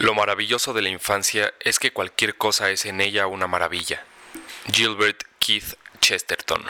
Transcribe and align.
Lo 0.00 0.14
maravilloso 0.14 0.74
de 0.74 0.82
la 0.82 0.90
infancia 0.90 1.52
es 1.58 1.80
que 1.80 1.92
cualquier 1.92 2.36
cosa 2.36 2.70
es 2.70 2.86
en 2.86 3.00
ella 3.00 3.26
una 3.26 3.48
maravilla. 3.48 4.04
Gilbert 4.70 5.24
Keith 5.40 5.74
Chesterton. 5.98 6.62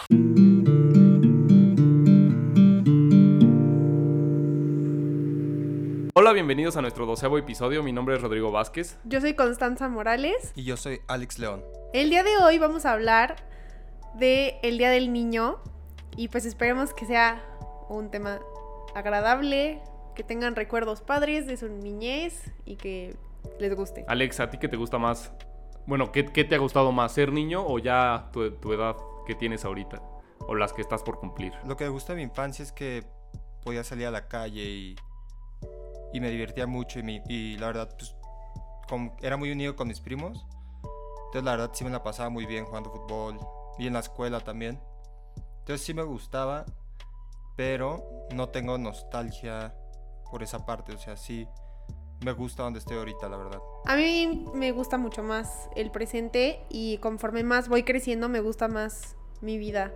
Hola, 6.14 6.32
bienvenidos 6.32 6.78
a 6.78 6.80
nuestro 6.80 7.04
doceavo 7.04 7.36
episodio. 7.36 7.82
Mi 7.82 7.92
nombre 7.92 8.16
es 8.16 8.22
Rodrigo 8.22 8.50
Vázquez. 8.50 8.96
Yo 9.04 9.20
soy 9.20 9.34
Constanza 9.34 9.90
Morales. 9.90 10.52
Y 10.54 10.64
yo 10.64 10.78
soy 10.78 11.02
Alex 11.06 11.38
León. 11.38 11.62
El 11.92 12.08
día 12.08 12.22
de 12.22 12.38
hoy 12.38 12.56
vamos 12.56 12.86
a 12.86 12.92
hablar 12.94 13.36
de 14.14 14.58
el 14.62 14.78
Día 14.78 14.88
del 14.88 15.12
Niño 15.12 15.62
y 16.16 16.28
pues 16.28 16.46
esperemos 16.46 16.94
que 16.94 17.04
sea 17.04 17.44
un 17.90 18.10
tema 18.10 18.40
agradable, 18.94 19.82
que 20.18 20.24
tengan 20.24 20.56
recuerdos 20.56 21.00
padres 21.00 21.46
de 21.46 21.56
su 21.56 21.68
niñez 21.68 22.42
y 22.64 22.74
que 22.74 23.14
les 23.60 23.74
guste. 23.76 24.04
Alex, 24.08 24.40
¿a 24.40 24.50
ti 24.50 24.58
qué 24.58 24.66
te 24.66 24.76
gusta 24.76 24.98
más? 24.98 25.32
Bueno, 25.86 26.10
¿qué, 26.10 26.26
qué 26.26 26.42
te 26.42 26.56
ha 26.56 26.58
gustado 26.58 26.90
más? 26.90 27.12
¿Ser 27.12 27.32
niño 27.32 27.64
o 27.64 27.78
ya 27.78 28.28
tu, 28.32 28.50
tu 28.56 28.72
edad 28.72 28.96
que 29.28 29.36
tienes 29.36 29.64
ahorita? 29.64 30.02
O 30.40 30.56
las 30.56 30.72
que 30.72 30.82
estás 30.82 31.04
por 31.04 31.20
cumplir. 31.20 31.52
Lo 31.64 31.76
que 31.76 31.84
me 31.84 31.90
gusta 31.90 32.14
de 32.14 32.16
mi 32.16 32.22
infancia 32.24 32.64
es 32.64 32.72
que 32.72 33.04
podía 33.62 33.84
salir 33.84 34.08
a 34.08 34.10
la 34.10 34.26
calle 34.26 34.64
y, 34.64 34.96
y 36.12 36.20
me 36.20 36.30
divertía 36.30 36.66
mucho 36.66 36.98
y, 36.98 37.04
mi- 37.04 37.22
y 37.28 37.56
la 37.58 37.68
verdad, 37.68 37.88
pues, 37.96 38.16
era 39.22 39.36
muy 39.36 39.52
unido 39.52 39.76
con 39.76 39.86
mis 39.86 40.00
primos. 40.00 40.44
Entonces, 41.26 41.44
la 41.44 41.52
verdad, 41.52 41.70
sí 41.74 41.84
me 41.84 41.90
la 41.90 42.02
pasaba 42.02 42.28
muy 42.28 42.44
bien 42.44 42.64
jugando 42.64 42.90
fútbol 42.90 43.38
y 43.78 43.86
en 43.86 43.92
la 43.92 44.00
escuela 44.00 44.40
también. 44.40 44.80
Entonces, 45.60 45.86
sí 45.86 45.94
me 45.94 46.02
gustaba, 46.02 46.66
pero 47.56 48.02
no 48.34 48.48
tengo 48.48 48.78
nostalgia 48.78 49.74
por 50.30 50.42
esa 50.42 50.64
parte. 50.64 50.92
O 50.92 50.98
sea, 50.98 51.16
sí 51.16 51.46
me 52.24 52.32
gusta 52.32 52.62
donde 52.62 52.78
estoy 52.78 52.96
ahorita, 52.96 53.28
la 53.28 53.36
verdad. 53.36 53.60
A 53.86 53.96
mí 53.96 54.46
me 54.54 54.72
gusta 54.72 54.98
mucho 54.98 55.22
más 55.22 55.68
el 55.76 55.90
presente 55.90 56.64
y 56.68 56.98
conforme 56.98 57.42
más 57.42 57.68
voy 57.68 57.84
creciendo 57.84 58.28
me 58.28 58.40
gusta 58.40 58.68
más 58.68 59.16
mi 59.40 59.58
vida. 59.58 59.92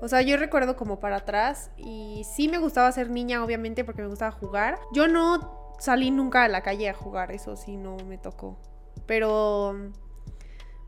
O 0.00 0.08
sea, 0.08 0.20
yo 0.22 0.36
recuerdo 0.36 0.76
como 0.76 0.98
para 0.98 1.16
atrás 1.16 1.70
y 1.76 2.22
sí 2.24 2.48
me 2.48 2.58
gustaba 2.58 2.90
ser 2.92 3.08
niña, 3.10 3.44
obviamente, 3.44 3.84
porque 3.84 4.02
me 4.02 4.08
gustaba 4.08 4.32
jugar. 4.32 4.78
Yo 4.92 5.06
no 5.08 5.74
salí 5.78 6.10
nunca 6.10 6.44
a 6.44 6.48
la 6.48 6.62
calle 6.62 6.88
a 6.88 6.94
jugar, 6.94 7.32
eso 7.32 7.56
sí 7.56 7.76
no 7.76 7.96
me 8.08 8.18
tocó. 8.18 8.58
Pero 9.06 9.92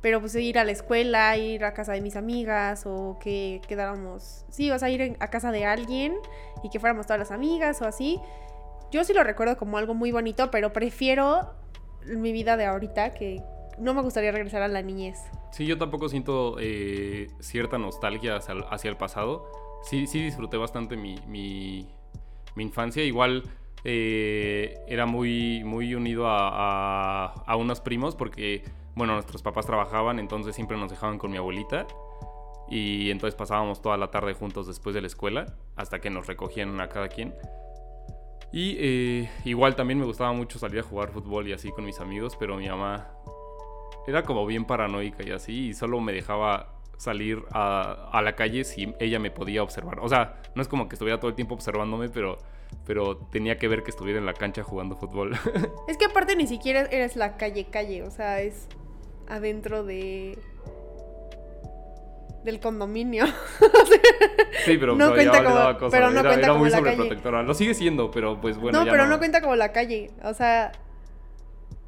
pero 0.05 0.20
pues 0.20 0.34
ir 0.34 0.59
a 0.59 0.65
la 0.65 0.72
escuela, 0.72 1.34
ir 1.39 1.65
a 1.65 1.72
casa 1.72 1.92
de 1.92 2.03
mis 2.03 2.15
amigas 2.15 2.84
o 2.84 3.17
que 3.22 3.62
quedáramos, 3.67 4.45
sí, 4.50 4.70
o 4.70 4.78
sea, 4.78 4.91
ir 4.91 5.17
a 5.19 5.28
casa 5.28 5.50
de 5.50 5.65
alguien 5.65 6.15
y 6.62 6.69
que 6.69 6.78
fuéramos 6.78 7.06
todas 7.06 7.19
las 7.19 7.31
amigas 7.31 7.81
o 7.81 7.87
así. 7.87 8.20
Yo 8.95 9.03
sí 9.03 9.12
lo 9.12 9.25
recuerdo 9.25 9.56
como 9.56 9.77
algo 9.77 9.92
muy 9.92 10.12
bonito, 10.12 10.53
pero 10.53 10.73
prefiero 10.73 11.50
mi 12.06 12.31
vida 12.31 12.56
de 12.56 12.64
ahorita 12.67 13.12
que 13.12 13.42
no 13.77 13.92
me 13.92 14.00
gustaría 14.03 14.31
regresar 14.31 14.62
a 14.62 14.69
la 14.69 14.83
niñez. 14.83 15.19
Sí, 15.50 15.67
yo 15.67 15.77
tampoco 15.78 16.09
siento 16.09 16.59
eh, 16.61 17.27
cierta 17.41 17.77
nostalgia 17.77 18.37
hacia, 18.37 18.89
el- 18.91 18.97
pasado. 18.97 19.50
Sí, 19.83 20.06
sí 20.06 20.22
disfruté 20.22 20.59
bastante 20.59 20.97
mi, 20.97 21.17
mi, 21.27 21.89
mi 22.55 22.62
infancia. 22.62 23.03
Igual 23.03 23.42
eh, 23.83 24.78
era 24.87 25.06
muy, 25.06 25.65
muy 25.65 25.92
unido 25.97 26.28
a, 26.28 26.50
a, 26.50 27.33
a 27.48 27.56
unos 27.56 27.81
primos 27.81 28.15
porque, 28.15 28.62
bueno, 28.95 29.15
nuestros 29.15 29.42
papás 29.42 29.67
trabajaban, 29.67 30.20
entonces 30.20 30.55
siempre 30.55 30.77
nos 30.77 30.92
dejaban 30.92 31.19
con 31.19 31.33
mi 31.33 31.37
abuelita. 31.37 31.89
Y 32.70 33.11
entonces 33.11 33.34
pasábamos 33.34 33.83
toda 33.83 33.97
la 33.97 34.12
tarde 34.12 34.34
juntos 34.34 34.69
después 34.69 34.95
de 34.95 35.00
la 35.00 35.09
escuela, 35.09 35.56
hasta 35.75 36.00
que 36.00 36.11
nos 36.11 36.28
recogían 36.28 36.81
a 36.81 36.89
cada 36.89 37.09
quien. 37.09 37.34
Y 38.55 38.77
eh, 38.78 39.30
igual 39.44 39.74
también 39.74 39.98
me 39.98 40.05
gustaba 40.05 40.33
mucho 40.33 40.60
salir 40.60 40.78
a 40.78 40.84
jugar 40.84 41.10
fútbol 41.10 41.48
y 41.48 41.52
así 41.52 41.72
con 41.72 41.84
mis 41.84 41.98
amigos, 41.98 42.36
pero 42.38 42.56
mi 42.56 42.69
mamá 42.69 43.10
era 44.06 44.22
como 44.22 44.47
bien 44.47 44.64
paranoica 44.64 45.24
y 45.27 45.33
así, 45.33 45.70
y 45.70 45.74
solo 45.74 46.00
me 46.00 46.12
dejaba 46.12 46.77
salir 46.97 47.42
a, 47.50 48.20
la 48.22 48.36
calle 48.36 48.62
si 48.62 48.94
ella 49.00 49.19
me 49.19 49.32
podía 49.32 49.60
observar. 49.60 49.98
O 49.98 50.09
sea, 50.09 50.41
no 50.54 50.62
es 50.62 50.69
como 50.69 50.88
que 50.88 50.94
estuviera 50.94 51.19
todo 51.19 51.31
el 51.31 51.34
tiempo 51.34 51.56
observándome, 51.56 52.10
pero, 52.10 52.38
pero 52.87 53.16
tenía 53.16 53.59
que 53.59 53.66
ver 53.66 53.82
que 53.82 53.91
estuviera 53.91 54.20
en 54.20 54.26
la 54.26 54.34
cancha 54.34 54.62
jugando 54.62 54.94
fútbol. 54.94 55.32
Es 55.88 55.97
que 55.97 56.04
aparte 56.04 56.37
ni 56.37 56.47
siquiera 56.47 56.82
eres 56.82 57.16
la 57.16 57.37
calle 57.37 57.64
calle, 57.64 58.04
o 58.04 58.10
sea, 58.12 58.41
es 58.41 58.69
adentro 59.26 59.82
de 59.82 60.38
del 62.44 62.60
condominio. 62.60 63.25
sí, 64.65 64.77
pero 64.78 64.94
No 64.94 65.12
cuenta 65.12 65.38
le 65.41 65.44
como- 65.44 65.56
daba 65.56 65.78
cosa, 65.78 65.91
pero 65.97 66.10
no 66.10 66.21
era, 66.21 66.28
cuenta 66.28 66.38
era 66.41 66.49
como 66.49 66.60
muy 66.60 66.71
la 66.71 66.77
calle. 66.78 66.91
sobreprotectora. 66.97 67.43
Lo 67.43 67.55
sigue 67.55 67.75
siendo, 67.75 68.10
pero 68.10 68.41
pues 68.41 68.56
bueno. 68.59 68.81
no, 68.81 68.84
ya 68.84 68.93
pero 68.93 69.06
no. 69.06 69.19
cuenta 69.19 69.41
como 69.41 69.56
la 69.56 69.72
calle. 69.72 70.10
O 70.22 70.34
sea, 70.34 70.72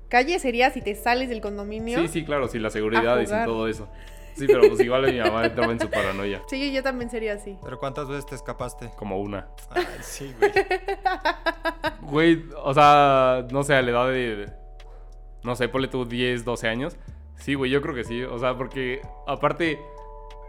calle 0.09 0.39
sería 0.39 0.71
si 0.71 0.81
te 0.83 0.95
sales 0.95 1.29
del 1.29 1.41
condominio. 1.41 1.99
Sí, 2.01 2.09
sí, 2.09 2.25
claro, 2.25 2.49
sí, 2.49 2.59
la 2.59 2.71
seguridad 2.71 3.21
y 3.21 3.27
sin 3.27 3.45
todo 3.45 3.69
eso. 3.69 3.89
Sí, 4.35 4.47
pero 4.47 4.69
pues 4.69 4.81
igual 4.81 5.11
mi 5.11 5.19
mamá 5.19 5.47
entraba 5.47 5.73
en 5.73 5.81
su 5.81 5.89
paranoia. 5.89 6.43
Sí, 6.49 6.71
yo 6.71 6.83
también 6.83 7.11
sería 7.11 7.33
así. 7.35 7.57
Pero 7.65 7.79
¿cuántas 7.79 8.07
veces 8.07 8.27
te 8.27 8.35
escapaste? 8.35 8.91
Como 8.97 9.19
una. 9.19 9.49
Ay, 9.71 9.87
sí, 10.03 10.35
güey. 10.39 10.53
Güey, 12.03 12.45
o 12.63 12.73
sea, 12.75 13.47
no 13.51 13.63
sé, 13.65 13.75
a 13.75 13.83
la 13.83 13.91
edad 13.91 14.09
de. 14.09 14.53
No 15.43 15.57
sé, 15.57 15.69
ponle 15.69 15.89
tú 15.89 16.05
10, 16.05 16.45
12 16.45 16.69
años. 16.69 16.97
Sí, 17.37 17.55
güey, 17.55 17.71
yo 17.71 17.81
creo 17.83 17.95
que 17.95 18.05
sí. 18.05 18.23
O 18.23 18.39
sea, 18.39 18.57
porque 18.57 19.01
aparte, 19.27 19.81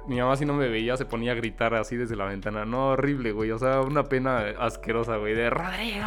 mi 0.08 0.18
mamá 0.20 0.36
si 0.38 0.46
no 0.46 0.54
me 0.54 0.68
veía 0.70 0.96
se 0.98 1.06
ponía 1.06 1.34
a 1.34 1.36
gritar 1.36 1.74
así 1.76 1.96
desde 1.96 2.16
la 2.16 2.26
ventana. 2.26 2.66
No, 2.66 2.90
horrible, 2.90 3.32
güey. 3.32 3.52
O 3.52 3.60
sea, 3.60 3.82
una 3.82 4.04
pena 4.04 4.40
asquerosa, 4.60 5.18
güey. 5.18 5.34
De 5.36 5.50
Rodrigo. 5.50 6.06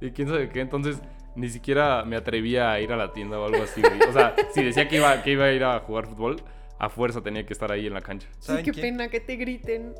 Y 0.00 0.10
quién 0.12 0.28
sabe 0.28 0.48
qué. 0.48 0.60
Entonces, 0.60 1.00
ni 1.36 1.48
siquiera 1.48 2.04
me 2.04 2.16
atrevía 2.16 2.70
a 2.72 2.80
ir 2.80 2.92
a 2.92 2.96
la 2.96 3.12
tienda 3.12 3.38
o 3.38 3.46
algo 3.46 3.62
así, 3.62 3.80
güey. 3.80 4.00
O 4.08 4.12
sea, 4.12 4.34
si 4.54 4.62
decía 4.64 4.88
que 4.88 4.96
iba, 4.96 5.22
que 5.22 5.32
iba 5.32 5.44
a 5.44 5.52
ir 5.52 5.62
a 5.64 5.78
jugar 5.80 6.06
fútbol, 6.06 6.42
a 6.78 6.88
fuerza 6.88 7.20
tenía 7.22 7.44
que 7.46 7.52
estar 7.52 7.70
ahí 7.70 7.86
en 7.86 7.94
la 7.94 8.00
cancha. 8.00 8.28
Sí, 8.38 8.46
¿Saben 8.48 8.64
qué 8.64 8.72
quién? 8.72 8.96
pena 8.96 9.08
que 9.08 9.20
te 9.20 9.36
griten. 9.36 9.94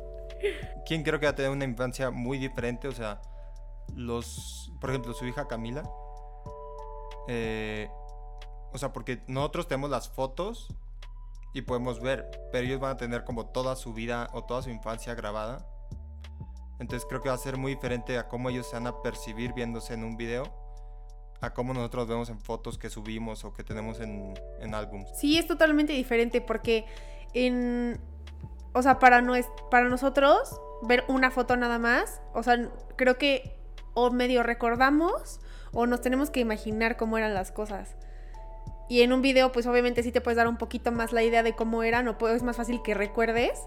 ¿Quién 0.87 1.03
creo 1.03 1.19
que 1.19 1.27
va 1.27 1.31
a 1.31 1.35
tener 1.35 1.51
una 1.51 1.65
infancia 1.65 2.09
muy 2.09 2.37
diferente? 2.37 2.87
O 2.87 2.91
sea, 2.91 3.21
los. 3.95 4.71
Por 4.81 4.89
ejemplo, 4.89 5.13
su 5.13 5.25
hija 5.27 5.47
Camila. 5.47 5.83
eh, 7.27 7.87
o 8.73 8.77
sea, 8.77 8.91
porque 8.93 9.19
nosotros 9.27 9.67
tenemos 9.67 9.89
las 9.89 10.09
fotos 10.09 10.73
y 11.53 11.61
podemos 11.63 11.99
ver, 11.99 12.29
pero 12.51 12.65
ellos 12.65 12.79
van 12.79 12.91
a 12.91 12.97
tener 12.97 13.23
como 13.23 13.47
toda 13.47 13.75
su 13.75 13.93
vida 13.93 14.29
o 14.33 14.43
toda 14.43 14.61
su 14.61 14.69
infancia 14.69 15.13
grabada. 15.15 15.65
Entonces 16.79 17.05
creo 17.07 17.21
que 17.21 17.29
va 17.29 17.35
a 17.35 17.37
ser 17.37 17.57
muy 17.57 17.75
diferente 17.75 18.17
a 18.17 18.27
cómo 18.27 18.49
ellos 18.49 18.67
se 18.67 18.75
van 18.75 18.87
a 18.87 19.01
percibir 19.01 19.53
viéndose 19.53 19.93
en 19.93 20.03
un 20.03 20.17
video 20.17 20.43
a 21.41 21.53
cómo 21.53 21.73
nosotros 21.73 22.07
vemos 22.07 22.29
en 22.29 22.39
fotos 22.39 22.77
que 22.77 22.89
subimos 22.89 23.43
o 23.45 23.53
que 23.53 23.63
tenemos 23.63 23.99
en, 23.99 24.33
en 24.59 24.75
álbums. 24.75 25.09
Sí, 25.17 25.37
es 25.37 25.47
totalmente 25.47 25.93
diferente 25.93 26.39
porque 26.39 26.85
en... 27.33 27.99
O 28.73 28.81
sea, 28.81 28.99
para, 28.99 29.21
nues- 29.21 29.49
para 29.69 29.89
nosotros, 29.89 30.61
ver 30.83 31.03
una 31.07 31.29
foto 31.29 31.57
nada 31.57 31.77
más, 31.77 32.21
o 32.33 32.41
sea, 32.41 32.69
creo 32.95 33.17
que 33.17 33.59
o 33.93 34.11
medio 34.11 34.43
recordamos 34.43 35.41
o 35.73 35.87
nos 35.87 36.01
tenemos 36.01 36.29
que 36.29 36.39
imaginar 36.39 36.95
cómo 36.95 37.17
eran 37.17 37.33
las 37.33 37.51
cosas. 37.51 37.95
Y 38.91 39.03
en 39.03 39.13
un 39.13 39.21
video, 39.21 39.53
pues 39.53 39.67
obviamente 39.67 40.03
sí 40.03 40.11
te 40.11 40.19
puedes 40.19 40.35
dar 40.35 40.49
un 40.49 40.57
poquito 40.57 40.91
más 40.91 41.13
la 41.13 41.23
idea 41.23 41.43
de 41.43 41.55
cómo 41.55 41.81
eran, 41.81 42.09
o 42.09 42.27
es 42.27 42.43
más 42.43 42.57
fácil 42.57 42.81
que 42.81 42.93
recuerdes. 42.93 43.57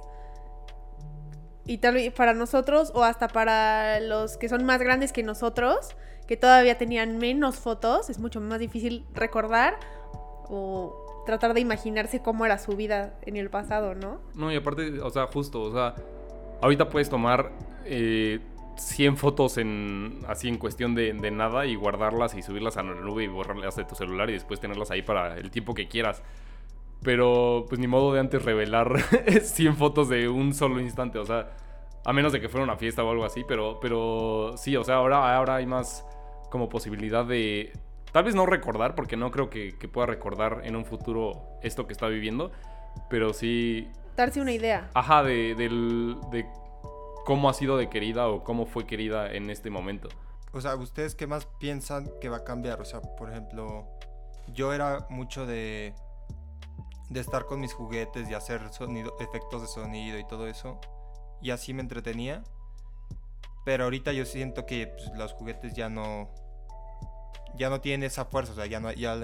Y 1.64 1.78
tal 1.78 1.94
vez 1.94 2.12
para 2.12 2.34
nosotros, 2.34 2.92
o 2.94 3.04
hasta 3.04 3.28
para 3.28 4.00
los 4.00 4.36
que 4.36 4.50
son 4.50 4.66
más 4.66 4.80
grandes 4.80 5.14
que 5.14 5.22
nosotros, 5.22 5.96
que 6.28 6.36
todavía 6.36 6.76
tenían 6.76 7.16
menos 7.16 7.56
fotos, 7.56 8.10
es 8.10 8.18
mucho 8.18 8.38
más 8.42 8.58
difícil 8.58 9.06
recordar 9.14 9.78
o 10.50 11.24
tratar 11.24 11.54
de 11.54 11.60
imaginarse 11.60 12.20
cómo 12.20 12.44
era 12.44 12.58
su 12.58 12.72
vida 12.76 13.14
en 13.22 13.38
el 13.38 13.48
pasado, 13.48 13.94
¿no? 13.94 14.20
No, 14.34 14.52
y 14.52 14.56
aparte, 14.56 15.00
o 15.00 15.08
sea, 15.08 15.26
justo, 15.28 15.62
o 15.62 15.72
sea, 15.72 15.94
ahorita 16.60 16.90
puedes 16.90 17.08
tomar 17.08 17.50
eh, 17.86 18.40
100 18.76 19.16
fotos 19.16 19.58
en 19.58 20.20
así 20.28 20.48
en 20.48 20.58
cuestión 20.58 20.94
de, 20.94 21.12
de 21.12 21.30
nada 21.30 21.66
y 21.66 21.74
guardarlas 21.74 22.34
y 22.34 22.42
subirlas 22.42 22.76
a 22.76 22.82
la 22.82 22.94
nube 22.94 23.24
y 23.24 23.28
borrarlas 23.28 23.76
de 23.76 23.84
tu 23.84 23.94
celular 23.94 24.30
y 24.30 24.34
después 24.34 24.60
tenerlas 24.60 24.90
ahí 24.90 25.02
para 25.02 25.37
el 25.37 25.50
tiempo 25.50 25.75
que 25.75 25.88
quieras. 25.88 26.22
Pero 27.02 27.66
pues 27.69 27.78
ni 27.78 27.87
modo 27.87 28.12
de 28.14 28.20
antes 28.20 28.44
revelar 28.44 29.00
100 29.43 29.76
fotos 29.76 30.08
de 30.08 30.28
un 30.28 30.54
solo 30.54 30.81
instante, 30.81 31.19
o 31.19 31.25
sea, 31.26 31.50
a 32.04 32.12
menos 32.12 32.32
de 32.32 32.40
que 32.40 32.49
fuera 32.49 32.64
una 32.64 32.76
fiesta 32.76 33.04
o 33.04 33.10
algo 33.10 33.25
así, 33.25 33.44
pero, 33.46 33.78
pero 33.81 34.54
sí, 34.56 34.76
o 34.76 34.84
sea, 34.84 34.96
ahora, 34.96 35.37
ahora 35.37 35.56
hay 35.56 35.66
más 35.66 36.04
como 36.50 36.69
posibilidad 36.69 37.25
de... 37.25 37.72
Tal 38.12 38.25
vez 38.25 38.34
no 38.34 38.46
recordar, 38.46 38.94
porque 38.94 39.16
no 39.16 39.31
creo 39.31 39.50
que, 39.50 39.76
que 39.78 39.88
pueda 39.88 40.06
recordar 40.06 40.60
en 40.64 40.76
un 40.76 40.84
futuro 40.84 41.43
esto 41.62 41.87
que 41.87 41.93
está 41.93 42.06
viviendo, 42.06 42.52
pero 43.10 43.32
sí 43.32 43.88
Darse 44.16 44.40
una 44.40 44.52
idea. 44.52 44.88
Ajá, 44.94 45.25
de, 45.25 45.56
del- 45.56 46.16
de 46.31 46.46
cómo 47.25 47.49
ha 47.49 47.55
sido 47.55 47.76
de 47.76 47.88
querida 47.88 48.29
o 48.29 48.44
cómo 48.44 48.67
fue 48.67 48.87
querida 48.87 49.32
en 49.32 49.50
este 49.50 49.71
momento. 49.71 50.09
O 50.53 50.61
sea, 50.61 50.76
¿ustedes 50.76 51.15
qué 51.15 51.26
más 51.26 51.47
piensan 51.59 52.11
que 52.21 52.29
va 52.29 52.38
a 52.38 52.44
cambiar? 52.44 52.81
O 52.81 52.85
sea, 52.85 53.00
por 53.00 53.31
ejemplo, 53.31 53.88
yo 54.53 54.73
era 54.73 55.06
mucho 55.11 55.47
de, 55.47 55.94
de 57.11 57.21
estar 57.21 57.47
con 57.47 57.61
mis 57.61 57.73
juguetes 57.73 58.29
y 58.31 58.35
hacer 58.35 58.73
sonido, 58.73 59.17
efectos 59.19 59.62
de 59.62 59.69
sonido 59.69 60.19
y 60.19 60.26
todo 60.26 60.47
eso. 60.47 60.81
Y 61.43 61.50
así 61.50 61.75
me 61.75 61.82
entretenía. 61.82 62.44
Pero 63.65 63.85
ahorita 63.85 64.12
yo 64.12 64.26
siento 64.26 64.67
que 64.67 64.87
pues, 64.88 65.11
los 65.17 65.32
juguetes 65.32 65.75
ya 65.75 65.88
no, 65.88 66.29
ya 67.56 67.71
no 67.71 67.81
tiene 67.81 68.06
esa 68.06 68.26
fuerza, 68.26 68.53
o 68.53 68.55
sea, 68.55 68.67
ya, 68.67 68.79
no, 68.79 68.93
ya, 68.93 69.17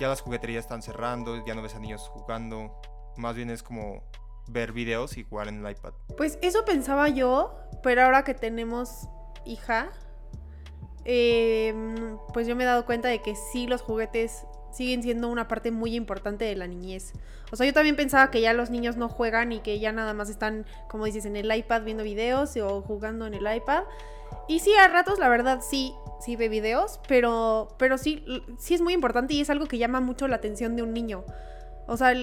ya 0.00 0.08
las 0.08 0.20
jugueterías 0.20 0.64
están 0.64 0.82
cerrando, 0.82 1.44
ya 1.46 1.54
no 1.54 1.62
ves 1.62 1.76
a 1.76 1.78
niños 1.78 2.08
jugando, 2.08 2.80
más 3.16 3.36
bien 3.36 3.50
es 3.50 3.62
como 3.62 4.02
ver 4.48 4.72
videos 4.72 5.16
y 5.16 5.24
jugar 5.24 5.48
en 5.48 5.64
el 5.64 5.70
iPad. 5.72 5.92
Pues 6.16 6.38
eso 6.42 6.64
pensaba 6.64 7.08
yo, 7.08 7.54
pero 7.82 8.02
ahora 8.02 8.24
que 8.24 8.34
tenemos 8.34 9.08
hija, 9.44 9.90
em, 11.04 12.18
pues 12.32 12.46
yo 12.46 12.56
me 12.56 12.64
he 12.64 12.66
dado 12.66 12.86
cuenta 12.86 13.08
de 13.08 13.20
que 13.20 13.34
sí 13.34 13.66
los 13.66 13.82
juguetes 13.82 14.44
siguen 14.72 15.02
siendo 15.02 15.28
una 15.28 15.48
parte 15.48 15.70
muy 15.70 15.94
importante 15.94 16.44
de 16.44 16.56
la 16.56 16.66
niñez. 16.66 17.12
O 17.50 17.56
sea, 17.56 17.66
yo 17.66 17.72
también 17.72 17.96
pensaba 17.96 18.30
que 18.30 18.40
ya 18.40 18.52
los 18.54 18.70
niños 18.70 18.96
no 18.96 19.08
juegan 19.08 19.52
y 19.52 19.60
que 19.60 19.78
ya 19.78 19.92
nada 19.92 20.14
más 20.14 20.30
están, 20.30 20.64
como 20.88 21.04
dices, 21.04 21.26
en 21.26 21.36
el 21.36 21.54
iPad 21.54 21.82
viendo 21.82 22.02
videos 22.02 22.56
o 22.56 22.80
jugando 22.80 23.26
en 23.26 23.34
el 23.34 23.54
iPad. 23.54 23.84
Y 24.48 24.60
sí, 24.60 24.72
a 24.74 24.88
ratos, 24.88 25.18
la 25.18 25.28
verdad, 25.28 25.60
sí, 25.60 25.94
sí 26.20 26.36
ve 26.36 26.48
videos, 26.48 27.00
pero, 27.06 27.68
pero 27.78 27.98
sí, 27.98 28.24
sí 28.58 28.74
es 28.74 28.80
muy 28.80 28.94
importante 28.94 29.34
y 29.34 29.40
es 29.42 29.50
algo 29.50 29.66
que 29.66 29.78
llama 29.78 30.00
mucho 30.00 30.26
la 30.28 30.36
atención 30.36 30.74
de 30.76 30.82
un 30.82 30.94
niño. 30.94 31.24
O 31.86 31.96
sea, 31.96 32.14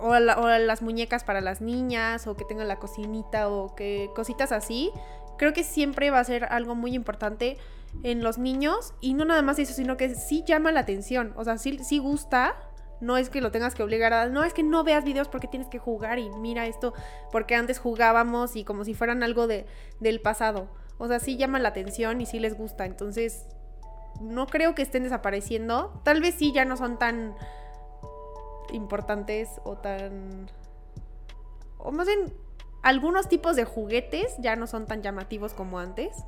o, 0.00 0.18
las 0.18 0.82
muñecas 0.82 1.24
para 1.24 1.40
las 1.40 1.60
niñas, 1.60 2.26
o 2.26 2.36
que 2.36 2.44
tengan 2.44 2.68
la 2.68 2.78
cocinita, 2.78 3.48
o 3.48 3.74
que 3.74 4.10
cositas 4.14 4.52
así. 4.52 4.92
Creo 5.36 5.52
que 5.52 5.64
siempre 5.64 6.10
va 6.10 6.20
a 6.20 6.24
ser 6.24 6.44
algo 6.44 6.74
muy 6.74 6.94
importante 6.94 7.58
en 8.02 8.22
los 8.22 8.38
niños. 8.38 8.94
Y 9.00 9.14
no 9.14 9.24
nada 9.24 9.42
más 9.42 9.58
eso, 9.58 9.72
sino 9.72 9.96
que 9.96 10.14
sí 10.14 10.44
llama 10.46 10.72
la 10.72 10.80
atención. 10.80 11.32
O 11.36 11.44
sea, 11.44 11.58
sí, 11.58 11.78
sí 11.82 11.98
gusta. 11.98 12.56
No 13.00 13.16
es 13.16 13.30
que 13.30 13.40
lo 13.40 13.52
tengas 13.52 13.76
que 13.76 13.84
obligar 13.84 14.12
a... 14.12 14.26
No 14.28 14.42
es 14.42 14.52
que 14.52 14.64
no 14.64 14.82
veas 14.82 15.04
videos 15.04 15.28
porque 15.28 15.46
tienes 15.46 15.68
que 15.68 15.78
jugar 15.78 16.18
y 16.18 16.30
mira 16.30 16.66
esto 16.66 16.94
porque 17.30 17.54
antes 17.54 17.78
jugábamos 17.78 18.56
y 18.56 18.64
como 18.64 18.84
si 18.84 18.94
fueran 18.94 19.22
algo 19.22 19.46
de, 19.46 19.66
del 20.00 20.20
pasado. 20.20 20.68
O 20.98 21.06
sea, 21.06 21.20
sí 21.20 21.36
llama 21.36 21.60
la 21.60 21.68
atención 21.68 22.20
y 22.20 22.26
sí 22.26 22.40
les 22.40 22.58
gusta. 22.58 22.86
Entonces, 22.86 23.46
no 24.20 24.46
creo 24.46 24.74
que 24.74 24.82
estén 24.82 25.04
desapareciendo. 25.04 26.00
Tal 26.04 26.20
vez 26.20 26.34
sí 26.34 26.52
ya 26.52 26.64
no 26.64 26.76
son 26.76 26.98
tan 26.98 27.36
importantes 28.72 29.60
o 29.64 29.76
tan... 29.76 30.50
O 31.78 31.92
más 31.92 32.06
bien, 32.06 32.32
algunos 32.82 33.28
tipos 33.28 33.56
de 33.56 33.64
juguetes 33.64 34.34
ya 34.38 34.56
no 34.56 34.66
son 34.66 34.86
tan 34.86 35.02
llamativos 35.02 35.54
como 35.54 35.78
antes. 35.78 36.24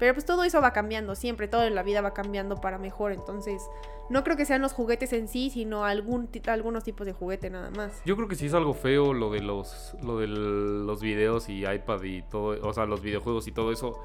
Pero 0.00 0.14
pues 0.14 0.24
todo 0.24 0.44
eso 0.44 0.62
va 0.62 0.72
cambiando, 0.72 1.14
siempre, 1.14 1.46
todo 1.46 1.64
en 1.64 1.74
la 1.74 1.82
vida 1.82 2.00
va 2.00 2.14
cambiando 2.14 2.56
para 2.56 2.78
mejor. 2.78 3.12
Entonces, 3.12 3.62
no 4.08 4.24
creo 4.24 4.34
que 4.34 4.46
sean 4.46 4.62
los 4.62 4.72
juguetes 4.72 5.12
en 5.12 5.28
sí, 5.28 5.50
sino 5.50 5.84
algún 5.84 6.30
algunos 6.46 6.84
tipos 6.84 7.06
de 7.06 7.12
juguete 7.12 7.50
nada 7.50 7.70
más. 7.70 8.02
Yo 8.06 8.16
creo 8.16 8.26
que 8.26 8.34
sí 8.34 8.46
es 8.46 8.54
algo 8.54 8.72
feo 8.72 9.12
lo 9.12 9.30
de 9.30 9.42
los, 9.42 9.94
lo 10.02 10.18
de 10.18 10.26
los 10.26 11.02
videos 11.02 11.50
y 11.50 11.66
iPad 11.66 12.02
y 12.02 12.22
todo, 12.22 12.66
o 12.66 12.72
sea, 12.72 12.86
los 12.86 13.02
videojuegos 13.02 13.46
y 13.46 13.52
todo 13.52 13.72
eso. 13.72 14.00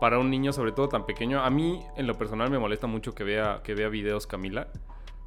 Para 0.00 0.18
un 0.18 0.30
niño, 0.30 0.52
sobre 0.52 0.72
todo 0.72 0.88
tan 0.88 1.06
pequeño, 1.06 1.44
a 1.44 1.50
mí 1.50 1.80
en 1.96 2.08
lo 2.08 2.18
personal 2.18 2.50
me 2.50 2.58
molesta 2.58 2.88
mucho 2.88 3.14
que 3.14 3.22
vea, 3.22 3.60
que 3.62 3.74
vea 3.74 3.88
videos 3.88 4.26
Camila. 4.26 4.66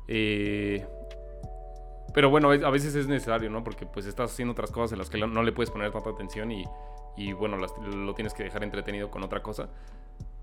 Eh, 0.09 0.85
pero 2.13 2.29
bueno, 2.29 2.51
a 2.51 2.69
veces 2.69 2.95
es 2.95 3.07
necesario, 3.07 3.49
¿no? 3.49 3.63
Porque 3.63 3.85
pues 3.85 4.05
estás 4.05 4.31
haciendo 4.31 4.51
otras 4.51 4.71
cosas 4.71 4.93
en 4.93 4.99
las 4.99 5.09
que 5.09 5.17
no 5.17 5.43
le 5.43 5.51
puedes 5.51 5.71
poner 5.71 5.91
tanta 5.91 6.11
atención 6.11 6.51
y, 6.51 6.63
y 7.17 7.33
bueno, 7.33 7.57
lo 7.57 8.13
tienes 8.13 8.33
que 8.33 8.43
dejar 8.43 8.63
entretenido 8.63 9.09
con 9.09 9.23
otra 9.23 9.41
cosa. 9.41 9.69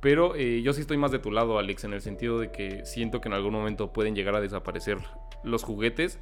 Pero 0.00 0.34
eh, 0.34 0.62
yo 0.62 0.72
sí 0.72 0.80
estoy 0.80 0.96
más 0.96 1.10
de 1.10 1.18
tu 1.18 1.30
lado, 1.30 1.58
Alex, 1.58 1.84
en 1.84 1.92
el 1.92 2.00
sentido 2.00 2.38
de 2.38 2.50
que 2.50 2.84
siento 2.86 3.20
que 3.20 3.28
en 3.28 3.34
algún 3.34 3.52
momento 3.52 3.92
pueden 3.92 4.14
llegar 4.14 4.34
a 4.34 4.40
desaparecer 4.40 4.98
los 5.44 5.62
juguetes. 5.62 6.18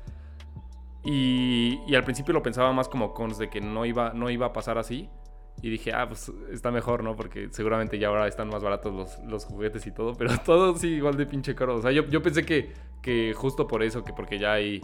Y, 1.05 1.81
y 1.87 1.95
al 1.95 2.05
principio 2.05 2.35
lo 2.35 2.43
pensaba 2.43 2.73
más 2.73 2.89
como 2.89 3.15
cons 3.15 3.39
de 3.39 3.49
que 3.49 3.61
no 3.61 3.87
iba, 3.87 4.13
no 4.15 4.31
iba 4.31 4.47
a 4.47 4.53
pasar 4.53 4.79
así. 4.79 5.09
Y 5.63 5.71
dije, 5.71 5.93
ah, 5.93 6.07
pues 6.09 6.31
está 6.53 6.71
mejor, 6.71 7.03
¿no? 7.03 7.17
Porque 7.17 7.49
seguramente 7.51 7.99
ya 7.99 8.09
ahora 8.09 8.27
están 8.29 8.49
más 8.49 8.63
baratos 8.63 8.95
los, 8.95 9.19
los 9.25 9.45
juguetes 9.45 9.87
y 9.87 9.93
todo. 9.93 10.15
Pero 10.15 10.37
todo 10.45 10.77
sí 10.77 10.89
igual 10.89 11.17
de 11.17 11.27
pinche 11.27 11.55
caro. 11.55 11.77
O 11.77 11.83
sea, 11.83 11.93
yo, 11.93 12.05
yo 12.07 12.21
pensé 12.23 12.45
que, 12.45 12.73
que 13.01 13.33
justo 13.35 13.67
por 13.69 13.83
eso, 13.83 14.05
que 14.05 14.13
porque 14.13 14.39
ya 14.39 14.55
hay 14.55 14.81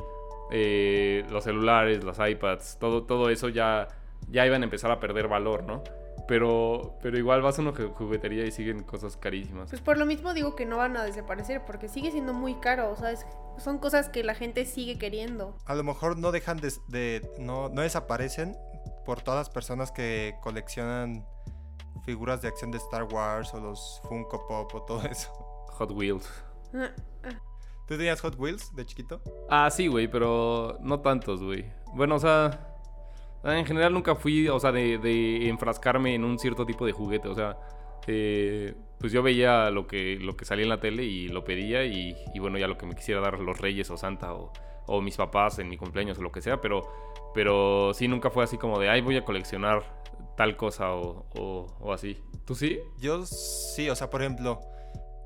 eh, 0.56 1.26
los 1.30 1.42
celulares, 1.42 2.04
los 2.04 2.16
iPads, 2.20 2.78
todo, 2.78 3.02
todo 3.02 3.28
eso 3.28 3.48
ya, 3.48 3.88
ya 4.30 4.46
iban 4.46 4.62
a 4.62 4.64
empezar 4.64 4.88
a 4.92 5.00
perder 5.00 5.26
valor, 5.26 5.64
¿no? 5.64 5.82
Pero, 6.28 6.96
pero 7.02 7.18
igual 7.18 7.42
vas 7.42 7.58
a 7.58 7.62
una 7.62 7.72
juguetería 7.72 8.46
y 8.46 8.52
siguen 8.52 8.84
cosas 8.84 9.16
carísimas. 9.16 9.68
Pues 9.70 9.82
por 9.82 9.98
lo 9.98 10.06
mismo 10.06 10.32
digo 10.32 10.54
que 10.54 10.64
no 10.64 10.76
van 10.76 10.96
a 10.96 11.02
desaparecer, 11.02 11.62
porque 11.66 11.88
sigue 11.88 12.12
siendo 12.12 12.32
muy 12.32 12.54
caro, 12.54 12.92
o 12.92 12.96
sea, 12.96 13.12
son 13.58 13.78
cosas 13.78 14.08
que 14.08 14.22
la 14.22 14.36
gente 14.36 14.64
sigue 14.64 14.96
queriendo. 14.96 15.58
A 15.66 15.74
lo 15.74 15.82
mejor 15.82 16.16
no 16.18 16.30
dejan 16.30 16.60
de, 16.60 17.28
no, 17.40 17.68
no 17.68 17.82
desaparecen 17.82 18.56
por 19.04 19.22
todas 19.22 19.40
las 19.40 19.50
personas 19.50 19.90
que 19.90 20.36
coleccionan 20.40 21.26
figuras 22.04 22.42
de 22.42 22.48
acción 22.48 22.70
de 22.70 22.78
Star 22.78 23.04
Wars 23.12 23.52
o 23.54 23.60
los 23.60 24.00
Funko 24.08 24.46
Pop 24.46 24.72
o 24.72 24.82
todo 24.82 25.02
eso. 25.02 25.32
Hot 25.72 25.90
Wheels. 25.90 26.30
¿Tú 27.86 27.98
tenías 27.98 28.20
Hot 28.22 28.38
Wheels 28.38 28.75
de 28.75 28.86
chiquito? 28.86 29.20
Ah, 29.48 29.70
sí, 29.70 29.88
güey, 29.88 30.08
pero 30.08 30.78
no 30.81 31.00
tantos, 31.00 31.42
güey. 31.42 31.66
Bueno, 31.94 32.14
o 32.14 32.19
sea, 32.19 32.75
en 33.44 33.66
general 33.66 33.92
nunca 33.92 34.14
fui, 34.14 34.48
o 34.48 34.58
sea, 34.58 34.72
de, 34.72 35.48
enfrascarme 35.48 36.14
en 36.14 36.25
un 36.25 36.38
cierto 36.38 36.64
tipo 36.64 36.86
de 36.86 36.92
juguete, 36.92 37.28
o 37.28 37.34
sea, 37.34 37.58
eh, 38.06 38.75
pues 38.98 39.12
yo 39.12 39.22
veía 39.22 39.70
lo 39.70 39.86
que, 39.86 40.16
lo 40.19 40.34
que 40.36 40.46
salía 40.46 40.62
en 40.62 40.70
la 40.70 40.81
tele 40.81 41.04
y 41.04 41.28
lo 41.28 41.44
pedía 41.44 41.84
y, 41.84 42.14
bueno, 42.38 42.56
ya 42.56 42.69
lo 42.69 42.78
que 42.78 42.86
me 42.86 42.94
quisiera 42.94 43.20
dar 43.20 43.38
los 43.38 43.60
reyes 43.60 43.90
o 43.90 43.98
Santa 43.98 44.32
o, 44.32 44.50
o, 44.87 45.02
mis 45.02 45.16
papás 45.16 45.58
en 45.58 45.69
mi 45.69 45.76
cumpleaños 45.76 46.19
o 46.19 46.22
lo 46.22 46.32
que 46.32 46.40
sea, 46.40 46.60
pero, 46.62 46.90
pero 47.34 47.92
sí 47.92 48.08
nunca 48.08 48.30
fue 48.30 48.44
así 48.44 48.56
como 48.56 48.78
de, 48.78 48.88
ay, 48.88 49.02
voy 49.02 49.19
a 49.19 49.25
coleccionar 49.26 50.02
tal 50.38 50.56
cosa 50.56 50.94
o, 50.94 51.26
o 51.34 51.92
así. 51.92 52.19
¿Tú 52.46 52.54
sí? 52.54 52.80
Yo 52.98 53.26
sí, 53.26 53.90
o 53.90 53.94
sea, 53.94 54.08
por 54.08 54.22
ejemplo... 54.22 54.60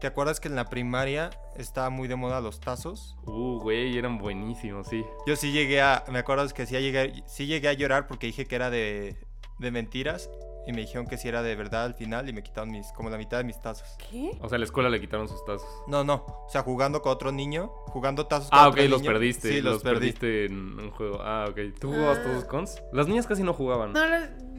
¿Te 0.01 0.07
acuerdas 0.07 0.39
que 0.39 0.47
en 0.47 0.55
la 0.55 0.67
primaria 0.67 1.31
estaba 1.57 1.91
muy 1.91 2.07
de 2.07 2.15
moda 2.15 2.41
los 2.41 2.61
tazos? 2.61 3.17
Uh, 3.27 3.59
güey, 3.59 3.99
eran 3.99 4.19
buenísimos, 4.19 4.87
sí. 4.87 5.05
Yo 5.27 5.35
sí 5.35 5.51
llegué 5.51 5.81
a. 5.81 6.05
Me 6.11 6.21
acuerdo 6.21 6.47
que 6.55 6.67
sí 6.67 6.79
llegué, 6.79 7.25
sí 7.27 7.47
llegué 7.47 7.69
a 7.69 7.73
llorar 7.73 8.07
porque 8.07 8.29
dije 8.29 8.47
que 8.47 8.55
era 8.55 8.71
de, 8.71 9.17
de 9.59 9.71
mentiras. 9.71 10.31
Y 10.69 10.73
me 10.73 10.83
dijeron 10.83 11.07
que 11.07 11.17
sí 11.17 11.27
era 11.27 11.43
de 11.43 11.57
verdad 11.57 11.85
al 11.85 11.95
final 11.95 12.29
y 12.29 12.35
me 12.35 12.43
quitaron 12.43 12.71
mis, 12.71 12.93
como 12.93 13.09
la 13.09 13.17
mitad 13.17 13.39
de 13.39 13.45
mis 13.45 13.59
tazos. 13.61 13.89
¿Qué? 14.11 14.37
O 14.43 14.51
sea, 14.51 14.57
a 14.57 14.59
la 14.59 14.67
escuela 14.67 14.91
le 14.91 15.01
quitaron 15.01 15.27
sus 15.27 15.43
tazos. 15.47 15.67
No, 15.87 16.05
no. 16.05 16.27
O 16.47 16.49
sea, 16.51 16.63
jugando 16.63 17.01
con 17.01 17.11
otro 17.11 17.33
niño, 17.33 17.69
jugando 17.87 18.27
tazos 18.27 18.51
con 18.51 18.59
ah, 18.59 18.69
ok, 18.69 18.77
los 18.89 19.03
perdiste. 19.03 19.49
Sí, 19.49 19.61
los, 19.63 19.83
perdiste 19.83 20.45
en 20.45 20.79
un 20.79 20.91
juego. 20.91 21.21
Ah, 21.23 21.47
ok. 21.49 21.59
¿Tú 21.81 21.89
jugabas 21.89 22.23
todos 22.23 22.45
ah. 22.45 22.49
cons? 22.49 22.83
Las 22.93 23.09
niñas 23.09 23.27
casi 23.27 23.43
no 23.43 23.55
jugaban. 23.55 23.95
No, 23.95 24.03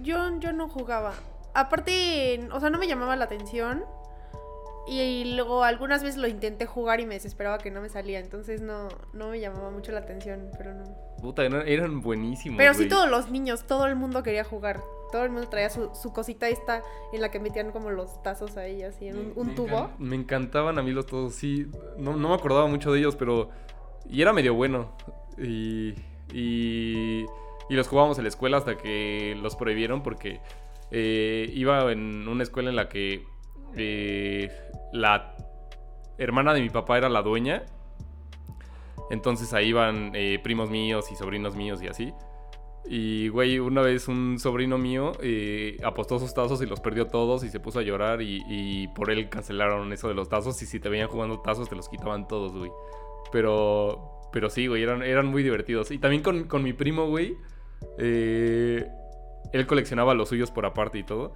yo, 0.01 0.39
yo 0.39 0.51
no 0.51 0.67
jugaba. 0.67 1.13
Aparte, 1.53 2.47
o 2.51 2.59
sea, 2.59 2.71
no 2.71 2.79
me 2.79 2.87
llamaba 2.87 3.15
la 3.15 3.25
atención. 3.25 3.85
Y, 4.89 5.35
luego 5.35 5.63
algunas 5.63 6.01
veces 6.01 6.17
lo 6.17 6.27
intenté 6.27 6.65
jugar 6.65 6.99
y 6.99 7.05
me 7.05 7.13
desesperaba 7.13 7.59
que 7.59 7.69
no 7.69 7.79
me 7.79 7.89
salía. 7.89 8.19
Entonces 8.19 8.61
no, 8.61 8.87
no 9.13 9.29
me 9.29 9.39
llamaba 9.39 9.69
mucho 9.69 9.91
la 9.91 9.99
atención, 9.99 10.49
pero 10.57 10.73
no. 10.73 10.83
Puta, 11.21 11.45
eran 11.45 12.01
buenísimos. 12.01 12.57
Pero 12.57 12.73
sí 12.73 12.87
todos 12.87 13.09
los 13.09 13.29
niños, 13.29 13.67
todo 13.67 13.85
el 13.85 13.95
mundo 13.95 14.23
quería 14.23 14.43
jugar. 14.43 14.81
Todo 15.11 15.23
el 15.23 15.31
mundo 15.31 15.47
traía 15.49 15.69
su, 15.69 15.91
cosita 16.13 16.49
esta 16.49 16.81
en 17.13 17.21
la 17.21 17.29
que 17.29 17.39
metían 17.39 17.71
como 17.71 17.91
los 17.91 18.21
tazos 18.23 18.57
ahí, 18.57 18.83
así, 18.83 19.07
en 19.07 19.33
un, 19.35 19.55
tubo. 19.55 19.91
me 19.97 20.15
encantaban 20.15 20.77
a 20.77 20.83
mí 20.83 20.91
los 20.91 21.05
todos, 21.05 21.35
sí. 21.35 21.67
No, 21.97 22.13
me 22.13 22.33
acordaba 22.33 22.67
mucho 22.67 22.91
de 22.91 22.99
ellos, 22.99 23.15
pero... 23.15 23.49
Y 24.07 24.21
era 24.21 24.33
medio 24.33 24.55
bueno. 24.55 24.95
Y... 25.37 25.93
Y... 26.33 27.25
Y 27.71 27.75
los 27.75 27.87
jugábamos 27.87 28.17
en 28.17 28.23
la 28.23 28.29
escuela 28.29 28.57
hasta 28.57 28.77
que 28.77 29.37
los 29.39 29.55
prohibieron 29.55 30.01
porque... 30.01 30.41
Eh, 30.91 31.51
iba 31.53 31.91
en 31.91 32.27
una 32.27 32.41
escuela 32.41 32.71
en 32.71 32.75
la 32.75 32.89
que 32.89 33.23
eh, 33.75 34.49
la 34.91 35.35
hermana 36.17 36.53
de 36.53 36.61
mi 36.61 36.69
papá 36.69 36.97
era 36.97 37.09
la 37.09 37.21
dueña. 37.21 37.63
Entonces 39.09 39.53
ahí 39.53 39.69
iban 39.69 40.11
eh, 40.13 40.39
primos 40.43 40.69
míos 40.69 41.11
y 41.11 41.15
sobrinos 41.15 41.55
míos 41.55 41.81
y 41.81 41.87
así. 41.87 42.13
Y, 42.85 43.27
güey, 43.29 43.59
una 43.59 43.81
vez 43.81 44.07
un 44.07 44.39
sobrino 44.39 44.77
mío 44.77 45.11
eh, 45.21 45.77
apostó 45.83 46.17
sus 46.17 46.33
tazos 46.33 46.61
y 46.61 46.65
los 46.65 46.79
perdió 46.79 47.07
todos 47.07 47.43
y 47.43 47.49
se 47.49 47.59
puso 47.59 47.79
a 47.79 47.81
llorar 47.83 48.21
y, 48.21 48.87
por 48.95 49.11
él 49.11 49.29
cancelaron 49.29 49.91
eso 49.93 50.07
de 50.07 50.15
los 50.15 50.29
tazos 50.29 50.61
y 50.61 50.65
si 50.65 50.79
te 50.79 50.89
veían 50.89 51.07
jugando 51.07 51.39
tazos 51.41 51.69
te 51.69 51.75
los 51.75 51.89
quitaban 51.89 52.27
todos, 52.27 52.53
güey. 52.53 52.71
Pero, 53.31 54.29
pero 54.31 54.49
sí, 54.49 54.67
güey, 54.67 54.83
eran, 54.83 55.03
eran 55.03 55.27
muy 55.27 55.43
divertidos. 55.43 55.91
Y 55.91 55.99
también 55.99 56.23
con, 56.23 56.45
con 56.45 56.63
mi 56.63 56.73
primo, 56.73 57.07
güey, 57.07 57.37
él 57.97 58.87
coleccionaba 59.67 60.13
los 60.13 60.29
suyos 60.29 60.51
por 60.51 60.65
aparte 60.65 60.97
y 60.99 61.03
todo. 61.03 61.33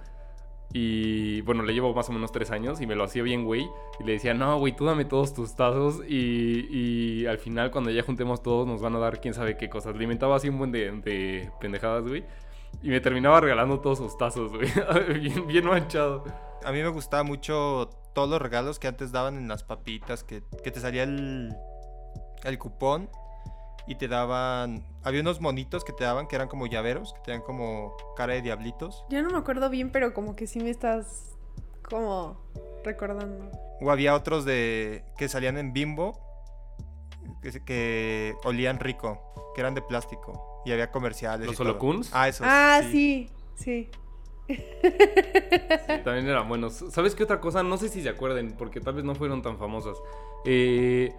Y 0.76 1.40
bueno, 1.42 1.62
le 1.62 1.72
llevo 1.72 1.94
más 1.94 2.08
o 2.08 2.12
menos 2.12 2.32
tres 2.32 2.50
años 2.50 2.80
y 2.80 2.86
me 2.88 2.96
lo 2.96 3.04
hacía 3.04 3.22
bien, 3.22 3.44
güey. 3.44 3.70
Y 4.00 4.02
le 4.02 4.14
decía, 4.14 4.34
no, 4.34 4.58
güey, 4.58 4.74
tú 4.74 4.84
dame 4.84 5.04
todos 5.04 5.32
tus 5.32 5.54
tazos. 5.54 6.00
Y, 6.08 6.66
y, 6.68 7.26
al 7.26 7.38
final, 7.38 7.70
cuando 7.70 7.92
ya 7.92 8.02
juntemos 8.02 8.42
todos, 8.42 8.66
nos 8.66 8.82
van 8.82 8.96
a 8.96 8.98
dar 8.98 9.20
quién 9.20 9.34
sabe 9.34 9.56
qué 9.56 9.70
cosas. 9.70 9.94
Le 9.94 10.02
inventaba 10.02 10.34
así 10.34 10.48
un 10.48 10.58
buen 10.58 10.72
de, 10.72 10.90
de 10.90 11.48
pendejadas, 11.60 12.02
güey. 12.02 12.24
Y 12.82 12.88
me 12.88 13.00
terminaba 13.00 13.40
regalando 13.40 13.78
todos 13.78 13.98
sus 13.98 14.18
tazos, 14.18 14.50
güey. 14.50 14.66
bien, 15.20 15.46
bien 15.46 15.64
manchado. 15.64 16.24
A 16.64 16.72
mí 16.72 16.82
me 16.82 16.88
gustaba 16.88 17.22
mucho 17.22 17.88
todos 18.12 18.28
los 18.28 18.42
regalos 18.42 18.80
que 18.80 18.88
antes 18.88 19.12
daban 19.12 19.36
en 19.36 19.46
las 19.46 19.62
papitas, 19.62 20.24
que, 20.24 20.42
que 20.64 20.72
te 20.72 20.80
salía 20.80 21.04
el, 21.04 21.54
el 22.42 22.58
cupón 22.58 23.08
y 23.86 23.96
te 23.96 24.08
daban. 24.08 24.84
Había 25.02 25.20
unos 25.20 25.40
monitos 25.40 25.84
que 25.84 25.92
te 25.92 26.04
daban 26.04 26.26
que 26.26 26.36
eran 26.36 26.48
como 26.48 26.66
llaveros, 26.66 27.12
que 27.14 27.20
te 27.20 27.30
dan 27.32 27.42
como 27.42 27.96
cara 28.16 28.34
de 28.34 28.42
diablitos. 28.42 29.04
Yo 29.10 29.22
no 29.22 29.30
me 29.30 29.38
acuerdo 29.38 29.68
bien, 29.70 29.90
pero 29.90 30.14
como 30.14 30.36
que 30.36 30.46
sí 30.46 30.60
me 30.60 30.70
estás 30.70 31.36
como 31.82 32.40
recordando. 32.84 33.50
O 33.80 33.90
había 33.90 34.14
otros 34.14 34.44
de 34.44 35.04
que 35.18 35.28
salían 35.28 35.58
en 35.58 35.72
Bimbo 35.72 36.20
que, 37.42 37.60
que 37.64 38.34
olían 38.44 38.78
rico, 38.78 39.52
que 39.54 39.60
eran 39.60 39.74
de 39.74 39.82
plástico. 39.82 40.62
Y 40.64 40.72
había 40.72 40.90
comerciales. 40.90 41.46
¿Los. 41.46 41.60
Holocuns? 41.60 42.10
Ah, 42.12 42.28
esos. 42.28 42.46
Ah, 42.48 42.80
sí, 42.90 43.28
sí. 43.54 43.90
Sí, 44.46 44.56
también 46.04 46.28
eran 46.28 46.48
buenos. 46.48 46.84
¿Sabes 46.90 47.14
qué 47.14 47.24
otra 47.24 47.40
cosa? 47.40 47.62
No 47.62 47.78
sé 47.78 47.88
si 47.88 48.02
se 48.02 48.08
acuerden, 48.08 48.54
porque 48.56 48.80
tal 48.80 48.94
vez 48.94 49.04
no 49.04 49.14
fueron 49.14 49.42
tan 49.42 49.58
famosas. 49.58 49.96
Eh, 50.44 51.14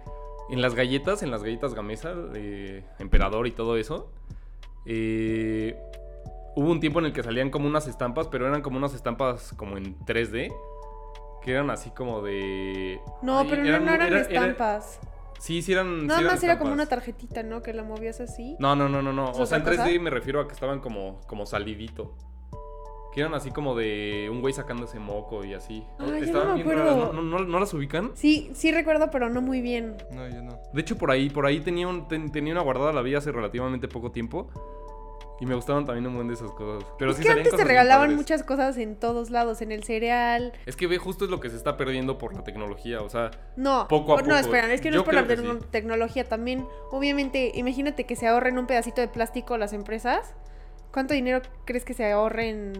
en 0.50 0.62
las 0.62 0.74
galletas, 0.74 1.22
en 1.22 1.30
las 1.30 1.42
galletas 1.42 1.74
Gamesa, 1.74 2.14
eh, 2.34 2.84
Emperador 2.98 3.46
y 3.46 3.52
todo 3.52 3.76
eso, 3.76 4.10
eh, 4.84 5.76
hubo 6.54 6.70
un 6.70 6.80
tiempo 6.80 6.98
en 7.00 7.06
el 7.06 7.12
que 7.12 7.22
salían 7.22 7.50
como 7.50 7.66
unas 7.66 7.86
estampas, 7.86 8.28
pero 8.28 8.46
eran 8.46 8.62
como 8.62 8.76
unas 8.78 8.94
estampas 8.94 9.52
como 9.54 9.76
en 9.76 9.98
3D, 10.06 10.52
que 11.42 11.52
eran 11.52 11.70
así 11.70 11.90
como 11.90 12.22
de... 12.22 13.00
No, 13.22 13.40
Ay, 13.40 13.46
pero 13.50 13.62
no, 13.64 13.70
no 13.80 13.92
eran 13.92 13.94
era- 13.94 14.06
era- 14.06 14.20
estampas. 14.20 15.00
Sí, 15.38 15.60
sí 15.62 15.72
eran... 15.72 16.00
sí 16.00 16.06
Nada 16.06 16.20
eran 16.20 16.32
más 16.32 16.42
era 16.42 16.58
como 16.58 16.72
una 16.72 16.86
tarjetita, 16.86 17.42
¿no? 17.42 17.62
Que 17.62 17.74
la 17.74 17.82
movías 17.82 18.20
así. 18.20 18.56
No, 18.58 18.74
no, 18.74 18.88
no, 18.88 19.02
no, 19.02 19.12
no. 19.12 19.32
¿Es 19.32 19.38
O 19.38 19.46
sea, 19.46 19.58
en 19.58 19.62
otra 19.62 19.74
3D 19.74 19.88
cosa? 19.90 20.00
me 20.02 20.10
refiero 20.10 20.40
a 20.40 20.46
que 20.48 20.54
estaban 20.54 20.80
como, 20.80 21.20
como 21.26 21.44
salidito. 21.44 22.14
Que 23.16 23.22
eran 23.22 23.32
así 23.34 23.50
como 23.50 23.74
de 23.74 24.28
un 24.30 24.42
güey 24.42 24.52
sacándose 24.52 25.00
moco 25.00 25.42
y 25.42 25.54
así. 25.54 25.86
No 25.98 26.14
Estaban 26.14 26.48
me 26.48 26.54
bien 26.62 26.68
acuerdo. 26.68 26.84
raras. 27.00 27.14
¿No, 27.14 27.22
no, 27.22 27.38
no- 27.38 27.44
no 27.46 27.58
las 27.60 27.72
ubican? 27.72 28.10
Sí, 28.14 28.50
sí 28.54 28.70
recuerdo, 28.72 29.10
pero 29.10 29.30
no 29.30 29.40
muy 29.40 29.62
bien. 29.62 29.96
No, 30.12 30.28
yo 30.28 30.42
no. 30.42 30.60
De 30.74 30.80
hecho, 30.82 30.98
por 30.98 31.10
ahí, 31.10 31.30
por 31.30 31.46
ahí 31.46 31.60
tenía, 31.60 31.88
un, 31.88 32.06
ten- 32.08 32.30
tenía 32.30 32.52
una 32.52 32.60
guardada, 32.60 32.92
la 32.92 33.00
vi 33.00 33.14
hace 33.14 33.32
relativamente 33.32 33.88
poco 33.88 34.12
tiempo. 34.12 34.48
Y 35.40 35.46
me 35.46 35.54
gustaban 35.54 35.86
también 35.86 36.06
un 36.06 36.14
buen 36.14 36.28
de 36.28 36.34
esas 36.34 36.50
cosas. 36.50 36.86
Pero 36.98 37.10
es 37.12 37.16
sí 37.16 37.22
que 37.22 37.30
antes 37.30 37.56
te 37.56 37.64
regalaban 37.64 38.14
muchas 38.16 38.42
cosas 38.42 38.76
en 38.76 38.96
todos 38.96 39.30
lados, 39.30 39.62
en 39.62 39.72
el 39.72 39.82
cereal. 39.84 40.52
Es 40.66 40.76
que 40.76 40.86
ve, 40.86 40.98
justo 40.98 41.24
es 41.24 41.30
lo 41.30 41.40
que 41.40 41.48
se 41.48 41.56
está 41.56 41.78
perdiendo 41.78 42.18
por 42.18 42.34
la 42.34 42.44
tecnología. 42.44 43.00
O 43.00 43.08
sea, 43.08 43.30
No, 43.56 43.86
Poco 43.88 44.12
a 44.12 44.16
no, 44.20 44.24
poco. 44.24 44.36
esperan, 44.36 44.70
es 44.70 44.82
que 44.82 44.90
no 44.90 44.94
Yo 44.96 45.00
es 45.00 45.04
por 45.06 45.14
la 45.14 45.26
sí. 45.26 45.42
tecnología 45.70 46.28
también. 46.28 46.66
Obviamente, 46.90 47.52
imagínate 47.54 48.04
que 48.04 48.14
se 48.14 48.26
ahorren 48.26 48.58
un 48.58 48.66
pedacito 48.66 49.00
de 49.00 49.08
plástico 49.08 49.56
las 49.56 49.72
empresas. 49.72 50.34
¿Cuánto 50.92 51.12
dinero 51.12 51.42
crees 51.66 51.84
que 51.84 51.92
se 51.92 52.10
ahorre 52.10 52.72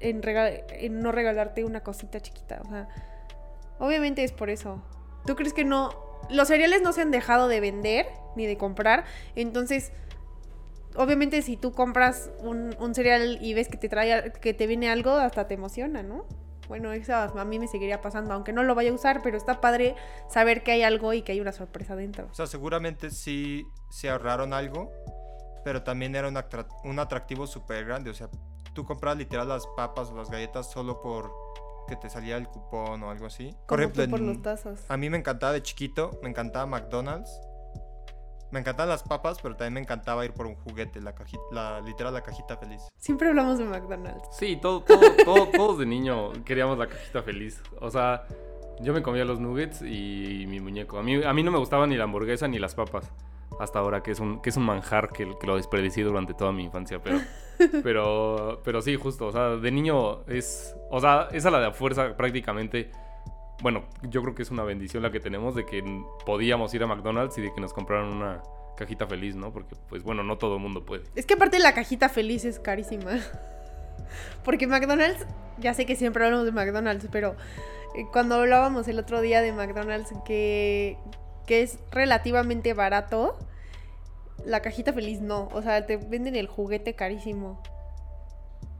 en, 0.00 0.16
en, 0.16 0.22
rega- 0.22 0.50
en 0.70 1.00
no 1.00 1.12
regalarte 1.12 1.64
una 1.64 1.80
cosita 1.80 2.20
chiquita? 2.20 2.60
O 2.64 2.68
sea, 2.68 2.88
obviamente 3.78 4.24
es 4.24 4.32
por 4.32 4.50
eso. 4.50 4.82
¿Tú 5.26 5.36
crees 5.36 5.52
que 5.52 5.64
no? 5.64 5.90
Los 6.28 6.48
cereales 6.48 6.82
no 6.82 6.92
se 6.92 7.02
han 7.02 7.10
dejado 7.10 7.48
de 7.48 7.60
vender 7.60 8.06
ni 8.36 8.46
de 8.46 8.56
comprar. 8.56 9.04
Entonces, 9.36 9.92
obviamente 10.96 11.42
si 11.42 11.56
tú 11.56 11.72
compras 11.72 12.30
un, 12.40 12.74
un 12.78 12.94
cereal 12.94 13.38
y 13.40 13.54
ves 13.54 13.68
que 13.68 13.76
te 13.76 13.88
trae, 13.88 14.32
que 14.32 14.54
te 14.54 14.66
viene 14.66 14.90
algo, 14.90 15.12
hasta 15.12 15.46
te 15.46 15.54
emociona, 15.54 16.02
¿no? 16.02 16.26
Bueno, 16.68 16.92
eso 16.92 17.14
a 17.14 17.44
mí 17.44 17.58
me 17.58 17.66
seguiría 17.66 18.00
pasando, 18.00 18.32
aunque 18.32 18.52
no 18.52 18.62
lo 18.62 18.76
vaya 18.76 18.90
a 18.90 18.94
usar, 18.94 19.22
pero 19.24 19.36
está 19.36 19.60
padre 19.60 19.96
saber 20.28 20.62
que 20.62 20.70
hay 20.70 20.82
algo 20.84 21.12
y 21.12 21.22
que 21.22 21.32
hay 21.32 21.40
una 21.40 21.50
sorpresa 21.50 21.96
dentro. 21.96 22.28
O 22.30 22.34
sea, 22.34 22.46
seguramente 22.46 23.10
sí 23.10 23.66
se 23.88 24.08
ahorraron 24.08 24.52
algo, 24.52 24.92
pero 25.64 25.82
también 25.82 26.14
era 26.14 26.28
un 26.28 26.98
atractivo 27.00 27.48
súper 27.48 27.84
grande. 27.86 28.10
O 28.10 28.14
sea, 28.14 28.28
tú 28.74 28.84
compras 28.84 29.16
literal 29.16 29.48
las 29.48 29.66
papas 29.76 30.10
o 30.10 30.16
las 30.16 30.30
galletas 30.30 30.70
solo 30.70 31.00
por 31.00 31.32
que 31.88 31.96
te 31.96 32.08
salía 32.08 32.36
el 32.36 32.46
cupón 32.48 33.02
o 33.02 33.10
algo 33.10 33.26
así. 33.26 33.54
Como 33.66 33.82
tú 33.88 34.08
por 34.10 34.20
en- 34.20 34.26
los 34.28 34.42
tazos. 34.42 34.84
a 34.88 34.96
mí 34.96 35.10
me 35.10 35.16
encantaba 35.18 35.52
de 35.52 35.62
chiquito, 35.62 36.12
me 36.22 36.28
encantaba 36.30 36.66
McDonald's. 36.66 37.30
Me 38.52 38.58
encantaban 38.58 38.88
las 38.88 39.04
papas, 39.04 39.38
pero 39.40 39.54
también 39.54 39.74
me 39.74 39.80
encantaba 39.80 40.24
ir 40.24 40.32
por 40.32 40.46
un 40.46 40.56
juguete, 40.56 41.00
la 41.00 41.14
cajita, 41.14 41.40
la, 41.52 41.80
literal 41.80 42.12
la 42.12 42.20
cajita 42.22 42.56
feliz. 42.56 42.82
Siempre 42.96 43.28
hablamos 43.28 43.58
de 43.58 43.64
McDonald's. 43.64 44.26
sí, 44.32 44.58
todo, 44.60 44.82
todo, 44.82 45.00
todo- 45.24 45.46
todos 45.50 45.78
de 45.78 45.86
niño 45.86 46.32
queríamos 46.44 46.76
la 46.76 46.88
cajita 46.88 47.22
feliz. 47.22 47.62
O 47.80 47.90
sea, 47.90 48.24
yo 48.80 48.92
me 48.92 49.02
comía 49.02 49.24
los 49.24 49.38
nuggets 49.38 49.82
y 49.82 50.46
mi 50.48 50.58
muñeco. 50.58 50.98
A 50.98 51.02
mí, 51.04 51.22
a 51.22 51.32
mí 51.32 51.42
no 51.44 51.52
me 51.52 51.58
gustaba 51.58 51.86
ni 51.86 51.96
la 51.96 52.04
hamburguesa 52.04 52.48
ni 52.48 52.58
las 52.58 52.74
papas. 52.74 53.08
Hasta 53.60 53.78
ahora, 53.78 54.02
que 54.02 54.10
es 54.10 54.20
un, 54.20 54.40
que 54.40 54.50
es 54.50 54.56
un 54.56 54.64
manjar 54.64 55.10
que, 55.10 55.36
que 55.38 55.46
lo 55.46 55.56
desperdicié 55.56 56.02
durante 56.02 56.34
toda 56.34 56.50
mi 56.52 56.64
infancia. 56.64 57.00
Pero, 57.02 57.20
pero, 57.82 58.60
pero 58.64 58.82
sí, 58.82 58.96
justo. 58.96 59.26
O 59.26 59.32
sea, 59.32 59.56
de 59.56 59.70
niño 59.70 60.24
es. 60.26 60.74
O 60.90 61.00
sea, 61.00 61.28
es 61.32 61.44
a 61.46 61.50
la 61.50 61.60
de 61.60 61.72
fuerza 61.72 62.16
prácticamente. 62.16 62.90
Bueno, 63.62 63.84
yo 64.08 64.22
creo 64.22 64.34
que 64.34 64.42
es 64.42 64.50
una 64.50 64.64
bendición 64.64 65.02
la 65.02 65.12
que 65.12 65.20
tenemos 65.20 65.54
de 65.54 65.66
que 65.66 65.84
podíamos 66.24 66.72
ir 66.72 66.82
a 66.82 66.86
McDonald's 66.86 67.36
y 67.36 67.42
de 67.42 67.52
que 67.52 67.60
nos 67.60 67.74
compraran 67.74 68.10
una 68.10 68.42
cajita 68.74 69.06
feliz, 69.06 69.36
¿no? 69.36 69.52
Porque, 69.52 69.76
pues 69.90 70.02
bueno, 70.02 70.22
no 70.22 70.38
todo 70.38 70.56
el 70.56 70.62
mundo 70.62 70.86
puede. 70.86 71.04
Es 71.14 71.26
que 71.26 71.34
aparte 71.34 71.58
la 71.58 71.74
cajita 71.74 72.08
feliz 72.08 72.46
es 72.46 72.58
carísima. 72.58 73.18
Porque 74.44 74.66
McDonald's, 74.66 75.26
ya 75.58 75.74
sé 75.74 75.84
que 75.84 75.96
siempre 75.96 76.24
hablamos 76.24 76.46
de 76.46 76.52
McDonald's, 76.52 77.08
pero 77.12 77.36
eh, 77.94 78.06
cuando 78.10 78.36
hablábamos 78.36 78.88
el 78.88 78.98
otro 78.98 79.20
día 79.20 79.42
de 79.42 79.52
McDonald's 79.52 80.12
que, 80.24 80.96
que 81.46 81.62
es 81.62 81.78
relativamente 81.90 82.72
barato, 82.72 83.38
la 84.44 84.60
cajita 84.60 84.92
feliz 84.92 85.20
no. 85.20 85.48
O 85.52 85.62
sea, 85.62 85.86
te 85.86 85.96
venden 85.96 86.36
el 86.36 86.46
juguete 86.46 86.94
carísimo. 86.94 87.62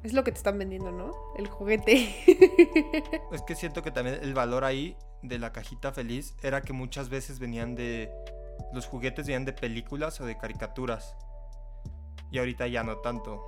Es 0.02 0.12
lo 0.12 0.24
que 0.24 0.32
te 0.32 0.38
están 0.38 0.58
vendiendo, 0.58 0.90
¿no? 0.90 1.12
El 1.36 1.46
juguete. 1.48 2.14
Es 3.32 3.42
que 3.42 3.54
siento 3.54 3.82
que 3.82 3.90
también 3.90 4.18
el 4.22 4.34
valor 4.34 4.64
ahí 4.64 4.96
de 5.22 5.38
la 5.38 5.52
cajita 5.52 5.92
feliz 5.92 6.34
era 6.42 6.62
que 6.62 6.72
muchas 6.72 7.08
veces 7.10 7.38
venían 7.38 7.74
de... 7.74 8.10
Los 8.72 8.86
juguetes 8.86 9.26
venían 9.26 9.44
de 9.44 9.52
películas 9.52 10.20
o 10.20 10.24
de 10.24 10.38
caricaturas. 10.38 11.14
Y 12.30 12.38
ahorita 12.38 12.66
ya 12.66 12.82
no 12.82 12.98
tanto. 12.98 13.46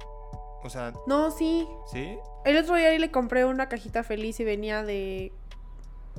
O 0.63 0.71
sea, 0.71 0.93
no, 1.07 1.31
sí. 1.31 1.67
¿sí? 1.91 2.19
El 2.45 2.57
otro 2.57 2.77
día 2.77 2.97
le 2.99 3.11
compré 3.11 3.45
una 3.45 3.69
cajita 3.69 4.03
feliz 4.03 4.39
y 4.41 4.45
venía 4.45 4.83
de 4.83 5.33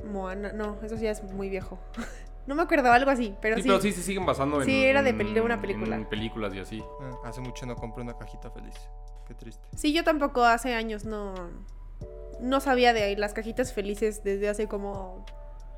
Moana. 0.04 0.52
No, 0.52 0.78
eso 0.82 0.98
sí 0.98 1.06
es 1.06 1.22
muy 1.22 1.48
viejo. 1.48 1.78
no 2.46 2.54
me 2.54 2.62
acuerdo, 2.62 2.92
algo 2.92 3.10
así, 3.10 3.34
pero 3.40 3.56
sí, 3.56 3.62
sí. 3.62 3.68
pero 3.68 3.80
sí 3.80 3.92
se 3.92 4.02
siguen 4.02 4.26
basando 4.26 4.60
en. 4.60 4.66
Sí, 4.66 4.84
era 4.84 5.02
de 5.02 5.10
en- 5.10 5.18
peli- 5.18 5.34
de 5.34 5.40
una 5.40 5.60
película. 5.60 5.96
En 5.96 6.06
películas 6.06 6.54
y 6.54 6.58
así. 6.60 6.82
Ah, 7.00 7.28
hace 7.28 7.40
mucho 7.40 7.66
no 7.66 7.74
compré 7.76 8.02
una 8.02 8.16
cajita 8.16 8.50
feliz. 8.50 8.74
Qué 9.26 9.34
triste. 9.34 9.66
Sí, 9.76 9.92
yo 9.92 10.04
tampoco 10.04 10.44
hace 10.44 10.74
años 10.74 11.04
no, 11.04 11.32
no 12.40 12.60
sabía 12.60 12.92
de 12.92 13.16
las 13.16 13.32
cajitas 13.32 13.72
felices 13.72 14.22
desde 14.22 14.48
hace 14.50 14.68
como 14.68 15.24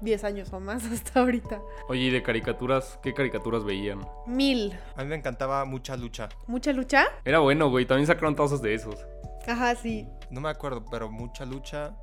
10 0.00 0.24
años 0.24 0.52
o 0.52 0.58
más 0.60 0.84
hasta 0.92 1.20
ahorita. 1.20 1.60
Oye, 1.88 2.00
¿y 2.02 2.10
de 2.10 2.22
caricaturas? 2.22 2.98
¿Qué 3.02 3.14
caricaturas 3.14 3.64
veían? 3.64 4.00
Mil. 4.26 4.76
A 4.96 5.02
mí 5.04 5.08
me 5.08 5.14
encantaba 5.16 5.64
mucha 5.64 5.96
lucha. 5.96 6.28
¿Mucha 6.48 6.72
lucha? 6.72 7.04
Era 7.24 7.38
bueno, 7.38 7.70
güey. 7.70 7.86
También 7.86 8.06
sacaron 8.08 8.34
tazos 8.34 8.60
de 8.60 8.74
esos. 8.74 9.06
Ajá, 9.46 9.76
sí. 9.76 10.08
No 10.30 10.40
me 10.40 10.48
acuerdo, 10.48 10.84
pero 10.90 11.08
mucha 11.08 11.44
lucha. 11.44 11.94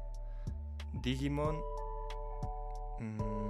Digimon. 1.01 1.57
mm, 2.99 3.42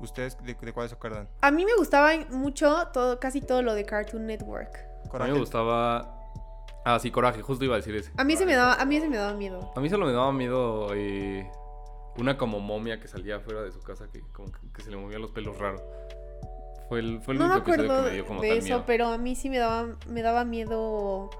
¿Ustedes 0.00 0.36
de, 0.42 0.54
de 0.54 0.72
cuáles 0.72 0.90
se 0.90 0.96
acuerdan? 0.96 1.28
A 1.40 1.50
mí 1.50 1.64
me 1.64 1.74
gustaba 1.76 2.10
mucho 2.30 2.88
todo, 2.92 3.18
casi 3.20 3.40
todo 3.40 3.62
lo 3.62 3.74
de 3.74 3.84
Cartoon 3.84 4.26
Network. 4.26 4.76
A 5.12 5.18
mí 5.24 5.32
me 5.32 5.38
gustaba. 5.38 6.20
Ah, 6.84 6.98
sí, 6.98 7.10
Coraje, 7.10 7.40
justo 7.40 7.64
iba 7.64 7.74
a 7.74 7.78
decir 7.78 7.94
ese. 7.94 8.10
A 8.16 8.24
mí 8.24 8.36
se 8.36 8.44
me 8.44 8.54
daba, 8.54 8.74
a 8.74 8.84
mí 8.84 9.00
se 9.00 9.08
me 9.08 9.16
daba 9.16 9.32
miedo. 9.34 9.72
A 9.74 9.80
mí 9.80 9.88
solo 9.88 10.06
me 10.06 10.12
daba 10.12 10.32
miedo 10.32 10.88
eh, 10.94 11.50
una 12.18 12.36
como 12.36 12.60
momia 12.60 13.00
que 13.00 13.08
salía 13.08 13.36
afuera 13.36 13.62
de 13.62 13.72
su 13.72 13.80
casa 13.80 14.06
que 14.12 14.20
como 14.32 14.50
que, 14.52 14.58
que 14.74 14.82
se 14.82 14.90
le 14.90 14.96
movían 14.96 15.22
los 15.22 15.30
pelos 15.30 15.56
raros. 15.58 15.82
Fue 16.88 16.98
el, 16.98 17.22
fue 17.22 17.32
el 17.34 17.40
No 17.40 17.46
me 17.48 17.54
único 17.54 17.70
episodio 17.70 17.90
acuerdo 17.92 18.04
que 18.04 18.10
me 18.10 18.14
dio 18.16 18.26
como 18.26 18.40
de 18.42 18.48
tal 18.48 18.58
eso, 18.58 18.64
miedo. 18.66 18.84
pero 18.86 19.06
a 19.08 19.16
mí 19.18 19.34
sí 19.34 19.48
me 19.48 19.58
daba, 19.58 19.88
me 20.08 20.20
daba 20.22 20.44
miedo. 20.44 21.30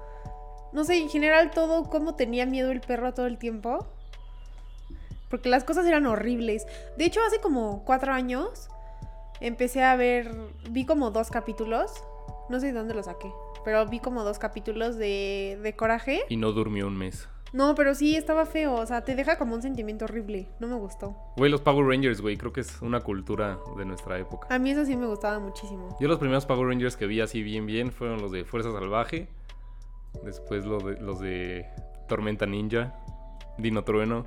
No 0.73 0.83
sé, 0.83 0.97
en 0.97 1.09
general 1.09 1.51
todo, 1.51 1.83
cómo 1.89 2.15
tenía 2.15 2.45
miedo 2.47 2.71
el 2.71 2.81
perro 2.81 3.13
todo 3.13 3.27
el 3.27 3.37
tiempo. 3.37 3.85
Porque 5.29 5.49
las 5.49 5.63
cosas 5.63 5.85
eran 5.85 6.05
horribles. 6.05 6.65
De 6.97 7.05
hecho, 7.05 7.19
hace 7.25 7.39
como 7.39 7.83
cuatro 7.85 8.13
años 8.13 8.69
empecé 9.39 9.83
a 9.83 9.95
ver, 9.95 10.31
vi 10.69 10.85
como 10.85 11.11
dos 11.11 11.29
capítulos. 11.29 12.03
No 12.49 12.59
sé 12.59 12.67
de 12.67 12.73
dónde 12.73 12.93
los 12.93 13.05
saqué, 13.05 13.31
pero 13.63 13.85
vi 13.87 13.99
como 13.99 14.23
dos 14.23 14.37
capítulos 14.37 14.97
de, 14.97 15.59
de 15.61 15.75
Coraje. 15.75 16.21
Y 16.29 16.37
no 16.37 16.51
durmió 16.51 16.87
un 16.87 16.97
mes. 16.97 17.27
No, 17.55 17.73
pero 17.73 17.95
sí, 17.95 18.17
estaba 18.17 18.45
feo. 18.45 18.73
O 18.73 18.85
sea, 18.85 19.05
te 19.05 19.15
deja 19.15 19.37
como 19.37 19.55
un 19.55 19.61
sentimiento 19.61 20.03
horrible. 20.03 20.49
No 20.59 20.67
me 20.67 20.75
gustó. 20.75 21.15
Güey, 21.37 21.49
los 21.49 21.61
Power 21.61 21.87
Rangers, 21.87 22.19
güey, 22.19 22.35
creo 22.35 22.51
que 22.51 22.59
es 22.59 22.81
una 22.81 22.99
cultura 22.99 23.57
de 23.77 23.85
nuestra 23.85 24.19
época. 24.19 24.53
A 24.53 24.59
mí 24.59 24.71
eso 24.71 24.83
sí 24.83 24.97
me 24.97 25.05
gustaba 25.05 25.39
muchísimo. 25.39 25.95
Yo 26.01 26.09
los 26.09 26.19
primeros 26.19 26.45
Power 26.45 26.67
Rangers 26.67 26.97
que 26.97 27.07
vi 27.07 27.21
así 27.21 27.43
bien 27.43 27.65
bien 27.65 27.93
fueron 27.93 28.21
los 28.21 28.33
de 28.33 28.43
Fuerza 28.43 28.73
Salvaje. 28.73 29.29
Después 30.23 30.65
los 30.65 30.83
de, 30.83 30.99
los 30.99 31.21
de 31.21 31.65
Tormenta 32.09 32.45
Ninja. 32.45 32.93
Dino 33.57 33.85
Trueno. 33.85 34.25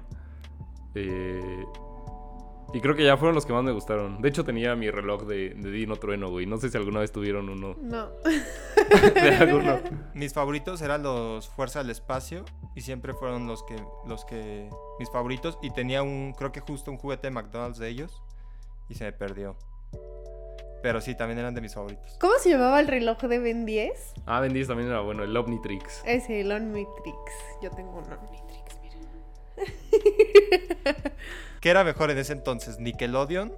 Eh, 1.06 1.66
y 2.74 2.80
creo 2.80 2.94
que 2.94 3.04
ya 3.04 3.16
fueron 3.16 3.34
los 3.34 3.46
que 3.46 3.52
más 3.52 3.64
me 3.64 3.72
gustaron. 3.72 4.20
De 4.20 4.28
hecho 4.28 4.44
tenía 4.44 4.76
mi 4.76 4.90
reloj 4.90 5.22
de, 5.22 5.50
de 5.50 5.70
Dino 5.70 5.96
Trueno, 5.96 6.30
güey. 6.30 6.44
No 6.44 6.58
sé 6.58 6.68
si 6.68 6.76
alguna 6.76 7.00
vez 7.00 7.12
tuvieron 7.12 7.48
uno 7.48 7.74
No. 7.80 8.10
de 9.14 9.36
alguno. 9.36 9.78
Mis 10.14 10.34
favoritos 10.34 10.82
eran 10.82 11.02
los 11.02 11.48
Fuerza 11.48 11.78
del 11.80 11.90
Espacio 11.90 12.44
y 12.74 12.82
siempre 12.82 13.14
fueron 13.14 13.46
los 13.46 13.62
que 13.62 13.76
los 14.06 14.24
que 14.26 14.68
mis 14.98 15.10
favoritos 15.10 15.58
y 15.62 15.70
tenía 15.70 16.02
un 16.02 16.34
creo 16.36 16.52
que 16.52 16.60
justo 16.60 16.90
un 16.90 16.98
juguete 16.98 17.28
de 17.28 17.30
McDonald's 17.30 17.78
de 17.78 17.88
ellos 17.88 18.22
y 18.88 18.94
se 18.94 19.04
me 19.04 19.12
perdió. 19.12 19.56
Pero 20.82 21.00
sí, 21.00 21.16
también 21.16 21.38
eran 21.38 21.54
de 21.54 21.60
mis 21.60 21.74
favoritos. 21.74 22.16
¿Cómo 22.20 22.34
se 22.38 22.50
llamaba 22.50 22.78
el 22.80 22.86
reloj 22.86 23.18
de 23.22 23.38
Ben 23.38 23.66
10? 23.66 24.14
Ah, 24.26 24.40
Ben 24.40 24.52
10 24.52 24.68
también 24.68 24.88
era 24.90 25.00
bueno, 25.00 25.24
el 25.24 25.36
Omnitrix. 25.36 26.02
Ese, 26.04 26.42
el 26.42 26.52
Omnitrix. 26.52 27.32
Yo 27.62 27.70
tengo 27.70 27.98
un 27.98 28.04
Omnitrix. 28.12 28.67
¿Qué 31.60 31.70
era 31.70 31.84
mejor 31.84 32.10
en 32.10 32.18
ese 32.18 32.32
entonces? 32.32 32.78
¿Nickelodeon 32.78 33.52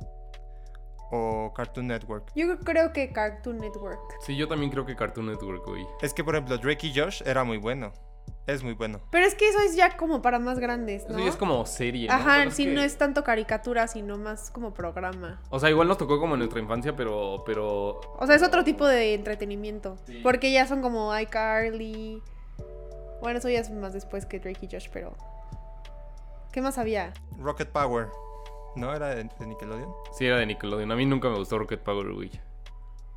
o 1.13 1.53
Cartoon 1.55 1.87
Network? 1.89 2.31
Yo 2.35 2.59
creo 2.61 2.93
que 2.93 3.13
Cartoon 3.13 3.59
Network. 3.59 4.01
Sí, 4.25 4.37
yo 4.37 4.49
también 4.49 4.71
creo 4.71 4.87
que 4.87 4.97
Cartoon 4.97 5.27
Network, 5.27 5.67
güey. 5.67 5.87
Es 6.01 6.15
que, 6.15 6.23
por 6.25 6.35
ejemplo, 6.35 6.57
Drake 6.59 6.87
y 6.87 6.99
Josh 6.99 7.23
era 7.27 7.45
muy 7.45 7.59
bueno. 7.59 7.93
Es 8.47 8.63
muy 8.63 8.75
bueno. 8.75 9.01
Pero 9.11 9.27
es 9.27 9.35
que 9.35 9.49
eso 9.49 9.61
es 9.61 9.77
ya 9.77 9.97
como 9.97 10.23
para 10.23 10.39
más 10.39 10.59
grandes, 10.59 11.05
¿no? 11.09 11.17
Eso 11.17 11.25
ya 11.25 11.31
es 11.31 11.37
como 11.37 11.65
serie. 11.67 12.09
¿no? 12.09 12.15
Ajá, 12.15 12.45
es 12.45 12.55
sí, 12.55 12.65
que- 12.65 12.73
no 12.73 12.81
es 12.81 12.97
tanto 12.97 13.23
caricatura, 13.23 13.87
sino 13.87 14.19
más 14.19 14.51
como 14.51 14.73
programa. 14.73 15.41
O 15.51 15.59
sea, 15.61 15.69
igual 15.71 15.89
nos 15.89 15.99
tocó 15.99 16.19
como 16.19 16.35
en 16.35 16.39
nuestra 16.41 16.61
infancia, 16.61 16.95
pero. 16.97 17.43
pero 17.45 18.01
O 18.19 18.27
sea, 18.27 18.35
es 18.37 18.43
otro 18.43 18.65
tipo 18.65 18.87
de 18.87 19.15
entretenimiento. 19.15 19.97
Sí. 20.07 20.21
Porque 20.23 20.53
ya 20.53 20.67
son 20.67 20.81
como 20.81 21.17
iCarly. 21.19 22.23
Bueno, 23.21 23.39
eso 23.39 23.49
ya 23.49 23.61
es 23.61 23.71
más 23.71 23.93
después 23.93 24.27
que 24.27 24.41
Drake 24.41 24.67
y 24.67 24.69
Josh, 24.73 24.89
pero. 24.93 25.15
¿Qué 26.53 26.61
más 26.61 26.79
había? 26.79 27.13
Rocket 27.39 27.69
Power. 27.71 28.09
¿No? 28.77 28.95
¿Era 28.95 29.09
de, 29.09 29.25
de 29.25 29.47
Nickelodeon? 29.47 29.93
sí, 30.13 30.27
era 30.27 30.37
de 30.39 30.47
Nickelodeon. 30.47 30.91
A 30.93 30.97
mí 30.97 31.07
nunca 31.07 31.29
me 31.29 31.37
gustó 31.37 31.59
Rocket 31.59 31.81
Power, 31.81 32.13
güey. 32.13 32.31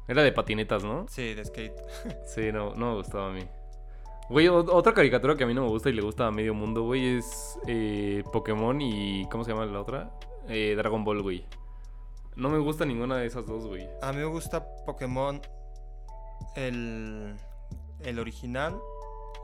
Era 0.07 0.21
de 0.23 0.31
patinetas, 0.31 0.83
¿no? 0.83 1.05
Sí, 1.07 1.33
de 1.33 1.45
skate. 1.45 1.79
Sí, 2.27 2.51
no, 2.51 2.73
no 2.75 2.91
me 2.91 2.95
gustaba 2.97 3.29
a 3.29 3.31
mí. 3.31 3.47
Güey, 4.29 4.47
otra 4.47 4.93
caricatura 4.93 5.35
que 5.35 5.43
a 5.43 5.47
mí 5.47 5.53
no 5.53 5.63
me 5.63 5.67
gusta 5.69 5.89
y 5.89 5.93
le 5.93 6.01
gusta 6.01 6.27
a 6.27 6.31
medio 6.31 6.53
mundo, 6.53 6.83
güey, 6.83 7.17
es 7.17 7.59
eh, 7.67 8.23
Pokémon 8.31 8.79
y. 8.81 9.27
¿Cómo 9.29 9.43
se 9.43 9.51
llama 9.51 9.65
la 9.65 9.81
otra? 9.81 10.11
Eh, 10.47 10.73
Dragon 10.77 11.03
Ball, 11.03 11.21
güey. 11.21 11.45
No 12.35 12.49
me 12.49 12.57
gusta 12.57 12.85
ninguna 12.85 13.17
de 13.17 13.27
esas 13.27 13.45
dos, 13.45 13.67
güey. 13.67 13.87
A 14.01 14.11
mí 14.11 14.17
me 14.19 14.25
gusta 14.25 14.65
Pokémon 14.85 15.39
el, 16.55 17.35
el 17.99 18.19
original 18.19 18.79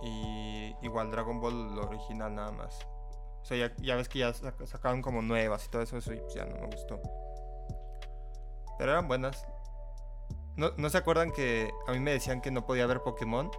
y 0.01 0.73
igual 0.81 1.11
Dragon 1.11 1.39
Ball 1.39 1.71
el 1.73 1.79
original 1.79 2.33
nada 2.33 2.51
más. 2.51 2.79
Sea, 3.49 3.57
ya, 3.67 3.73
ya 3.81 3.95
ves 3.95 4.07
que 4.07 4.19
ya 4.19 4.29
sac- 4.31 4.63
sacaron 4.67 5.01
como 5.01 5.23
nuevas 5.23 5.65
y 5.65 5.69
todo 5.69 5.81
eso, 5.81 5.97
eso 5.97 6.13
y 6.13 6.17
pues 6.17 6.35
ya 6.35 6.45
no 6.45 6.55
me 6.55 6.67
gustó. 6.67 7.01
Pero 8.77 8.91
eran 8.91 9.07
buenas. 9.07 9.43
¿No, 10.55 10.71
¿No 10.77 10.89
se 10.89 10.97
acuerdan 10.99 11.31
que 11.31 11.71
a 11.87 11.91
mí 11.93 11.99
me 11.99 12.11
decían 12.11 12.41
que 12.41 12.51
no 12.51 12.65
podía 12.67 12.85
ver 12.85 13.01
Pokémon? 13.01 13.49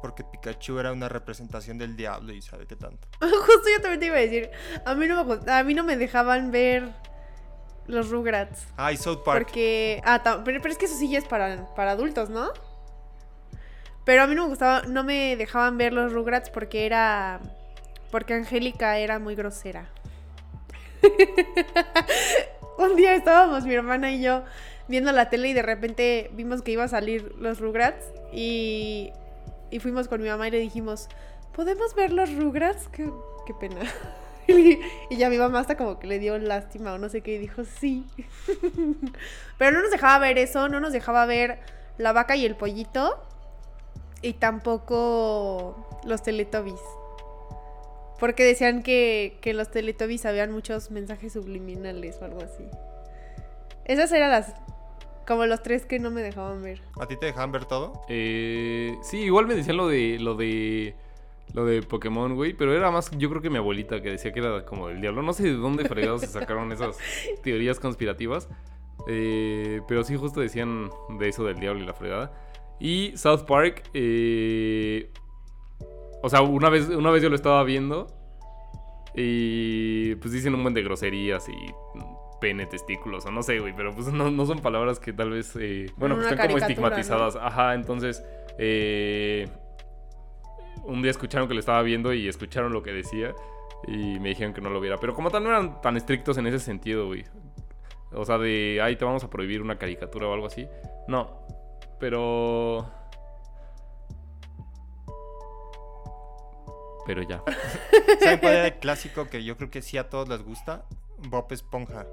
Porque 0.00 0.22
Pikachu 0.22 0.78
era 0.78 0.92
una 0.92 1.08
representación 1.08 1.78
del 1.78 1.96
diablo 1.96 2.32
y 2.32 2.40
sabe 2.42 2.66
qué 2.68 2.76
tanto. 2.76 3.08
Justo 3.20 3.68
yo 3.76 3.82
también 3.82 3.98
te 3.98 4.06
iba 4.06 4.16
a 4.16 4.20
decir. 4.20 4.50
A 4.86 4.94
mí 4.94 5.06
no 5.08 5.24
me, 5.24 5.52
a 5.52 5.64
mí 5.64 5.74
no 5.74 5.82
me 5.82 5.96
dejaban 5.96 6.52
ver 6.52 6.92
los 7.86 8.08
Rugrats. 8.10 8.68
Ah, 8.76 8.92
y 8.92 8.96
South 8.96 9.22
Park. 9.24 9.46
Porque. 9.46 10.00
Ah, 10.04 10.22
pero, 10.44 10.60
pero 10.62 10.70
es 10.72 10.78
que 10.78 10.84
eso 10.84 10.96
sí 10.96 11.10
ya 11.10 11.18
es 11.18 11.24
para, 11.26 11.74
para 11.74 11.90
adultos, 11.92 12.30
¿no? 12.30 12.52
Pero 14.04 14.22
a 14.22 14.26
mí 14.28 14.34
no 14.36 14.44
me 14.44 14.48
gustaba, 14.50 14.82
no 14.82 15.02
me 15.02 15.34
dejaban 15.36 15.76
ver 15.76 15.92
los 15.92 16.12
Rugrats 16.12 16.50
porque 16.50 16.86
era. 16.86 17.40
Porque 18.10 18.34
Angélica 18.34 18.98
era 18.98 19.18
muy 19.18 19.34
grosera. 19.34 19.88
Un 22.78 22.96
día 22.96 23.14
estábamos 23.14 23.64
mi 23.64 23.74
hermana 23.74 24.10
y 24.12 24.22
yo 24.22 24.44
viendo 24.88 25.12
la 25.12 25.30
tele 25.30 25.48
y 25.48 25.52
de 25.52 25.62
repente 25.62 26.30
vimos 26.32 26.62
que 26.62 26.72
iba 26.72 26.84
a 26.84 26.88
salir 26.88 27.34
los 27.38 27.60
Rugrats 27.60 28.04
y, 28.32 29.12
y 29.70 29.80
fuimos 29.80 30.08
con 30.08 30.22
mi 30.22 30.28
mamá 30.28 30.48
y 30.48 30.50
le 30.50 30.58
dijimos, 30.58 31.08
¿podemos 31.52 31.94
ver 31.94 32.12
los 32.12 32.34
Rugrats? 32.34 32.88
Qué, 32.88 33.10
qué 33.46 33.54
pena. 33.54 33.80
Y, 34.48 34.80
ya 35.10 35.28
mi 35.28 35.36
mamá 35.36 35.60
hasta 35.60 35.76
como 35.76 35.98
que 35.98 36.06
le 36.06 36.18
dio 36.18 36.38
lástima 36.38 36.94
o 36.94 36.98
no 36.98 37.10
sé 37.10 37.20
qué 37.20 37.34
y 37.34 37.38
dijo, 37.38 37.64
sí. 37.64 38.06
Pero 39.58 39.72
no 39.72 39.82
nos 39.82 39.90
dejaba 39.90 40.18
ver 40.18 40.38
eso, 40.38 40.70
no 40.70 40.80
nos 40.80 40.90
dejaba 40.94 41.26
ver 41.26 41.58
la 41.98 42.14
vaca 42.14 42.34
y 42.34 42.46
el 42.46 42.56
pollito 42.56 43.22
y 44.22 44.32
tampoco 44.32 46.00
los 46.04 46.22
Teletubbies. 46.22 46.80
Porque 48.18 48.44
decían 48.44 48.82
que, 48.82 49.38
que 49.40 49.50
en 49.50 49.56
los 49.56 49.70
Teletubbies 49.70 50.26
habían 50.26 50.50
muchos 50.52 50.90
mensajes 50.90 51.32
subliminales 51.32 52.18
o 52.20 52.24
algo 52.24 52.42
así. 52.42 52.64
Esas 53.84 54.12
eran 54.12 54.30
las. 54.30 54.54
Como 55.26 55.44
los 55.46 55.62
tres 55.62 55.84
que 55.84 55.98
no 55.98 56.10
me 56.10 56.22
dejaban 56.22 56.62
ver. 56.62 56.80
¿A 56.98 57.06
ti 57.06 57.16
te 57.16 57.26
dejaban 57.26 57.52
ver 57.52 57.66
todo? 57.66 58.02
Eh, 58.08 58.96
sí, 59.02 59.18
igual 59.18 59.46
me 59.46 59.54
decían 59.54 59.76
lo 59.76 59.88
de. 59.88 60.18
lo 60.18 60.34
de. 60.34 60.94
Lo 61.54 61.64
de 61.64 61.80
Pokémon, 61.82 62.34
güey, 62.34 62.52
pero 62.52 62.76
era 62.76 62.90
más, 62.90 63.10
yo 63.12 63.30
creo 63.30 63.40
que 63.40 63.48
mi 63.48 63.56
abuelita 63.56 64.02
que 64.02 64.10
decía 64.10 64.34
que 64.34 64.40
era 64.40 64.66
como 64.66 64.90
el 64.90 65.00
diablo. 65.00 65.22
No 65.22 65.32
sé 65.32 65.44
de 65.44 65.54
dónde 65.54 65.88
fregados 65.88 66.20
se 66.20 66.26
sacaron 66.26 66.70
esas 66.72 66.98
teorías 67.42 67.80
conspirativas. 67.80 68.50
eh, 69.06 69.80
pero 69.88 70.04
sí, 70.04 70.14
justo 70.16 70.40
decían 70.40 70.90
de 71.18 71.28
eso 71.30 71.44
del 71.44 71.58
diablo 71.58 71.82
y 71.82 71.86
la 71.86 71.94
fregada. 71.94 72.32
Y 72.78 73.16
South 73.16 73.44
Park, 73.46 73.82
eh, 73.94 75.10
o 76.22 76.28
sea, 76.28 76.42
una 76.42 76.68
vez, 76.68 76.88
una 76.88 77.10
vez 77.10 77.22
yo 77.22 77.28
lo 77.28 77.36
estaba 77.36 77.62
viendo 77.64 78.06
y 79.14 80.14
pues 80.16 80.32
dicen 80.32 80.54
un 80.54 80.62
buen 80.62 80.74
de 80.74 80.82
groserías 80.82 81.48
y 81.48 81.74
pene, 82.40 82.66
testículos, 82.66 83.26
o 83.26 83.30
no 83.30 83.42
sé, 83.42 83.58
güey, 83.58 83.74
pero 83.74 83.92
pues 83.92 84.12
no, 84.12 84.30
no 84.30 84.46
son 84.46 84.60
palabras 84.60 85.00
que 85.00 85.12
tal 85.12 85.30
vez, 85.30 85.56
eh, 85.60 85.86
bueno, 85.96 86.14
una 86.14 86.30
están 86.30 86.46
como 86.46 86.58
estigmatizadas. 86.58 87.36
Ajá, 87.36 87.74
entonces, 87.74 88.24
eh, 88.58 89.48
un 90.84 91.02
día 91.02 91.10
escucharon 91.10 91.48
que 91.48 91.54
lo 91.54 91.60
estaba 91.60 91.82
viendo 91.82 92.12
y 92.12 92.28
escucharon 92.28 92.72
lo 92.72 92.82
que 92.82 92.92
decía 92.92 93.34
y 93.86 94.18
me 94.20 94.30
dijeron 94.30 94.54
que 94.54 94.60
no 94.60 94.70
lo 94.70 94.80
viera. 94.80 94.96
Pero 94.98 95.14
como 95.14 95.30
tal, 95.30 95.44
no 95.44 95.50
eran 95.50 95.80
tan 95.80 95.96
estrictos 95.96 96.38
en 96.38 96.46
ese 96.46 96.58
sentido, 96.58 97.06
güey. 97.06 97.24
O 98.12 98.24
sea, 98.24 98.38
de, 98.38 98.80
ay, 98.82 98.96
te 98.96 99.04
vamos 99.04 99.22
a 99.24 99.30
prohibir 99.30 99.60
una 99.60 99.78
caricatura 99.78 100.28
o 100.28 100.32
algo 100.32 100.46
así. 100.46 100.66
No, 101.08 101.46
pero... 101.98 102.90
Pero 107.08 107.22
ya. 107.22 107.42
¿Saben 108.20 108.38
cuál 108.38 108.52
era 108.52 108.66
el 108.66 108.74
clásico 108.74 109.28
que 109.28 109.42
yo 109.42 109.56
creo 109.56 109.70
que 109.70 109.80
sí 109.80 109.96
a 109.96 110.10
todos 110.10 110.28
les 110.28 110.42
gusta? 110.42 110.84
Bob 111.16 111.50
Esponja. 111.50 112.04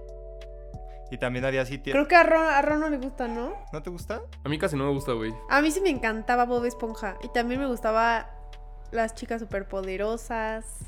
Y 1.12 1.18
también 1.18 1.44
había 1.44 1.64
así... 1.64 1.80
Creo 1.80 2.08
que 2.08 2.16
a 2.16 2.24
Ron, 2.24 2.48
a 2.48 2.62
Ron 2.62 2.80
no 2.80 2.90
le 2.90 2.98
gusta, 2.98 3.28
¿no? 3.28 3.58
¿No 3.74 3.84
te 3.84 3.90
gusta? 3.90 4.22
A 4.46 4.48
mí 4.48 4.58
casi 4.58 4.78
no 4.78 4.86
me 4.86 4.92
gusta, 4.92 5.12
güey. 5.12 5.34
A 5.50 5.62
mí 5.62 5.70
sí 5.70 5.82
me 5.82 5.90
encantaba 5.90 6.46
Bob 6.46 6.64
Esponja. 6.64 7.18
Y 7.22 7.28
también 7.28 7.60
me 7.60 7.68
gustaba 7.68 8.30
las 8.92 9.14
chicas 9.16 9.42
superpoderosas. 9.42 10.80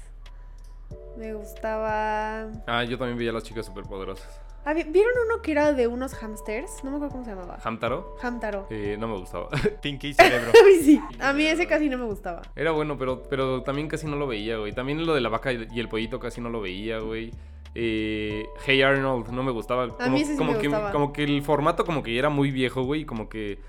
Me 1.17 1.33
gustaba. 1.33 2.47
Ah, 2.65 2.85
yo 2.85 2.97
también 2.97 3.17
veía 3.17 3.33
las 3.33 3.43
chicas 3.43 3.65
superpoderosas. 3.65 4.39
Había- 4.67 4.83
¿Vieron 4.83 5.13
uno 5.25 5.41
que 5.41 5.51
era 5.51 5.71
de 5.71 5.87
unos 5.87 6.13
hamsters? 6.13 6.83
No 6.83 6.89
me 6.91 6.97
acuerdo 6.97 7.13
cómo 7.13 7.23
se 7.23 7.31
llamaba. 7.31 7.57
Hamtaro, 7.63 8.17
Hamtaro. 8.21 8.67
eh, 8.69 8.97
no 8.99 9.07
me 9.07 9.17
gustaba. 9.17 9.47
Pinky 9.81 10.13
Cerebro. 10.13 10.51
A 10.61 10.65
mí 10.65 10.83
sí. 10.83 11.01
A 11.19 11.31
mí 11.31 11.45
ese 11.45 11.67
casi 11.67 11.87
no 11.87 11.97
me 11.97 12.03
gustaba. 12.05 12.41
Era 12.55 12.71
bueno, 12.71 12.97
pero, 12.97 13.23
pero 13.23 13.63
también 13.63 13.87
casi 13.87 14.07
no 14.07 14.17
lo 14.17 14.27
veía, 14.27 14.57
güey. 14.57 14.73
También 14.73 15.05
lo 15.05 15.13
de 15.15 15.21
la 15.21 15.29
vaca 15.29 15.53
y 15.53 15.79
el 15.79 15.87
pollito 15.87 16.19
casi 16.19 16.41
no 16.41 16.49
lo 16.49 16.59
veía, 16.59 16.99
güey. 16.99 17.31
Eh, 17.75 18.45
hey 18.65 18.81
Arnold, 18.81 19.29
no 19.29 19.43
me 19.43 19.51
gustaba. 19.51 19.87
Como, 19.89 20.09
mí 20.09 20.21
ese 20.21 20.31
sí 20.33 20.37
como 20.37 20.53
me 20.53 20.57
que, 20.59 20.67
gustaba. 20.67 20.91
como 20.91 21.13
que 21.13 21.23
el 21.23 21.41
formato 21.43 21.85
como 21.85 22.03
que 22.03 22.17
era 22.17 22.29
muy 22.29 22.51
viejo, 22.51 22.83
güey. 22.83 23.05
Como 23.05 23.29
que, 23.29 23.59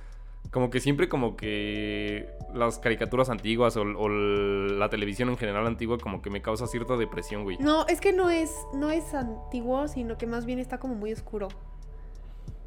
como 0.50 0.70
que 0.70 0.80
siempre 0.80 1.08
como 1.08 1.36
que 1.36 2.28
las 2.54 2.78
caricaturas 2.78 3.28
antiguas 3.28 3.76
o, 3.76 3.82
o 3.82 4.08
la 4.08 4.88
televisión 4.88 5.28
en 5.28 5.36
general 5.36 5.66
antigua 5.66 5.98
como 5.98 6.22
que 6.22 6.30
me 6.30 6.40
causa 6.42 6.66
cierta 6.66 6.96
depresión, 6.96 7.44
güey. 7.44 7.58
No, 7.58 7.86
es 7.86 8.00
que 8.00 8.12
no 8.12 8.30
es, 8.30 8.54
no 8.72 8.90
es 8.90 9.12
antiguo, 9.14 9.88
sino 9.88 10.16
que 10.16 10.26
más 10.26 10.46
bien 10.46 10.58
está 10.58 10.78
como 10.78 10.94
muy 10.94 11.12
oscuro. 11.12 11.48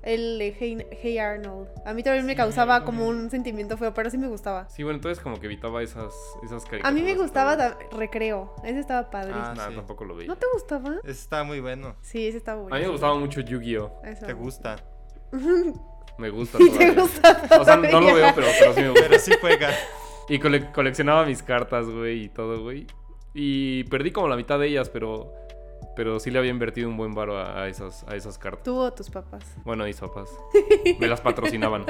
El 0.04 0.40
de 0.40 0.56
hey, 0.60 0.84
Hey 1.00 1.18
Arnold. 1.20 1.68
A 1.86 1.94
mí 1.94 2.02
también 2.02 2.26
me 2.26 2.36
causaba 2.36 2.84
como 2.84 3.08
un 3.08 3.30
sentimiento 3.30 3.78
feo, 3.78 3.94
pero 3.94 4.10
sí 4.10 4.18
me 4.18 4.28
gustaba. 4.28 4.68
Sí, 4.68 4.82
bueno, 4.82 4.96
entonces 4.98 5.24
como 5.24 5.40
que 5.40 5.46
evitaba 5.46 5.84
esas, 5.84 6.12
esas 6.44 6.64
caricaturas. 6.66 6.88
A 6.88 6.92
mí 6.92 7.04
me 7.04 7.16
gustaba 7.16 7.56
da- 7.56 7.78
Recreo. 7.92 8.56
Ese 8.64 8.80
estaba 8.80 9.12
padre. 9.12 9.34
Ah, 9.36 9.54
sí. 9.56 9.76
tampoco 9.76 10.06
lo 10.06 10.16
veía. 10.16 10.28
¿No 10.28 10.38
te 10.38 10.48
gustaba? 10.54 10.96
Ese 11.04 11.12
está 11.12 11.44
muy 11.44 11.60
bueno. 11.60 11.96
Sí, 12.02 12.28
ese 12.28 12.38
estaba 12.38 12.62
bueno. 12.64 12.76
A 12.76 12.80
mí 12.80 12.86
me 12.86 12.92
gustaba 12.92 13.14
mucho 13.16 13.42
Yu-Gi-Oh! 13.42 14.02
¿Te 14.26 14.34
gusta? 14.34 14.78
Me 16.22 16.30
gusta 16.30 16.58
Y 16.62 16.70
te 16.70 16.78
todavía. 16.78 17.02
gusta 17.02 17.42
O 17.60 17.66
sea, 17.66 17.76
no 17.76 17.82
lo 17.84 17.90
todavía. 17.90 18.14
veo, 18.14 18.32
pero, 18.36 18.48
pero 18.60 18.74
sí 18.74 18.82
me 18.82 18.90
gusta. 18.90 19.06
Pero 19.10 19.20
sí 19.20 19.32
juega. 19.42 19.70
Y 20.30 20.40
cole- 20.40 20.72
coleccionaba 20.72 21.26
mis 21.26 21.42
cartas, 21.44 21.88
güey, 21.88 22.24
y 22.26 22.30
todo, 22.30 22.62
güey. 22.62 22.86
Y 23.34 23.84
perdí 23.86 24.12
como 24.12 24.28
la 24.28 24.36
mitad 24.36 24.60
de 24.60 24.68
ellas, 24.68 24.90
pero 24.90 25.34
pero 25.96 26.20
sí 26.20 26.32
le 26.32 26.40
había 26.40 26.52
invertido 26.52 26.88
un 26.90 26.98
buen 26.98 27.14
varo 27.14 27.38
a, 27.38 27.64
a 27.64 27.68
esas, 27.68 28.04
a 28.08 28.16
esas 28.16 28.38
cartas. 28.38 28.64
Tú 28.64 28.78
o 28.78 28.92
tus 28.94 29.10
papás. 29.10 29.44
Bueno, 29.64 29.84
mis 29.86 30.00
papás. 30.00 30.30
Me 31.00 31.08
las 31.08 31.22
patrocinaban. 31.22 31.86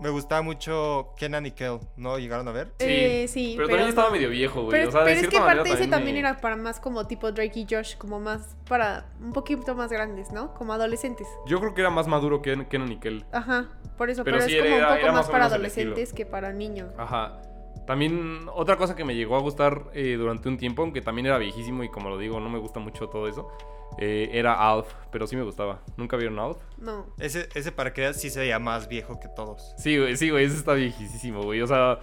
Me 0.00 0.08
gustaba 0.10 0.42
mucho 0.42 1.12
Kenan 1.16 1.46
y 1.46 1.52
Kel. 1.52 1.78
¿No 1.96 2.18
llegaron 2.18 2.48
a 2.48 2.52
ver? 2.52 2.68
Sí, 2.78 2.86
Eh, 2.88 3.26
sí, 3.28 3.54
pero, 3.56 3.68
pero 3.68 3.78
también 3.78 3.88
estaba 3.88 4.10
medio 4.10 4.28
viejo, 4.30 4.62
güey. 4.62 4.72
Pero, 4.72 4.88
o 4.88 4.92
sea, 4.92 5.00
de 5.02 5.06
pero 5.12 5.20
es 5.20 5.28
que 5.28 5.38
aparte 5.38 5.70
ese 5.72 5.86
también 5.88 6.14
me- 6.14 6.20
era 6.20 6.36
para 6.40 6.56
más 6.56 6.80
como 6.80 7.06
tipo 7.06 7.30
Drake 7.32 7.60
y 7.60 7.66
Josh, 7.70 7.96
como 7.96 8.20
más 8.20 8.56
para 8.68 9.06
un 9.20 9.32
poquito 9.32 9.74
más 9.74 9.90
grandes, 9.90 10.32
¿no? 10.32 10.52
Como 10.54 10.72
adolescentes. 10.72 11.26
Yo 11.46 11.60
creo 11.60 11.74
que 11.74 11.80
era 11.80 11.90
más 11.90 12.06
maduro 12.08 12.42
que 12.42 12.66
Kenan 12.68 12.92
y 12.92 12.98
Kel. 12.98 13.24
Ajá, 13.32 13.68
por 13.96 14.10
eso, 14.10 14.24
Pero 14.24 14.38
pero, 14.38 14.48
sí 14.48 14.56
es 14.56 14.62
como 14.62 14.76
era- 14.76 14.92
un 14.94 15.00
poco 15.00 15.12
más 15.12 15.28
para 15.30 15.44
adolescentes 15.46 16.12
que 16.12 16.26
para 16.26 16.52
niños. 16.52 16.92
Ajá. 16.98 17.40
También 17.86 18.46
otra 18.54 18.76
cosa 18.76 18.96
que 18.96 19.04
me 19.04 19.14
llegó 19.14 19.36
a 19.36 19.40
gustar 19.40 19.90
eh, 19.92 20.16
durante 20.18 20.48
un 20.48 20.56
tiempo, 20.56 20.82
aunque 20.82 21.02
también 21.02 21.26
era 21.26 21.38
viejísimo 21.38 21.84
y 21.84 21.88
como 21.90 22.08
lo 22.08 22.18
digo, 22.18 22.40
no 22.40 22.48
me 22.48 22.58
gusta 22.58 22.80
mucho 22.80 23.08
todo 23.08 23.28
eso, 23.28 23.50
eh, 23.98 24.30
era 24.32 24.54
Alf, 24.54 24.86
pero 25.10 25.26
sí 25.26 25.36
me 25.36 25.42
gustaba. 25.42 25.80
¿Nunca 25.96 26.16
vieron 26.16 26.38
Alf? 26.38 26.56
No. 26.78 27.06
Ese, 27.18 27.48
ese 27.54 27.72
para 27.72 27.92
que 27.92 28.12
sí 28.14 28.30
se 28.30 28.40
veía 28.40 28.58
más 28.58 28.88
viejo 28.88 29.20
que 29.20 29.28
todos. 29.28 29.74
Sí, 29.78 29.98
güey, 29.98 30.16
sí, 30.16 30.30
güey, 30.30 30.46
ese 30.46 30.56
está 30.56 30.72
viejísimo, 30.72 31.42
güey. 31.42 31.60
O 31.60 31.66
sea, 31.66 32.00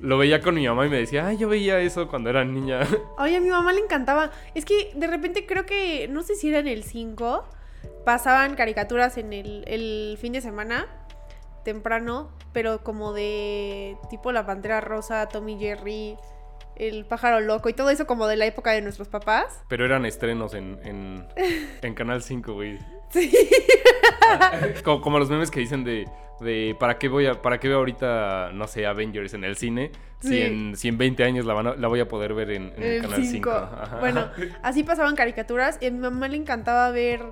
lo 0.00 0.18
veía 0.18 0.40
con 0.40 0.54
mi 0.54 0.66
mamá 0.66 0.86
y 0.86 0.88
me 0.88 0.98
decía, 0.98 1.26
ay, 1.26 1.36
yo 1.36 1.48
veía 1.48 1.80
eso 1.80 2.08
cuando 2.08 2.30
era 2.30 2.44
niña. 2.44 2.80
Oye, 3.18 3.36
a 3.36 3.40
mi 3.40 3.50
mamá 3.50 3.72
le 3.72 3.80
encantaba. 3.80 4.30
Es 4.54 4.64
que 4.64 4.92
de 4.94 5.06
repente 5.06 5.46
creo 5.46 5.66
que, 5.66 6.08
no 6.08 6.22
sé 6.22 6.34
si 6.34 6.48
era 6.48 6.60
en 6.60 6.68
el 6.68 6.84
5, 6.84 7.44
pasaban 8.04 8.54
caricaturas 8.54 9.18
en 9.18 9.32
el, 9.32 9.64
el 9.66 10.16
fin 10.18 10.32
de 10.32 10.40
semana, 10.40 10.86
temprano, 11.64 12.30
pero 12.52 12.82
como 12.84 13.12
de 13.12 13.96
tipo 14.10 14.30
La 14.32 14.46
Pantera 14.46 14.80
Rosa, 14.80 15.26
Tommy 15.28 15.58
Jerry, 15.58 16.16
El 16.76 17.04
Pájaro 17.06 17.40
Loco 17.40 17.68
y 17.68 17.72
todo 17.72 17.90
eso 17.90 18.06
como 18.06 18.26
de 18.26 18.36
la 18.36 18.46
época 18.46 18.72
de 18.72 18.82
nuestros 18.82 19.08
papás. 19.08 19.62
Pero 19.68 19.84
eran 19.84 20.04
estrenos 20.06 20.54
en, 20.54 20.78
en, 20.84 21.26
en 21.82 21.94
Canal 21.94 22.22
5, 22.22 22.52
güey. 22.52 22.78
Sí. 23.10 23.32
Como, 24.84 25.00
como 25.00 25.18
los 25.18 25.30
memes 25.30 25.50
que 25.50 25.60
dicen 25.60 25.84
de, 25.84 26.08
de 26.40 26.76
¿para 26.78 26.98
qué 26.98 27.08
voy 27.08 27.26
a, 27.26 27.40
para 27.42 27.58
qué 27.60 27.68
veo 27.68 27.78
ahorita, 27.78 28.50
no 28.52 28.66
sé, 28.66 28.86
Avengers 28.86 29.34
en 29.34 29.44
el 29.44 29.56
cine? 29.56 29.92
Si, 30.20 30.28
Sí. 30.28 30.40
en, 30.40 30.74
si 30.76 30.88
en 30.88 30.96
20 30.98 31.22
años 31.24 31.44
la, 31.44 31.52
van 31.54 31.66
a- 31.66 31.74
la 31.76 31.86
voy 31.88 32.00
a 32.00 32.08
poder 32.08 32.32
ver 32.34 32.50
en, 32.50 32.72
en 32.76 32.82
el 32.82 33.02
Canal 33.02 33.24
5. 33.24 33.50
5. 33.50 33.98
Bueno, 34.00 34.28
así 34.62 34.82
pasaban 34.82 35.14
caricaturas 35.16 35.78
y 35.80 35.86
a 35.86 35.90
mi 35.90 35.98
mamá 35.98 36.28
le 36.28 36.36
encantaba 36.38 36.90
ver 36.90 37.22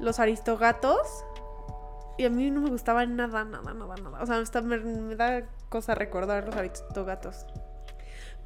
los 0.00 0.18
aristogatos. 0.18 1.24
Y 2.16 2.24
a 2.24 2.30
mí 2.30 2.50
no 2.50 2.60
me 2.60 2.70
gustaba 2.70 3.04
nada, 3.06 3.44
nada, 3.44 3.74
nada, 3.74 3.94
nada. 3.96 4.22
O 4.22 4.26
sea, 4.26 4.38
hasta 4.38 4.62
me, 4.62 4.78
me 4.78 5.16
da 5.16 5.44
cosa 5.68 5.94
recordar 5.94 6.46
los 6.46 6.56
aristogatos. 6.56 7.46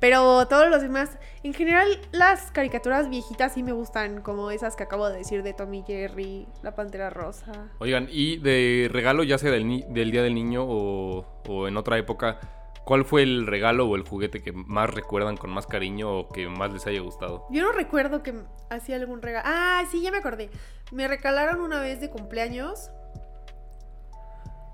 Pero 0.00 0.46
todos 0.46 0.70
los 0.70 0.80
demás, 0.80 1.18
en 1.42 1.52
general, 1.52 1.88
las 2.12 2.52
caricaturas 2.52 3.10
viejitas 3.10 3.54
sí 3.54 3.64
me 3.64 3.72
gustan, 3.72 4.22
como 4.22 4.50
esas 4.52 4.76
que 4.76 4.84
acabo 4.84 5.08
de 5.08 5.18
decir 5.18 5.42
de 5.42 5.54
Tommy 5.54 5.82
Jerry, 5.84 6.46
La 6.62 6.74
Pantera 6.76 7.10
Rosa. 7.10 7.68
Oigan, 7.80 8.06
y 8.08 8.36
de 8.36 8.88
regalo, 8.92 9.24
ya 9.24 9.38
sea 9.38 9.50
del, 9.50 9.84
del 9.88 10.10
Día 10.12 10.22
del 10.22 10.34
Niño 10.34 10.64
o, 10.64 11.42
o 11.48 11.66
en 11.66 11.76
otra 11.76 11.98
época, 11.98 12.38
¿cuál 12.84 13.04
fue 13.04 13.24
el 13.24 13.48
regalo 13.48 13.88
o 13.88 13.96
el 13.96 14.02
juguete 14.02 14.40
que 14.40 14.52
más 14.52 14.88
recuerdan 14.88 15.36
con 15.36 15.50
más 15.50 15.66
cariño 15.66 16.16
o 16.16 16.28
que 16.28 16.48
más 16.48 16.72
les 16.72 16.86
haya 16.86 17.00
gustado? 17.00 17.46
Yo 17.50 17.62
no 17.62 17.72
recuerdo 17.72 18.22
que 18.22 18.34
hacía 18.70 18.94
algún 18.96 19.20
regalo. 19.20 19.44
Ah, 19.48 19.82
sí, 19.90 20.00
ya 20.00 20.12
me 20.12 20.18
acordé. 20.18 20.48
Me 20.92 21.08
regalaron 21.08 21.60
una 21.60 21.80
vez 21.80 22.00
de 22.00 22.08
cumpleaños. 22.08 22.92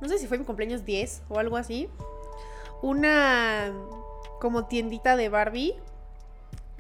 No 0.00 0.08
sé 0.08 0.18
si 0.18 0.26
fue 0.26 0.38
mi 0.38 0.44
cumpleaños 0.44 0.84
10 0.84 1.22
o 1.28 1.38
algo 1.38 1.56
así. 1.56 1.88
Una 2.82 3.72
como 4.40 4.66
tiendita 4.66 5.16
de 5.16 5.28
Barbie. 5.28 5.74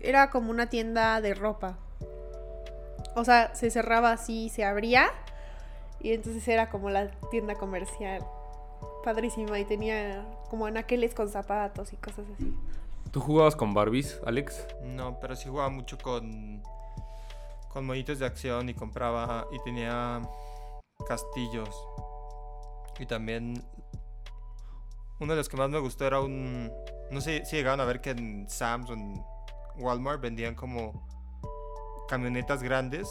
Era 0.00 0.30
como 0.30 0.50
una 0.50 0.68
tienda 0.68 1.20
de 1.20 1.34
ropa. 1.34 1.78
O 3.16 3.24
sea, 3.24 3.54
se 3.54 3.70
cerraba 3.70 4.12
así, 4.12 4.48
se 4.48 4.64
abría. 4.64 5.10
Y 6.00 6.12
entonces 6.12 6.46
era 6.48 6.68
como 6.68 6.90
la 6.90 7.10
tienda 7.30 7.54
comercial. 7.54 8.24
Padrísima. 9.04 9.58
Y 9.58 9.64
tenía 9.64 10.26
como 10.50 10.66
anaqueles 10.66 11.14
con 11.14 11.28
zapatos 11.28 11.92
y 11.92 11.96
cosas 11.96 12.26
así. 12.34 12.54
¿Tú 13.10 13.20
jugabas 13.20 13.54
con 13.54 13.74
Barbies, 13.74 14.20
Alex? 14.26 14.66
No, 14.82 15.18
pero 15.20 15.36
sí 15.36 15.48
jugaba 15.48 15.68
mucho 15.68 15.96
con, 15.98 16.62
con 17.68 17.86
monitos 17.86 18.18
de 18.18 18.26
acción 18.26 18.68
y 18.68 18.74
compraba 18.74 19.46
y 19.52 19.62
tenía 19.62 20.20
castillos. 21.06 21.70
Y 22.98 23.06
también 23.06 23.64
uno 25.20 25.32
de 25.32 25.36
los 25.36 25.48
que 25.48 25.56
más 25.56 25.70
me 25.70 25.78
gustó 25.78 26.06
era 26.06 26.20
un... 26.20 26.72
No 27.10 27.20
sé 27.20 27.44
si 27.44 27.56
llegaron 27.56 27.80
a 27.80 27.84
ver 27.84 28.00
que 28.00 28.10
en 28.10 28.48
Sam's 28.48 28.90
o 28.90 28.94
en 28.94 29.22
Walmart 29.76 30.20
vendían 30.20 30.54
como 30.54 31.06
camionetas 32.08 32.62
grandes 32.62 33.08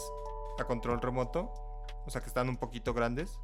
a 0.58 0.64
control 0.64 1.00
remoto. 1.00 1.52
O 2.06 2.10
sea 2.10 2.20
que 2.20 2.28
están 2.28 2.48
un 2.48 2.56
poquito 2.56 2.92
grandes. 2.92 3.38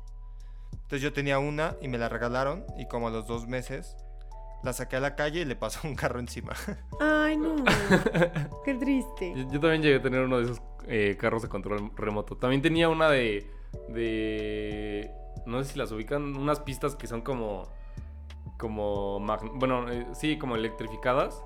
Entonces 0.73 1.03
yo 1.03 1.13
tenía 1.13 1.39
una 1.39 1.77
y 1.81 1.89
me 1.89 1.99
la 1.99 2.09
regalaron 2.09 2.65
y 2.79 2.87
como 2.87 3.09
a 3.09 3.11
los 3.11 3.27
dos 3.27 3.47
meses 3.47 3.97
la 4.63 4.73
saqué 4.73 4.97
a 4.97 5.01
la 5.01 5.17
calle 5.17 5.41
y 5.41 5.45
le 5.45 5.57
pasó 5.57 5.81
un 5.89 5.95
carro 5.95 6.21
encima. 6.21 6.53
Ay, 7.01 7.37
no. 7.37 7.57
Qué 8.65 8.75
triste. 8.75 9.33
Yo, 9.37 9.53
yo 9.53 9.61
también 9.61 9.83
llegué 9.83 9.97
a 9.97 10.03
tener 10.03 10.21
uno 10.23 10.39
de 10.39 10.45
esos 10.45 10.63
eh, 10.87 11.17
carros 11.19 11.43
de 11.43 11.49
control 11.49 11.91
remoto. 11.97 12.37
También 12.37 12.63
tenía 12.63 12.89
una 12.89 13.09
de, 13.09 13.51
de... 13.89 15.11
No 15.51 15.63
sé 15.63 15.73
si 15.73 15.79
las 15.79 15.93
ubican, 15.93 16.37
unas 16.37 16.61
pistas 16.61 16.95
que 16.95 17.07
son 17.07 17.23
como... 17.23 17.69
Como... 18.59 19.21
Bueno, 19.55 19.91
eh, 19.91 20.07
sí, 20.15 20.39
como 20.39 20.57
electrificadas. 20.57 21.43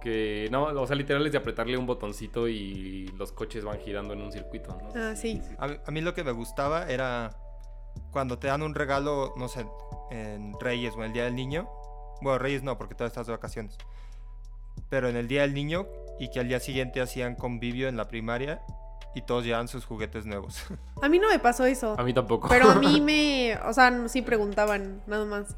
Que 0.00 0.48
no, 0.52 0.64
o 0.64 0.86
sea, 0.86 0.94
literal 0.94 1.24
es 1.26 1.32
de 1.32 1.38
apretarle 1.38 1.76
un 1.78 1.86
botoncito 1.86 2.48
y 2.48 3.08
los 3.16 3.32
coches 3.32 3.64
van 3.64 3.78
girando 3.80 4.12
en 4.14 4.22
un 4.22 4.30
circuito. 4.30 4.76
¿no? 4.80 5.00
Ah, 5.00 5.16
sí. 5.16 5.40
A, 5.58 5.68
a 5.86 5.90
mí 5.90 6.00
lo 6.00 6.14
que 6.14 6.22
me 6.22 6.32
gustaba 6.32 6.88
era 6.88 7.36
cuando 8.10 8.38
te 8.38 8.46
dan 8.46 8.62
un 8.62 8.74
regalo, 8.74 9.34
no 9.36 9.48
sé, 9.48 9.66
en 10.10 10.54
Reyes 10.60 10.94
o 10.94 10.98
en 10.98 11.04
el 11.04 11.12
Día 11.12 11.24
del 11.24 11.34
Niño. 11.34 11.68
Bueno, 12.20 12.38
Reyes 12.38 12.62
no, 12.62 12.78
porque 12.78 12.94
todavía 12.94 13.08
estás 13.08 13.26
de 13.26 13.32
vacaciones. 13.32 13.76
Pero 14.88 15.08
en 15.08 15.16
el 15.16 15.28
Día 15.28 15.42
del 15.42 15.54
Niño 15.54 15.86
y 16.18 16.30
que 16.30 16.40
al 16.40 16.48
día 16.48 16.60
siguiente 16.60 17.00
hacían 17.00 17.34
convivio 17.34 17.88
en 17.88 17.96
la 17.96 18.08
primaria 18.08 18.62
y 19.16 19.22
todos 19.22 19.44
llevaban 19.44 19.66
sus 19.66 19.86
juguetes 19.86 20.26
nuevos. 20.26 20.62
A 21.02 21.08
mí 21.08 21.18
no 21.18 21.30
me 21.30 21.38
pasó 21.38 21.64
eso. 21.64 21.96
A 21.98 22.04
mí 22.04 22.12
tampoco. 22.12 22.48
Pero 22.48 22.70
a 22.70 22.74
mí 22.74 23.00
me. 23.00 23.58
O 23.64 23.72
sea, 23.72 24.08
sí 24.08 24.20
preguntaban, 24.20 25.00
nada 25.06 25.24
más. 25.24 25.56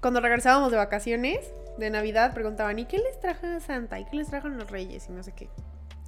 Cuando 0.00 0.20
regresábamos 0.20 0.70
de 0.70 0.78
vacaciones, 0.78 1.52
de 1.76 1.90
Navidad, 1.90 2.32
preguntaban: 2.32 2.78
¿y 2.78 2.86
qué 2.86 2.96
les 2.96 3.20
trajo 3.20 3.46
Santa? 3.60 4.00
¿Y 4.00 4.06
qué 4.06 4.16
les 4.16 4.28
trajeron 4.28 4.56
los 4.56 4.70
Reyes? 4.70 5.06
Y 5.10 5.12
no 5.12 5.22
sé 5.22 5.32
qué. 5.32 5.50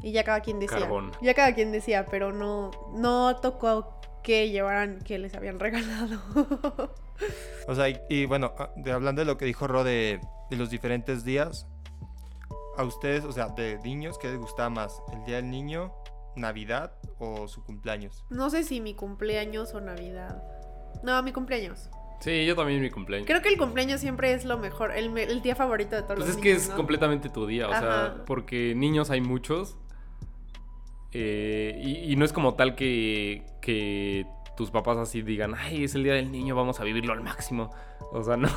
Y 0.02 0.12
ya 0.12 0.24
cada 0.24 0.40
quien 0.40 0.58
decía. 0.58 0.78
Carbón. 0.78 1.12
Ya 1.20 1.34
cada 1.34 1.54
quien 1.54 1.70
decía, 1.70 2.06
pero 2.06 2.32
no, 2.32 2.70
no 2.94 3.36
tocó 3.36 4.00
que 4.22 4.48
llevaran 4.48 5.00
que 5.00 5.18
les 5.18 5.34
habían 5.34 5.60
regalado. 5.60 6.18
O 7.68 7.74
sea, 7.74 7.90
y, 7.90 8.00
y 8.08 8.24
bueno, 8.24 8.54
ah, 8.58 8.70
de, 8.76 8.90
hablando 8.90 9.20
de 9.20 9.26
lo 9.26 9.36
que 9.36 9.44
dijo 9.44 9.66
Ro 9.66 9.84
de, 9.84 10.18
de 10.48 10.56
los 10.56 10.70
diferentes 10.70 11.24
días, 11.24 11.66
a 12.78 12.84
ustedes, 12.84 13.24
o 13.24 13.32
sea, 13.32 13.48
de 13.48 13.78
niños, 13.84 14.16
¿qué 14.18 14.28
les 14.28 14.38
gustaba 14.38 14.70
más? 14.70 15.02
¿El 15.12 15.24
Día 15.24 15.36
del 15.36 15.50
Niño, 15.50 15.92
Navidad 16.36 16.92
o 17.18 17.48
su 17.48 17.62
cumpleaños? 17.64 18.24
no 18.30 18.50
sé 18.50 18.64
si 18.64 18.80
mi 18.80 18.94
cumpleaños 18.94 19.74
o 19.74 19.80
Navidad. 19.80 20.42
No, 21.02 21.22
mi 21.22 21.32
cumpleaños. 21.32 21.90
Sí, 22.20 22.46
yo 22.46 22.56
también 22.56 22.80
mi 22.80 22.90
cumpleaños. 22.90 23.26
Creo 23.26 23.42
que 23.42 23.50
el 23.50 23.58
cumpleaños 23.58 24.00
siempre 24.00 24.32
es 24.32 24.44
lo 24.44 24.56
mejor, 24.56 24.92
el, 24.92 25.42
día 25.42 25.54
favorito 25.54 25.94
de 25.94 26.02
todos 26.02 26.16
Pues 26.16 26.28
los 26.28 26.36
es 26.36 26.42
que 26.42 26.52
es 26.52 26.70
¿no? 26.70 26.76
completamente 26.76 27.28
tu 27.28 27.46
día, 27.46 27.68
o 27.68 27.72
sea, 27.72 28.24
porque 28.26 28.74
niños 28.74 29.10
hay 29.10 29.20
muchos. 29.20 29.76
eh, 31.12 31.78
y, 31.84 32.12
y 32.12 32.16
no 32.16 32.24
es 32.24 32.32
como 32.32 32.54
tal 32.54 32.74
que, 32.76 33.44
que 33.60 34.26
tus 34.56 34.70
papás 34.70 34.98
así 34.98 35.22
digan, 35.22 35.54
ay, 35.54 35.84
es 35.84 35.94
el 35.94 36.04
día 36.04 36.14
del 36.14 36.30
niño, 36.30 36.54
vamos 36.54 36.80
a 36.80 36.84
vivirlo 36.84 37.12
al 37.12 37.20
máximo. 37.20 37.70
O 38.12 38.22
sea, 38.22 38.36
no. 38.38 38.48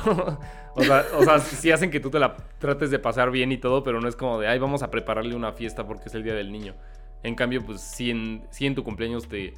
O 0.74 0.82
sea, 0.82 1.04
o 1.18 1.24
sea 1.24 1.38
sí 1.40 1.70
hacen 1.70 1.90
que 1.90 2.00
tú 2.00 2.10
te 2.10 2.18
la 2.18 2.36
trates 2.58 2.90
de 2.90 2.98
pasar 2.98 3.30
bien 3.30 3.52
y 3.52 3.58
todo, 3.58 3.82
pero 3.82 4.00
no 4.00 4.08
es 4.08 4.16
como 4.16 4.38
de, 4.38 4.48
ay, 4.48 4.58
vamos 4.58 4.82
a 4.82 4.90
prepararle 4.90 5.34
una 5.34 5.52
fiesta 5.52 5.86
porque 5.86 6.08
es 6.08 6.14
el 6.14 6.22
día 6.22 6.34
del 6.34 6.52
niño. 6.52 6.74
En 7.22 7.34
cambio, 7.34 7.64
pues 7.64 7.80
sí 7.80 8.10
en, 8.10 8.46
sí 8.50 8.66
en 8.66 8.74
tu 8.74 8.84
cumpleaños 8.84 9.28
te, 9.28 9.54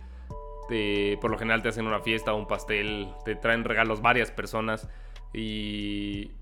por 1.20 1.31
lo 1.31 1.38
general 1.38 1.62
te 1.62 1.68
hacen 1.68 1.87
una 1.87 2.01
fiesta, 2.01 2.33
un 2.33 2.46
pastel, 2.46 3.12
te 3.25 3.35
traen 3.35 3.64
regalos 3.64 4.01
varias 4.01 4.31
personas 4.31 4.88
y, 5.33 6.33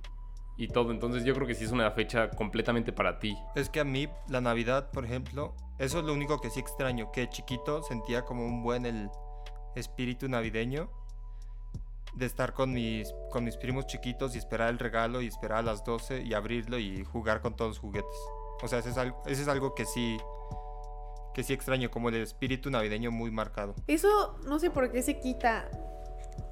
todo. 0.73 0.91
Entonces 0.91 1.25
yo 1.25 1.35
creo 1.35 1.47
que 1.47 1.55
sí 1.55 1.65
es 1.65 1.73
una 1.73 1.91
fecha 1.93 2.31
completamente 2.31 2.93
para 2.93 3.19
ti. 3.19 3.37
Es 3.55 3.71
que 3.71 3.81
a 3.81 3.85
mí 3.85 4.09
la 4.29 4.41
Navidad, 4.41 4.91
por 4.91 5.05
ejemplo, 5.05 5.55
eso 5.79 6.01
es 6.01 6.05
lo 6.05 6.13
único 6.13 6.41
que 6.41 6.51
sí 6.51 6.61
extraño, 6.61 7.11
que 7.11 7.29
chiquito 7.29 7.83
sentía 7.83 8.23
como 8.23 8.45
un 8.45 8.63
buen 8.63 8.85
el 8.85 9.11
espíritu 9.75 10.29
navideño 10.29 10.91
de 12.15 12.27
estar 12.27 12.53
con 12.53 12.73
mis, 12.73 13.15
con 13.31 13.45
mis 13.45 13.57
primos 13.57 13.87
chiquitos 13.87 14.35
y 14.35 14.39
esperar 14.39 14.71
el 14.71 14.79
regalo 14.79 15.23
y 15.23 15.29
esperar 15.29 15.59
a 15.59 15.63
las 15.63 15.85
12 15.85 16.23
y 16.23 16.35
abrirlo 16.35 16.79
y 16.79 17.05
jugar 17.05 17.41
con 17.41 17.55
todos 17.55 17.71
los 17.71 17.79
juguetes. 17.79 18.17
O 18.61 18.67
sea, 18.69 18.81
es 18.81 18.87
ese 18.87 19.15
es 19.27 19.49
algo 19.49 19.75
que 19.75 19.85
sí 19.85 20.19
que 21.39 21.45
sí 21.45 21.53
extraño, 21.53 21.89
como 21.89 22.09
el 22.09 22.17
espíritu 22.17 22.69
navideño 22.69 23.13
muy 23.13 23.31
marcado. 23.31 23.77
Eso 23.87 24.37
no 24.49 24.59
sé 24.59 24.71
por 24.71 24.91
qué 24.91 25.03
se 25.03 25.21
quita 25.21 25.69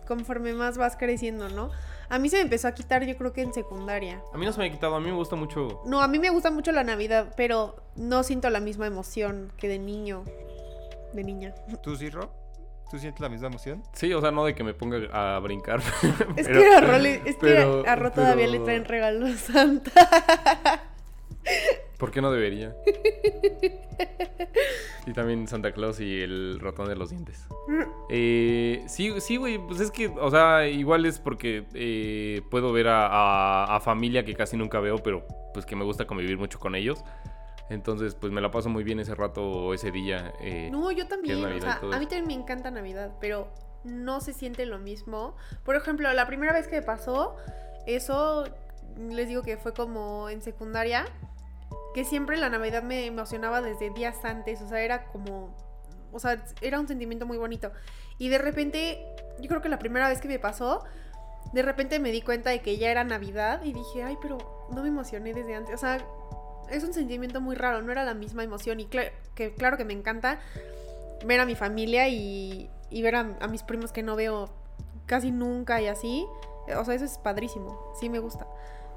conforme 0.06 0.52
más 0.52 0.78
vas 0.78 0.96
creciendo, 0.96 1.48
¿no? 1.48 1.72
A 2.08 2.20
mí 2.20 2.28
se 2.28 2.36
me 2.36 2.42
empezó 2.42 2.68
a 2.68 2.72
quitar 2.72 3.04
yo 3.04 3.16
creo 3.16 3.32
que 3.32 3.42
en 3.42 3.52
secundaria. 3.52 4.22
A 4.32 4.38
mí 4.38 4.46
no 4.46 4.52
se 4.52 4.60
me 4.60 4.66
ha 4.66 4.70
quitado, 4.70 4.94
a 4.94 5.00
mí 5.00 5.06
me 5.06 5.16
gusta 5.16 5.34
mucho. 5.34 5.82
No, 5.86 6.02
a 6.02 6.06
mí 6.06 6.20
me 6.20 6.30
gusta 6.30 6.52
mucho 6.52 6.70
la 6.70 6.84
Navidad, 6.84 7.34
pero 7.36 7.82
no 7.96 8.22
siento 8.22 8.48
la 8.48 8.60
misma 8.60 8.86
emoción 8.86 9.52
que 9.56 9.66
de 9.66 9.80
niño, 9.80 10.22
de 11.12 11.24
niña. 11.24 11.52
¿Tú 11.82 11.96
sí, 11.96 12.08
Ro? 12.08 12.30
¿Tú 12.88 13.00
sientes 13.00 13.20
la 13.20 13.28
misma 13.28 13.48
emoción? 13.48 13.82
Sí, 13.92 14.12
o 14.14 14.20
sea, 14.20 14.30
no 14.30 14.44
de 14.44 14.54
que 14.54 14.62
me 14.62 14.72
ponga 14.72 14.98
a 15.12 15.40
brincar. 15.40 15.80
Es 16.36 16.46
pero- 16.46 16.60
que 16.60 16.74
a 16.76 16.80
Ro, 16.80 16.98
le- 16.98 17.14
es 17.16 17.34
que 17.34 17.36
pero- 17.40 17.82
a 17.84 17.96
Ro 17.96 18.12
todavía 18.12 18.46
pero- 18.46 18.58
le 18.60 18.64
traen 18.64 18.84
regalos 18.84 19.34
Santa. 19.40 19.90
¿Por 21.98 22.10
qué 22.10 22.20
no 22.20 22.30
debería? 22.30 22.74
y 25.06 25.12
también 25.12 25.46
Santa 25.46 25.72
Claus 25.72 26.00
y 26.00 26.20
el 26.20 26.58
ratón 26.60 26.88
de 26.88 26.96
los 26.96 27.10
dientes. 27.10 27.46
Eh, 28.10 28.84
sí, 28.88 29.12
sí, 29.20 29.36
güey, 29.36 29.58
pues 29.58 29.80
es 29.80 29.90
que, 29.90 30.08
o 30.08 30.30
sea, 30.30 30.68
igual 30.68 31.06
es 31.06 31.18
porque 31.18 31.64
eh, 31.74 32.42
puedo 32.50 32.72
ver 32.72 32.88
a, 32.88 33.06
a- 33.06 33.76
a 33.76 33.80
familia 33.80 34.24
que 34.24 34.34
casi 34.34 34.56
nunca 34.56 34.80
veo, 34.80 34.96
pero 34.98 35.24
pues 35.54 35.64
que 35.64 35.76
me 35.76 35.84
gusta 35.84 36.06
convivir 36.06 36.38
mucho 36.38 36.58
con 36.58 36.74
ellos. 36.74 37.02
Entonces, 37.68 38.14
pues 38.14 38.32
me 38.32 38.40
la 38.40 38.50
paso 38.50 38.68
muy 38.68 38.84
bien 38.84 39.00
ese 39.00 39.14
rato 39.14 39.42
o 39.42 39.74
ese 39.74 39.90
día. 39.90 40.32
eh, 40.40 40.68
No, 40.70 40.92
yo 40.92 41.08
también. 41.08 41.44
O 41.44 41.60
sea, 41.60 41.80
a 41.92 41.98
mí 41.98 42.06
también 42.06 42.26
me 42.26 42.34
encanta 42.34 42.70
Navidad, 42.70 43.12
pero 43.20 43.48
no 43.84 44.20
se 44.20 44.32
siente 44.32 44.66
lo 44.66 44.78
mismo. 44.78 45.36
Por 45.64 45.74
ejemplo, 45.76 46.12
la 46.12 46.26
primera 46.26 46.52
vez 46.52 46.68
que 46.68 46.76
me 46.76 46.82
pasó, 46.82 47.36
eso 47.86 48.44
les 49.10 49.26
digo 49.28 49.42
que 49.42 49.56
fue 49.56 49.72
como 49.74 50.28
en 50.30 50.42
secundaria, 50.42 51.06
que 51.96 52.04
siempre 52.04 52.36
la 52.36 52.50
Navidad 52.50 52.82
me 52.82 53.06
emocionaba 53.06 53.62
desde 53.62 53.88
días 53.88 54.22
antes. 54.22 54.60
O 54.60 54.68
sea, 54.68 54.82
era 54.82 55.06
como. 55.06 55.56
O 56.12 56.18
sea, 56.18 56.44
era 56.60 56.78
un 56.78 56.86
sentimiento 56.86 57.24
muy 57.24 57.38
bonito. 57.38 57.72
Y 58.18 58.28
de 58.28 58.36
repente, 58.36 59.02
yo 59.40 59.48
creo 59.48 59.62
que 59.62 59.70
la 59.70 59.78
primera 59.78 60.06
vez 60.06 60.20
que 60.20 60.28
me 60.28 60.38
pasó, 60.38 60.84
de 61.54 61.62
repente 61.62 61.98
me 61.98 62.12
di 62.12 62.20
cuenta 62.20 62.50
de 62.50 62.60
que 62.60 62.76
ya 62.76 62.90
era 62.90 63.02
Navidad 63.02 63.62
y 63.64 63.72
dije, 63.72 64.02
ay, 64.02 64.18
pero 64.20 64.68
no 64.74 64.82
me 64.82 64.88
emocioné 64.88 65.32
desde 65.32 65.54
antes. 65.54 65.74
O 65.74 65.78
sea, 65.78 66.06
es 66.70 66.84
un 66.84 66.92
sentimiento 66.92 67.40
muy 67.40 67.56
raro, 67.56 67.80
no 67.80 67.90
era 67.90 68.04
la 68.04 68.12
misma 68.12 68.44
emoción. 68.44 68.78
Y 68.78 68.84
que 69.34 69.54
claro 69.56 69.78
que 69.78 69.86
me 69.86 69.94
encanta 69.94 70.38
ver 71.24 71.40
a 71.40 71.46
mi 71.46 71.54
familia 71.54 72.10
y, 72.10 72.68
y 72.90 73.00
ver 73.00 73.16
a, 73.16 73.38
a 73.40 73.48
mis 73.48 73.62
primos 73.62 73.90
que 73.90 74.02
no 74.02 74.16
veo 74.16 74.50
casi 75.06 75.30
nunca 75.30 75.80
y 75.80 75.86
así. 75.86 76.26
O 76.76 76.84
sea, 76.84 76.92
eso 76.92 77.06
es 77.06 77.16
padrísimo, 77.16 77.94
sí 77.98 78.10
me 78.10 78.18
gusta. 78.18 78.46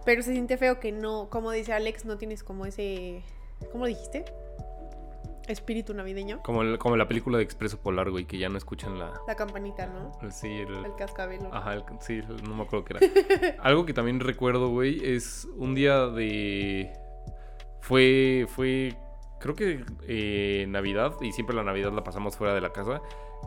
Pero 0.09 0.23
se 0.23 0.31
siente 0.31 0.57
feo 0.57 0.79
que 0.79 0.91
no, 0.91 1.29
como 1.29 1.51
dice 1.51 1.71
Alex, 1.71 2.03
no 2.03 2.17
tienes 2.17 2.43
como 2.43 2.65
ese... 2.65 3.21
¿Cómo 3.71 3.85
dijiste? 3.85 4.25
Espíritu 5.47 5.93
navideño. 5.93 6.41
como, 6.41 6.63
el- 6.63 6.79
como 6.79 6.97
la 6.97 7.07
película 7.07 7.37
de 7.37 7.43
Expreso 7.43 7.77
Polar, 7.79 8.09
güey, 8.09 8.25
que 8.25 8.39
ya 8.39 8.49
no 8.49 8.57
escuchan 8.57 8.97
la... 8.97 9.13
La 9.27 9.35
campanita, 9.35 9.85
¿no? 9.85 10.11
sí, 10.31 10.47
el, 10.47 10.83
El 10.83 10.95
cascabel. 10.95 11.43
¿no? 11.43 11.53
Ajá, 11.53 11.75
el- 11.75 11.83
sí, 11.99 12.21
no 12.43 12.55
me 12.55 12.63
acuerdo 12.63 12.85
qué 12.85 12.97
era. 12.97 13.55
Algo 13.63 13.85
que 13.85 13.93
también 13.93 14.19
recuerdo, 14.19 14.69
güey, 14.69 14.99
es 15.07 15.47
un 15.57 15.75
día 15.75 16.07
de... 16.07 16.91
Fue, 17.81 18.47
fue, 18.49 18.97
creo 19.39 19.53
que 19.53 19.85
eh, 20.07 20.65
Navidad, 20.69 21.13
y 21.21 21.33
siempre 21.33 21.55
la 21.55 21.63
Navidad 21.63 21.91
la 21.93 22.03
pasamos 22.03 22.35
fuera 22.35 22.55
de 22.55 22.61
la 22.61 22.71
casa. 22.73 22.99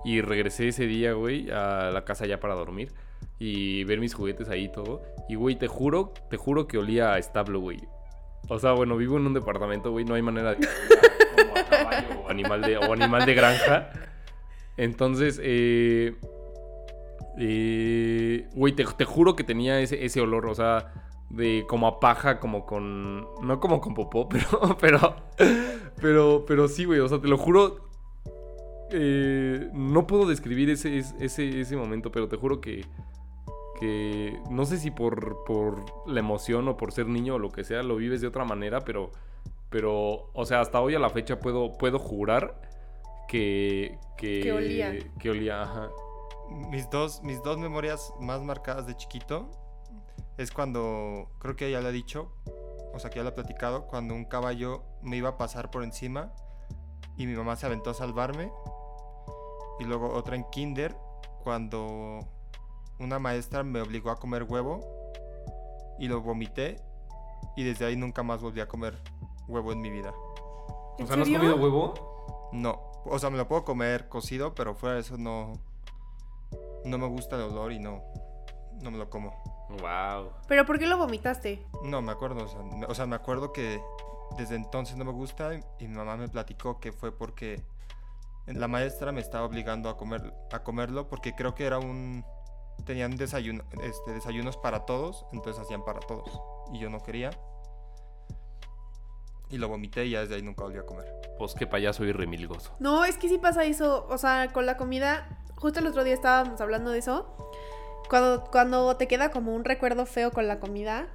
Y 0.04 0.20
regresé 0.20 0.68
ese 0.68 0.86
día, 0.86 1.12
güey, 1.12 1.50
a 1.50 1.90
la 1.92 2.04
casa 2.04 2.26
ya 2.26 2.40
para 2.40 2.54
dormir. 2.54 2.92
Y 3.38 3.84
ver 3.84 4.00
mis 4.00 4.14
juguetes 4.14 4.48
ahí 4.48 4.64
y 4.64 4.72
todo. 4.72 5.02
Y, 5.28 5.36
güey, 5.36 5.56
te 5.56 5.68
juro, 5.68 6.12
te 6.30 6.36
juro 6.36 6.66
que 6.66 6.78
olía 6.78 7.12
a 7.12 7.18
establo, 7.18 7.60
güey. 7.60 7.80
O 8.48 8.58
sea, 8.58 8.72
bueno, 8.72 8.96
vivo 8.96 9.16
en 9.16 9.26
un 9.26 9.34
departamento, 9.34 9.90
güey, 9.92 10.04
no 10.04 10.14
hay 10.14 10.22
manera 10.22 10.54
de... 10.54 10.66
como 11.36 11.56
a 11.56 11.64
caballo 11.64 12.20
o 12.24 12.28
animal 12.30 12.60
de, 12.62 12.76
o 12.76 12.92
animal 12.92 13.24
de 13.24 13.34
granja. 13.34 13.90
Entonces, 14.76 15.40
eh... 15.42 16.16
eh, 17.38 18.48
Güey, 18.54 18.72
te, 18.74 18.84
te 18.84 19.04
juro 19.04 19.36
que 19.36 19.44
tenía 19.44 19.80
ese, 19.80 20.04
ese 20.04 20.20
olor, 20.20 20.46
o 20.46 20.54
sea, 20.54 20.92
de 21.30 21.64
como 21.68 21.86
a 21.86 22.00
paja, 22.00 22.40
como 22.40 22.66
con... 22.66 23.26
No 23.42 23.60
como 23.60 23.80
con 23.80 23.94
popó, 23.94 24.28
pero... 24.28 24.76
Pero, 24.80 25.16
pero, 26.00 26.44
pero 26.46 26.68
sí, 26.68 26.84
güey, 26.84 27.00
o 27.00 27.08
sea, 27.08 27.20
te 27.20 27.28
lo 27.28 27.38
juro... 27.38 27.91
eh, 28.92 29.70
no 29.72 30.06
puedo 30.06 30.26
describir 30.26 30.70
ese, 30.70 30.98
ese, 30.98 31.60
ese 31.60 31.76
momento, 31.76 32.12
pero 32.12 32.28
te 32.28 32.36
juro 32.36 32.60
que... 32.60 32.86
Que 33.80 34.38
no 34.48 34.64
sé 34.64 34.78
si 34.78 34.92
por, 34.92 35.42
por 35.44 35.84
la 36.06 36.20
emoción 36.20 36.68
o 36.68 36.76
por 36.76 36.92
ser 36.92 37.08
niño 37.08 37.34
o 37.34 37.38
lo 37.38 37.50
que 37.50 37.64
sea, 37.64 37.82
lo 37.82 37.96
vives 37.96 38.20
de 38.20 38.28
otra 38.28 38.44
manera, 38.44 38.80
pero... 38.80 39.10
Pero, 39.70 40.28
o 40.34 40.44
sea, 40.44 40.60
hasta 40.60 40.80
hoy 40.80 40.94
a 40.94 40.98
la 40.98 41.08
fecha 41.08 41.38
puedo, 41.40 41.72
puedo 41.72 41.98
jurar 41.98 42.60
que... 43.28 43.98
Que, 44.16 44.40
Que 44.40 44.52
olía. 44.52 44.98
Que 45.18 45.30
olía, 45.30 45.62
ajá. 45.62 45.90
Mis 46.70 46.88
dos, 46.90 47.22
mis 47.22 47.42
dos 47.42 47.56
memorias 47.56 48.12
más 48.20 48.42
marcadas 48.42 48.86
de 48.86 48.94
chiquito 48.94 49.50
es 50.36 50.50
cuando, 50.50 51.28
creo 51.38 51.56
que 51.56 51.70
ya 51.70 51.80
lo 51.80 51.88
he 51.88 51.92
dicho, 51.92 52.32
o 52.92 52.98
sea 52.98 53.10
que 53.10 53.16
ya 53.16 53.22
lo 53.22 53.30
he 53.30 53.32
platicado, 53.32 53.86
cuando 53.86 54.14
un 54.14 54.24
caballo 54.24 54.82
me 55.02 55.16
iba 55.16 55.30
a 55.30 55.36
pasar 55.38 55.70
por 55.70 55.82
encima 55.82 56.32
y 57.16 57.26
mi 57.26 57.34
mamá 57.34 57.56
se 57.56 57.66
aventó 57.66 57.90
a 57.90 57.94
salvarme. 57.94 58.50
Y 59.82 59.84
luego 59.84 60.12
otra 60.14 60.36
en 60.36 60.44
kinder, 60.44 60.96
cuando 61.42 62.20
una 63.00 63.18
maestra 63.18 63.64
me 63.64 63.80
obligó 63.80 64.12
a 64.12 64.16
comer 64.16 64.44
huevo 64.44 64.78
y 65.98 66.06
lo 66.06 66.20
vomité 66.20 66.76
y 67.56 67.64
desde 67.64 67.86
ahí 67.86 67.96
nunca 67.96 68.22
más 68.22 68.40
volví 68.40 68.60
a 68.60 68.68
comer 68.68 68.96
huevo 69.48 69.72
en 69.72 69.80
mi 69.80 69.90
vida. 69.90 70.14
¿En 70.98 71.04
O 71.04 71.06
sea, 71.08 71.16
¿no 71.16 71.22
has 71.22 71.28
serio? 71.28 71.40
comido 71.40 71.56
huevo? 71.56 72.48
No, 72.52 72.92
o 73.04 73.18
sea, 73.18 73.30
me 73.30 73.38
lo 73.38 73.48
puedo 73.48 73.64
comer 73.64 74.08
cocido, 74.08 74.54
pero 74.54 74.76
fuera 74.76 74.94
de 74.94 75.00
eso 75.00 75.18
no, 75.18 75.54
no 76.84 76.96
me 76.96 77.08
gusta 77.08 77.34
el 77.34 77.42
olor 77.42 77.72
y 77.72 77.80
no, 77.80 78.04
no 78.82 78.92
me 78.92 78.98
lo 78.98 79.10
como. 79.10 79.34
Wow. 79.80 80.30
¿Pero 80.46 80.64
por 80.64 80.78
qué 80.78 80.86
lo 80.86 80.96
vomitaste? 80.96 81.66
No, 81.82 82.00
me 82.02 82.12
acuerdo, 82.12 82.44
o 82.44 82.48
sea, 82.48 82.62
me, 82.62 82.86
o 82.86 82.94
sea, 82.94 83.06
me 83.06 83.16
acuerdo 83.16 83.52
que 83.52 83.82
desde 84.36 84.54
entonces 84.54 84.96
no 84.96 85.04
me 85.04 85.10
gusta 85.12 85.56
y, 85.56 85.60
y 85.80 85.88
mi 85.88 85.96
mamá 85.96 86.16
me 86.16 86.28
platicó 86.28 86.78
que 86.78 86.92
fue 86.92 87.10
porque 87.10 87.60
la 88.46 88.68
maestra 88.68 89.12
me 89.12 89.20
estaba 89.20 89.44
obligando 89.44 89.88
a 89.88 89.96
comer 89.96 90.32
a 90.52 90.62
comerlo 90.62 91.08
porque 91.08 91.34
creo 91.34 91.54
que 91.54 91.64
era 91.64 91.78
un 91.78 92.24
tenían 92.84 93.16
desayuno, 93.16 93.64
este, 93.82 94.12
desayunos 94.12 94.56
para 94.56 94.84
todos, 94.84 95.26
entonces 95.32 95.62
hacían 95.62 95.84
para 95.84 96.00
todos 96.00 96.40
y 96.72 96.78
yo 96.78 96.90
no 96.90 97.00
quería. 97.00 97.30
Y 99.50 99.58
lo 99.58 99.68
vomité 99.68 100.06
y 100.06 100.10
ya 100.10 100.20
desde 100.20 100.36
ahí 100.36 100.42
nunca 100.42 100.64
volví 100.64 100.78
a 100.78 100.86
comer. 100.86 101.06
Pues 101.38 101.54
qué 101.54 101.66
payaso 101.66 102.04
y 102.04 102.12
remilgoso. 102.12 102.74
No, 102.78 103.04
es 103.04 103.18
que 103.18 103.28
sí 103.28 103.36
pasa 103.36 103.64
eso. 103.64 104.06
O 104.08 104.16
sea, 104.16 104.50
con 104.50 104.64
la 104.64 104.78
comida. 104.78 105.44
Justo 105.56 105.80
el 105.80 105.86
otro 105.86 106.04
día 106.04 106.14
estábamos 106.14 106.60
hablando 106.62 106.90
de 106.90 106.98
eso. 106.98 107.36
Cuando, 108.08 108.44
cuando 108.50 108.96
te 108.96 109.06
queda 109.06 109.30
como 109.30 109.54
un 109.54 109.64
recuerdo 109.64 110.06
feo 110.06 110.30
con 110.30 110.48
la 110.48 110.58
comida, 110.58 111.08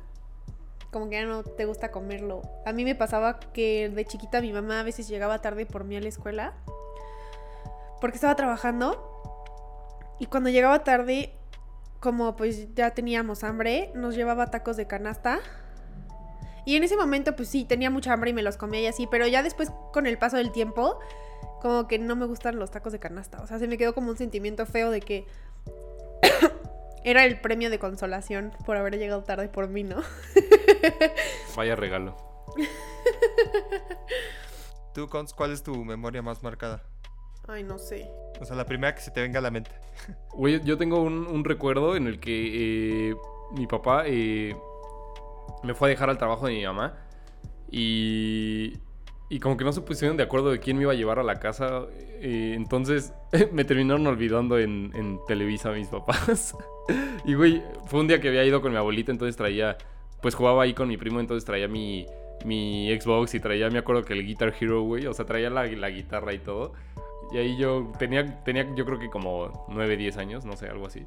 como 0.92 1.10
que 1.10 1.16
ya 1.16 1.26
no 1.26 1.44
te 1.44 1.66
gusta 1.66 1.92
comerlo. 1.92 2.44
A 2.66 2.74
mí 2.74 2.86
me 2.86 2.94
pasaba 2.94 3.40
que 3.40 3.90
de 3.90 4.06
chiquita 4.06 4.40
mi 4.40 4.54
mamá 4.54 4.82
a 4.82 4.84
veces 4.84 5.08
llegaba 5.08 5.42
tarde 5.42 5.66
por 5.66 5.84
mí 5.84 5.98
a 5.98 6.02
la 6.02 6.08
escuela. 6.08 6.54
Porque 8.00 8.16
estaba 8.16 8.36
trabajando. 8.36 9.04
Y 10.20 10.28
cuando 10.28 10.50
llegaba 10.50 10.84
tarde, 10.84 11.34
como 12.00 12.36
pues 12.36 12.74
ya 12.76 12.92
teníamos 12.92 13.44
hambre, 13.44 13.92
nos 13.96 14.16
llevaba 14.16 14.50
tacos 14.50 14.78
de 14.78 14.88
canasta. 14.88 15.40
Y 16.66 16.76
en 16.76 16.84
ese 16.84 16.98
momento, 16.98 17.36
pues 17.36 17.48
sí, 17.48 17.64
tenía 17.64 17.90
mucha 17.90 18.12
hambre 18.12 18.32
y 18.32 18.34
me 18.34 18.42
los 18.42 18.58
comía 18.58 18.82
y 18.82 18.88
así, 18.88 19.08
pero 19.08 19.26
ya 19.26 19.42
después, 19.42 19.72
con 19.94 20.06
el 20.06 20.18
paso 20.18 20.36
del 20.36 20.52
tiempo, 20.52 21.00
como 21.62 21.88
que 21.88 21.98
no 21.98 22.16
me 22.16 22.26
gustan 22.26 22.60
los 22.60 22.72
tacos 22.72 22.92
de 22.92 23.00
canasta. 23.00 23.42
O 23.42 23.48
sea, 23.48 23.58
se 23.58 23.68
me 23.68 23.78
quedó 23.78 23.94
como 23.94 24.10
un 24.10 24.18
sentimiento 24.18 24.66
feo 24.66 24.92
de 24.92 25.00
que 25.00 25.26
era 27.06 27.24
el 27.24 27.40
premio 27.40 27.70
de 27.70 27.80
consolación 27.80 28.52
por 28.66 28.76
haber 28.76 28.98
llegado 28.98 29.24
tarde 29.24 29.48
por 29.48 29.70
mí, 29.70 29.84
¿no? 29.84 30.02
Vaya 31.56 31.76
regalo. 31.76 32.18
¿Tú, 34.94 35.08
Cons, 35.08 35.34
cuál 35.34 35.54
es 35.54 35.64
tu 35.64 35.86
memoria 35.86 36.22
más 36.22 36.44
marcada? 36.44 36.84
Ay, 37.48 37.64
no 37.64 37.78
sé. 37.78 38.10
O 38.40 38.46
sea, 38.46 38.56
la 38.56 38.66
primera 38.66 38.94
que 38.94 39.02
se 39.02 39.12
te 39.12 39.22
venga 39.22 39.40
a 39.40 39.42
la 39.42 39.52
mente. 39.52 39.72
Güey, 40.34 40.62
yo 40.64 40.78
tengo 40.78 41.02
un, 41.02 41.26
un 41.26 41.44
recuerdo 41.44 41.96
en 41.96 42.08
el 42.08 42.20
que 42.20 43.10
eh, 43.12 43.16
mi 43.56 43.66
papá 43.68 44.04
eh, 44.06 44.56
me 45.64 45.74
fue 45.74 45.88
a 45.88 45.92
dejar 45.92 46.10
al 46.10 46.18
trabajo 46.18 46.46
de 46.48 46.54
mi 46.54 46.64
mamá 46.64 46.98
y, 47.72 48.74
y 49.30 49.40
como 49.40 49.58
que 49.58 49.64
no 49.64 49.72
se 49.74 49.82
pusieron 49.82 50.18
de 50.18 50.24
acuerdo 50.24 50.52
de 50.52 50.60
quién 50.60 50.78
me 50.78 50.84
iba 50.84 50.92
a 50.92 50.96
llevar 50.96 51.20
a 51.20 51.24
la 51.24 51.40
casa. 51.40 51.86
eh, 52.20 52.54
entonces 52.56 53.14
me 53.52 53.64
terminaron 53.66 54.06
olvidando 54.08 54.60
en, 54.60 54.92
en 54.96 55.20
Televisa 55.28 55.72
mis 55.72 55.88
papás. 55.88 56.56
y 57.26 57.34
güey, 57.34 57.64
fue 57.88 58.02
un 58.02 58.08
día 58.08 58.22
que 58.22 58.28
había 58.28 58.46
ido 58.46 58.62
con 58.62 58.72
mi 58.72 58.78
abuelita, 58.78 59.12
entonces 59.12 59.36
traía, 59.36 59.78
pues 60.22 60.36
jugaba 60.36 60.64
ahí 60.64 60.74
con 60.74 60.88
mi 60.88 60.98
primo, 60.98 61.20
entonces 61.20 61.44
traía 61.46 61.68
mi, 61.68 62.06
mi 62.46 62.96
Xbox 63.00 63.34
y 63.34 63.40
traía, 63.40 63.70
me 63.70 63.80
acuerdo 63.80 64.04
que 64.04 64.14
el 64.14 64.26
Guitar 64.26 64.54
Hero, 64.60 64.82
güey, 64.84 65.08
o 65.08 65.14
sea, 65.14 65.26
traía 65.26 65.50
la, 65.50 65.66
la 65.66 65.90
guitarra 65.90 66.34
y 66.34 66.40
todo. 66.40 66.74
Y 67.32 67.38
ahí 67.38 67.58
yo 67.58 67.92
tenía, 68.00 68.44
tenía 68.44 68.68
yo 68.76 68.86
creo 68.86 69.00
que 69.00 69.10
como 69.10 69.66
9, 69.70 69.98
10 69.98 70.18
años, 70.18 70.46
no 70.46 70.56
sé, 70.56 70.68
algo 70.68 70.88
así. 70.88 71.06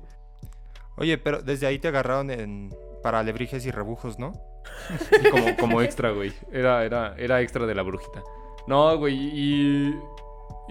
Oye, 0.97 1.17
pero 1.19 1.43
desde 1.43 1.67
ahí 1.67 1.79
te 1.79 1.89
agarraron 1.89 2.31
en 2.31 2.75
para 3.03 3.21
alebrijes 3.21 3.65
y 3.65 3.71
rebujos, 3.71 4.19
¿no? 4.19 4.33
Sí, 4.99 5.17
como, 5.31 5.57
como 5.57 5.83
extra, 5.83 6.11
güey. 6.11 6.33
Era, 6.53 6.85
era, 6.85 7.15
era 7.17 7.41
extra 7.41 7.67
de 7.67 7.75
la 7.75 7.83
brujita. 7.83 8.23
No, 8.67 8.97
güey, 8.99 9.17
y... 9.17 9.99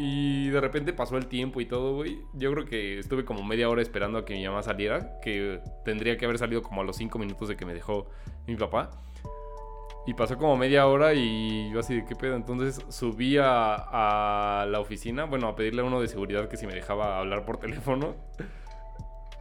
Y 0.01 0.47
de 0.47 0.61
repente 0.61 0.93
pasó 0.93 1.17
el 1.17 1.27
tiempo 1.27 1.59
y 1.59 1.65
todo, 1.65 1.93
güey. 1.93 2.21
Yo 2.33 2.53
creo 2.53 2.63
que 2.63 2.99
estuve 2.99 3.25
como 3.25 3.43
media 3.43 3.67
hora 3.67 3.81
esperando 3.81 4.19
a 4.19 4.23
que 4.23 4.33
mi 4.33 4.47
mamá 4.47 4.63
saliera, 4.63 5.19
que 5.21 5.59
tendría 5.83 6.15
que 6.15 6.23
haber 6.23 6.37
salido 6.37 6.61
como 6.61 6.79
a 6.79 6.85
los 6.85 6.95
5 6.95 7.19
minutos 7.19 7.49
de 7.49 7.57
que 7.57 7.65
me 7.65 7.73
dejó 7.73 8.07
mi 8.47 8.55
papá. 8.55 8.91
Y 10.09 10.15
pasó 10.15 10.39
como 10.39 10.57
media 10.57 10.87
hora 10.87 11.13
y 11.13 11.69
yo 11.71 11.81
así 11.81 11.97
de 11.97 12.03
qué 12.03 12.15
pedo. 12.15 12.35
Entonces 12.35 12.83
subí 12.89 13.37
a, 13.37 13.75
a 14.61 14.65
la 14.65 14.79
oficina, 14.79 15.25
bueno, 15.25 15.47
a 15.47 15.55
pedirle 15.55 15.83
a 15.83 15.85
uno 15.85 16.01
de 16.01 16.07
seguridad 16.07 16.49
que 16.49 16.57
si 16.57 16.65
me 16.65 16.73
dejaba 16.73 17.19
hablar 17.19 17.45
por 17.45 17.57
teléfono. 17.57 18.15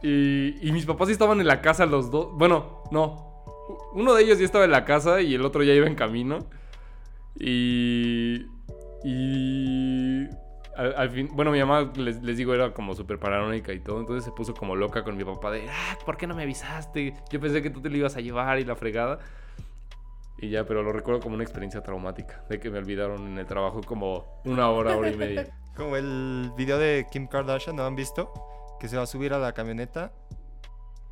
Y, 0.03 0.55
y 0.61 0.71
mis 0.71 0.85
papás 0.85 1.09
estaban 1.09 1.39
en 1.39 1.47
la 1.47 1.61
casa 1.61 1.87
los 1.87 2.11
dos. 2.11 2.27
Bueno, 2.33 2.83
no. 2.91 3.43
Uno 3.95 4.13
de 4.13 4.21
ellos 4.21 4.37
ya 4.37 4.45
estaba 4.45 4.65
en 4.65 4.69
la 4.69 4.85
casa 4.85 5.21
y 5.21 5.33
el 5.33 5.43
otro 5.43 5.63
ya 5.63 5.73
iba 5.73 5.87
en 5.87 5.95
camino. 5.95 6.37
Y. 7.39 8.45
Y. 9.03 10.27
Al, 10.77 10.93
al 10.95 11.09
fin, 11.09 11.29
bueno, 11.33 11.49
mi 11.49 11.57
mamá, 11.57 11.91
les, 11.95 12.21
les 12.21 12.37
digo, 12.37 12.53
era 12.53 12.75
como 12.75 12.93
súper 12.93 13.17
paranoica 13.17 13.73
y 13.73 13.79
todo. 13.79 14.01
Entonces 14.01 14.23
se 14.23 14.31
puso 14.31 14.53
como 14.53 14.75
loca 14.75 15.03
con 15.03 15.17
mi 15.17 15.23
papá 15.23 15.49
de, 15.49 15.67
ah, 15.67 15.97
¿por 16.05 16.15
qué 16.15 16.27
no 16.27 16.35
me 16.35 16.43
avisaste? 16.43 17.15
Yo 17.31 17.39
pensé 17.39 17.63
que 17.63 17.71
tú 17.71 17.81
te 17.81 17.89
lo 17.89 17.97
ibas 17.97 18.15
a 18.17 18.21
llevar 18.21 18.59
y 18.59 18.65
la 18.65 18.75
fregada. 18.75 19.17
Y 20.41 20.49
ya, 20.49 20.65
pero 20.65 20.83
lo 20.83 20.91
recuerdo 20.91 21.19
como 21.21 21.35
una 21.35 21.43
experiencia 21.43 21.81
traumática, 21.81 22.43
de 22.49 22.59
que 22.59 22.69
me 22.69 22.77
olvidaron 22.79 23.27
en 23.27 23.37
el 23.39 23.45
trabajo 23.45 23.81
como 23.85 24.41
una 24.45 24.69
hora, 24.69 24.95
hora 24.97 25.09
y 25.09 25.15
media. 25.17 25.47
Como 25.75 25.95
el 25.95 26.51
video 26.57 26.77
de 26.77 27.07
Kim 27.09 27.27
Kardashian, 27.27 27.73
¿no 27.77 27.85
han 27.85 27.95
visto? 27.95 28.33
Que 28.81 28.89
se 28.89 28.97
va 28.97 29.03
a 29.03 29.05
subir 29.05 29.31
a 29.33 29.37
la 29.37 29.53
camioneta 29.53 30.11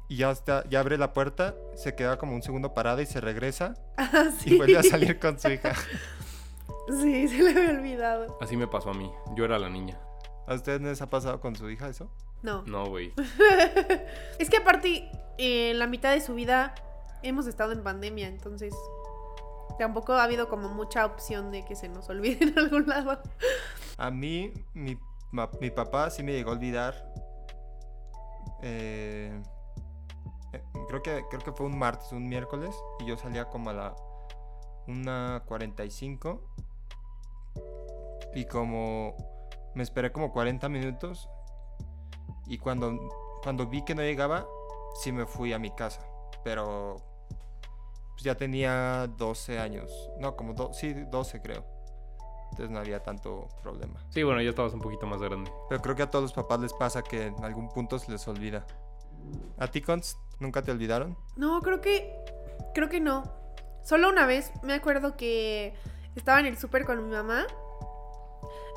y 0.10 0.18
ya, 0.18 0.32
está, 0.32 0.66
ya 0.70 0.82
abre 0.82 0.98
la 0.98 1.14
puerta, 1.14 1.56
se 1.76 1.96
queda 1.96 2.18
como 2.18 2.34
un 2.36 2.42
segundo 2.42 2.74
parada 2.74 3.02
y 3.02 3.06
se 3.06 3.22
regresa 3.22 3.76
Ah, 3.98 4.30
sí. 4.38 4.56
y 4.56 4.58
vuelve 4.58 4.78
a 4.78 4.84
salir 4.84 5.20
con 5.20 5.40
su 5.40 5.50
hija. 5.50 5.74
Sí, 6.90 7.28
se 7.28 7.44
le 7.44 7.50
había 7.50 7.70
olvidado. 7.72 8.38
Así 8.40 8.56
me 8.56 8.66
pasó 8.68 8.92
a 8.92 8.94
mí. 8.94 9.12
Yo 9.36 9.44
era 9.44 9.60
la 9.60 9.70
niña. 9.70 10.00
¿A 10.48 10.54
ustedes 10.54 10.80
les 10.82 11.02
ha 11.02 11.10
pasado 11.10 11.42
con 11.42 11.54
su 11.56 11.70
hija 11.70 11.90
eso? 11.90 12.10
No. 12.44 12.64
No, 12.66 12.86
güey. 12.88 13.14
Es 14.40 14.50
que 14.50 14.58
aparte, 14.58 15.10
eh, 15.38 15.72
en 15.72 15.80
la 15.80 15.88
mitad 15.88 16.14
de 16.14 16.22
su 16.22 16.34
vida 16.34 16.74
hemos 17.24 17.46
estado 17.48 17.74
en 17.74 17.84
pandemia, 17.84 18.28
entonces 18.28 18.74
tampoco 19.78 20.14
ha 20.14 20.24
habido 20.24 20.50
como 20.50 20.70
mucha 20.70 21.06
opción 21.06 21.52
de 21.52 21.64
que 21.66 21.76
se 21.76 21.90
nos 21.90 22.10
olvide 22.10 22.44
en 22.46 22.58
algún 22.60 22.88
lado. 22.88 23.22
A 23.98 24.12
mí, 24.12 24.54
mi, 24.74 24.98
ma- 25.32 25.50
mi 25.60 25.70
papá 25.72 26.10
sí 26.10 26.24
me 26.24 26.34
llegó 26.34 26.52
a 26.52 26.54
olvidar. 26.54 26.94
eh, 28.62 29.42
eh, 30.54 30.64
creo, 30.88 31.02
que, 31.02 31.26
creo 31.30 31.42
que 31.42 31.52
fue 31.52 31.66
un 31.66 31.78
martes, 31.78 32.12
un 32.12 32.28
miércoles, 32.28 32.76
y 33.00 33.06
yo 33.06 33.18
salía 33.18 33.46
como 33.46 33.70
a 33.70 33.74
la 33.74 33.96
1.45. 34.88 36.40
Y 38.34 38.46
como 38.46 39.16
me 39.76 39.84
esperé 39.84 40.12
como 40.12 40.32
40 40.32 40.70
minutos. 40.70 41.30
Y 42.46 42.58
cuando, 42.60 42.98
cuando 43.44 43.68
vi 43.68 43.84
que 43.84 43.96
no 43.96 44.02
llegaba, 44.02 44.46
sí 45.02 45.12
me 45.12 45.26
fui 45.26 45.54
a 45.54 45.60
mi 45.60 45.72
casa. 45.72 46.02
Pero 46.44 46.98
pues 48.18 48.24
ya 48.24 48.34
tenía 48.36 49.06
12 49.16 49.60
años. 49.60 49.92
No, 50.20 50.36
como 50.36 50.54
do- 50.56 50.74
sí, 50.74 50.92
12 50.94 51.40
creo. 51.40 51.64
Entonces 52.50 52.72
no 52.72 52.80
había 52.80 53.04
tanto 53.04 53.48
problema. 53.62 54.04
Sí, 54.10 54.24
bueno, 54.24 54.42
ya 54.42 54.50
estabas 54.50 54.74
un 54.74 54.82
poquito 54.82 55.06
más 55.06 55.22
grande. 55.22 55.52
Pero 55.70 55.82
creo 55.84 55.96
que 55.96 56.02
a 56.02 56.10
todos 56.10 56.24
los 56.24 56.34
papás 56.34 56.60
les 56.62 56.74
pasa 56.74 57.04
que 57.04 57.28
en 57.28 57.44
algún 57.44 57.70
punto 57.70 58.00
se 58.00 58.12
les 58.12 58.28
olvida. 58.28 58.66
¿A 59.60 59.68
ti, 59.68 59.82
Cons, 59.82 60.18
nunca 60.40 60.64
te 60.64 60.72
olvidaron? 60.72 61.16
No, 61.36 61.62
creo 61.62 61.80
que. 61.80 62.12
Creo 62.74 62.90
que 62.90 63.00
no. 63.00 63.24
Solo 63.84 64.10
una 64.10 64.26
vez 64.26 64.52
me 64.64 64.74
acuerdo 64.74 65.16
que 65.16 65.76
estaba 66.16 66.40
en 66.40 66.48
el 66.48 66.58
súper 66.58 66.86
con 66.86 67.04
mi 67.08 67.12
mamá. 67.16 67.46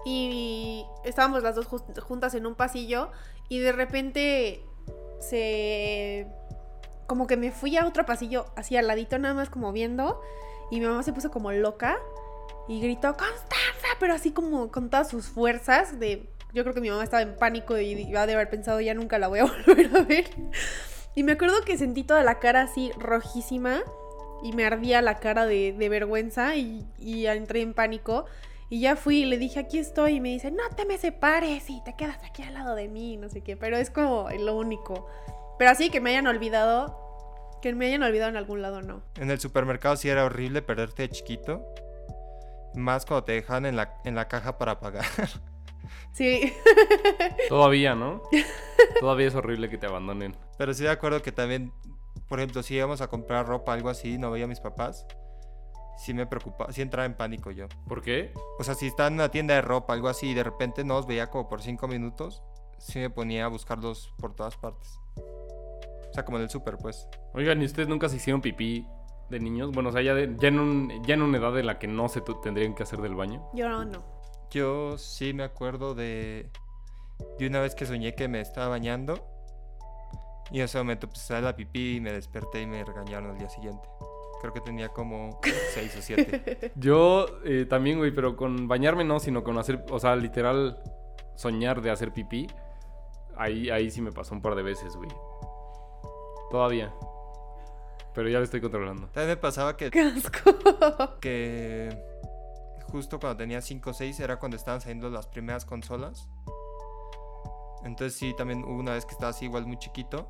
Y 0.04 0.84
estábamos 1.04 1.42
las 1.42 1.54
dos 1.54 1.66
juntas 1.66 2.34
en 2.34 2.44
un 2.44 2.54
pasillo. 2.56 3.10
Y 3.48 3.60
de 3.60 3.72
repente 3.72 4.62
se. 5.20 6.26
Como 7.10 7.26
que 7.26 7.36
me 7.36 7.50
fui 7.50 7.76
a 7.76 7.88
otro 7.88 8.06
pasillo, 8.06 8.46
así 8.54 8.76
al 8.76 8.86
ladito, 8.86 9.18
nada 9.18 9.34
más 9.34 9.50
como 9.50 9.72
viendo. 9.72 10.20
Y 10.70 10.78
mi 10.78 10.86
mamá 10.86 11.02
se 11.02 11.12
puso 11.12 11.32
como 11.32 11.50
loca. 11.50 11.98
Y 12.68 12.80
gritó, 12.80 13.16
¡Constanza! 13.16 13.88
Pero 13.98 14.14
así 14.14 14.30
como 14.30 14.70
con 14.70 14.90
todas 14.90 15.08
sus 15.08 15.26
fuerzas. 15.26 15.98
De. 15.98 16.30
Yo 16.54 16.62
creo 16.62 16.72
que 16.72 16.80
mi 16.80 16.88
mamá 16.88 17.02
estaba 17.02 17.22
en 17.22 17.34
pánico 17.34 17.76
y 17.76 18.00
iba 18.00 18.28
de 18.28 18.34
haber 18.34 18.48
pensado, 18.48 18.80
ya 18.80 18.94
nunca 18.94 19.18
la 19.18 19.26
voy 19.26 19.40
a 19.40 19.44
volver 19.66 19.90
a 19.92 20.02
ver. 20.02 20.30
Y 21.16 21.24
me 21.24 21.32
acuerdo 21.32 21.62
que 21.62 21.76
sentí 21.76 22.04
toda 22.04 22.22
la 22.22 22.38
cara 22.38 22.62
así 22.62 22.92
rojísima 22.96 23.82
y 24.44 24.52
me 24.52 24.64
ardía 24.64 25.02
la 25.02 25.18
cara 25.18 25.46
de, 25.46 25.74
vergüenza 25.90 26.54
y, 26.54 26.86
y 26.96 27.26
entré 27.26 27.62
en 27.62 27.74
pánico. 27.74 28.26
Y 28.68 28.82
ya 28.82 28.94
fui 28.94 29.22
y 29.22 29.24
le 29.24 29.36
dije, 29.36 29.58
aquí 29.58 29.80
estoy. 29.80 30.14
Y 30.14 30.20
me 30.20 30.28
dice, 30.28 30.52
no 30.52 30.62
te 30.76 30.84
me 30.84 30.96
separes 30.96 31.68
y 31.70 31.82
te 31.82 31.96
quedas 31.96 32.22
aquí 32.22 32.44
al 32.44 32.54
lado 32.54 32.76
de 32.76 32.86
mí, 32.86 33.16
no 33.16 33.28
sé 33.28 33.40
qué. 33.40 33.56
Pero 33.56 33.76
es 33.78 33.90
como 33.90 34.28
lo 34.30 34.56
único. 34.56 35.08
Pero 35.60 35.72
así 35.72 35.90
que 35.90 36.00
me 36.00 36.08
hayan 36.08 36.26
olvidado, 36.26 37.58
que 37.60 37.74
me 37.74 37.84
hayan 37.84 38.02
olvidado 38.02 38.30
en 38.30 38.38
algún 38.38 38.62
lado, 38.62 38.80
no. 38.80 39.02
En 39.16 39.30
el 39.30 39.38
supermercado 39.40 39.94
sí 39.94 40.08
era 40.08 40.24
horrible 40.24 40.62
perderte 40.62 41.02
de 41.02 41.10
chiquito. 41.10 41.66
Más 42.74 43.04
cuando 43.04 43.24
te 43.24 43.32
dejaban 43.32 43.66
en 43.66 43.76
la, 43.76 44.00
en 44.06 44.14
la 44.14 44.26
caja 44.26 44.56
para 44.56 44.80
pagar. 44.80 45.04
Sí, 46.12 46.52
Todavía, 47.48 47.94
¿no? 47.94 48.22
Todavía 49.00 49.28
es 49.28 49.34
horrible 49.34 49.68
que 49.68 49.76
te 49.76 49.86
abandonen. 49.86 50.34
Pero 50.56 50.72
sí 50.72 50.84
de 50.84 50.90
acuerdo 50.90 51.20
que 51.20 51.30
también, 51.32 51.72
por 52.28 52.38
ejemplo, 52.38 52.62
si 52.62 52.76
íbamos 52.76 53.00
a 53.00 53.08
comprar 53.08 53.46
ropa, 53.46 53.72
algo 53.72 53.90
así, 53.90 54.16
no 54.18 54.30
veía 54.30 54.46
a 54.46 54.48
mis 54.48 54.60
papás. 54.60 55.06
Sí 55.98 56.14
me 56.14 56.26
preocupaba, 56.26 56.72
sí 56.72 56.80
entraba 56.80 57.06
en 57.06 57.14
pánico 57.14 57.50
yo. 57.50 57.66
¿Por 57.86 58.02
qué? 58.02 58.32
O 58.58 58.64
sea, 58.64 58.74
si 58.74 58.86
estaba 58.86 59.08
en 59.08 59.14
una 59.14 59.30
tienda 59.30 59.54
de 59.54 59.62
ropa, 59.62 59.92
algo 59.92 60.08
así, 60.08 60.30
y 60.30 60.34
de 60.34 60.44
repente 60.44 60.84
no 60.84 60.94
los 60.94 61.06
veía 61.06 61.28
como 61.28 61.48
por 61.48 61.60
cinco 61.60 61.86
minutos, 61.86 62.42
sí 62.78 62.98
me 62.98 63.10
ponía 63.10 63.44
a 63.44 63.48
buscarlos 63.48 64.14
por 64.18 64.34
todas 64.34 64.56
partes. 64.56 65.00
Sea, 66.20 66.24
como 66.26 66.36
en 66.38 66.42
el 66.44 66.50
súper, 66.50 66.76
pues. 66.76 67.08
Oigan, 67.34 67.62
¿y 67.62 67.64
ustedes 67.64 67.88
nunca 67.88 68.08
se 68.08 68.16
hicieron 68.16 68.40
pipí 68.42 68.86
de 69.30 69.40
niños? 69.40 69.70
Bueno, 69.72 69.88
o 69.88 69.92
sea, 69.92 70.02
ya, 70.02 70.14
de- 70.14 70.34
ya, 70.38 70.48
en, 70.48 70.58
un- 70.60 71.02
ya 71.04 71.14
en 71.14 71.22
una 71.22 71.38
edad 71.38 71.58
en 71.58 71.66
la 71.66 71.78
que 71.78 71.86
no 71.86 72.08
se 72.08 72.20
tendrían 72.42 72.74
que 72.74 72.82
hacer 72.82 73.00
del 73.00 73.14
baño. 73.14 73.48
yo 73.54 73.68
no, 73.68 73.84
no. 73.84 74.02
Yo 74.50 74.98
sí 74.98 75.32
me 75.32 75.44
acuerdo 75.44 75.94
de, 75.94 76.50
de 77.38 77.46
una 77.46 77.60
vez 77.60 77.74
que 77.76 77.86
soñé 77.86 78.14
que 78.14 78.26
me 78.28 78.40
estaba 78.40 78.68
bañando. 78.68 79.14
Y 80.50 80.58
en 80.58 80.64
ese 80.64 80.78
momento 80.78 81.06
pues 81.08 81.20
sale 81.20 81.42
la 81.42 81.54
pipí 81.54 81.96
y 81.96 82.00
me 82.00 82.12
desperté 82.12 82.60
y 82.62 82.66
me 82.66 82.84
regañaron 82.84 83.30
al 83.30 83.38
día 83.38 83.48
siguiente. 83.48 83.88
Creo 84.40 84.52
que 84.52 84.60
tenía 84.60 84.88
como 84.88 85.38
6 85.74 85.96
o 85.96 86.02
7. 86.02 86.72
Yo 86.74 87.26
eh, 87.44 87.66
también, 87.70 87.98
güey, 87.98 88.10
pero 88.10 88.34
con 88.36 88.66
bañarme 88.66 89.04
no, 89.04 89.20
sino 89.20 89.44
con 89.44 89.56
hacer, 89.58 89.84
o 89.90 90.00
sea, 90.00 90.16
literal, 90.16 90.82
soñar 91.36 91.80
de 91.80 91.90
hacer 91.92 92.12
pipí. 92.12 92.48
Ahí, 93.36 93.70
ahí 93.70 93.90
sí 93.92 94.02
me 94.02 94.10
pasó 94.12 94.34
un 94.34 94.42
par 94.42 94.56
de 94.56 94.62
veces, 94.62 94.96
güey. 94.96 95.08
Todavía. 96.50 96.92
Pero 98.14 98.28
ya 98.28 98.38
lo 98.38 98.44
estoy 98.44 98.60
controlando. 98.60 99.06
También 99.08 99.28
me 99.28 99.36
pasaba 99.36 99.76
que, 99.76 99.90
¡Qué 99.90 100.00
asco! 100.00 101.18
que 101.20 101.96
justo 102.90 103.20
cuando 103.20 103.36
tenía 103.36 103.60
5 103.60 103.90
o 103.90 103.92
6 103.92 104.20
era 104.20 104.38
cuando 104.38 104.56
estaban 104.56 104.80
saliendo 104.80 105.10
las 105.10 105.26
primeras 105.26 105.64
consolas. 105.64 106.28
Entonces 107.84 108.18
sí, 108.18 108.34
también 108.36 108.64
hubo 108.64 108.78
una 108.78 108.92
vez 108.92 109.06
que 109.06 109.12
estaba 109.12 109.30
así 109.30 109.46
igual 109.46 109.66
muy 109.66 109.78
chiquito. 109.78 110.28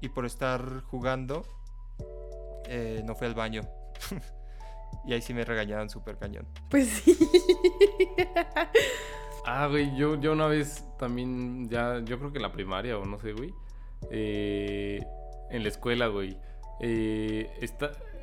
Y 0.00 0.08
por 0.10 0.26
estar 0.26 0.82
jugando, 0.82 1.42
eh, 2.66 3.02
no 3.04 3.14
fui 3.14 3.26
al 3.26 3.34
baño. 3.34 3.62
y 5.06 5.14
ahí 5.14 5.22
sí 5.22 5.32
me 5.32 5.44
regañaron 5.44 5.88
súper 5.88 6.18
cañón. 6.18 6.46
Pues 6.68 6.88
sí. 6.88 7.16
Ah, 9.48 9.68
güey, 9.68 9.96
yo, 9.96 10.16
yo 10.16 10.32
una 10.32 10.48
vez 10.48 10.84
también, 10.98 11.68
ya, 11.68 12.00
yo 12.00 12.18
creo 12.18 12.32
que 12.32 12.38
en 12.38 12.42
la 12.42 12.50
primaria 12.50 12.98
o 12.98 13.04
no 13.04 13.16
sé, 13.20 13.32
güey. 13.32 13.54
Eh, 14.10 15.00
en 15.50 15.62
la 15.62 15.68
escuela, 15.68 16.08
güey. 16.08 16.36
eh, 16.80 17.50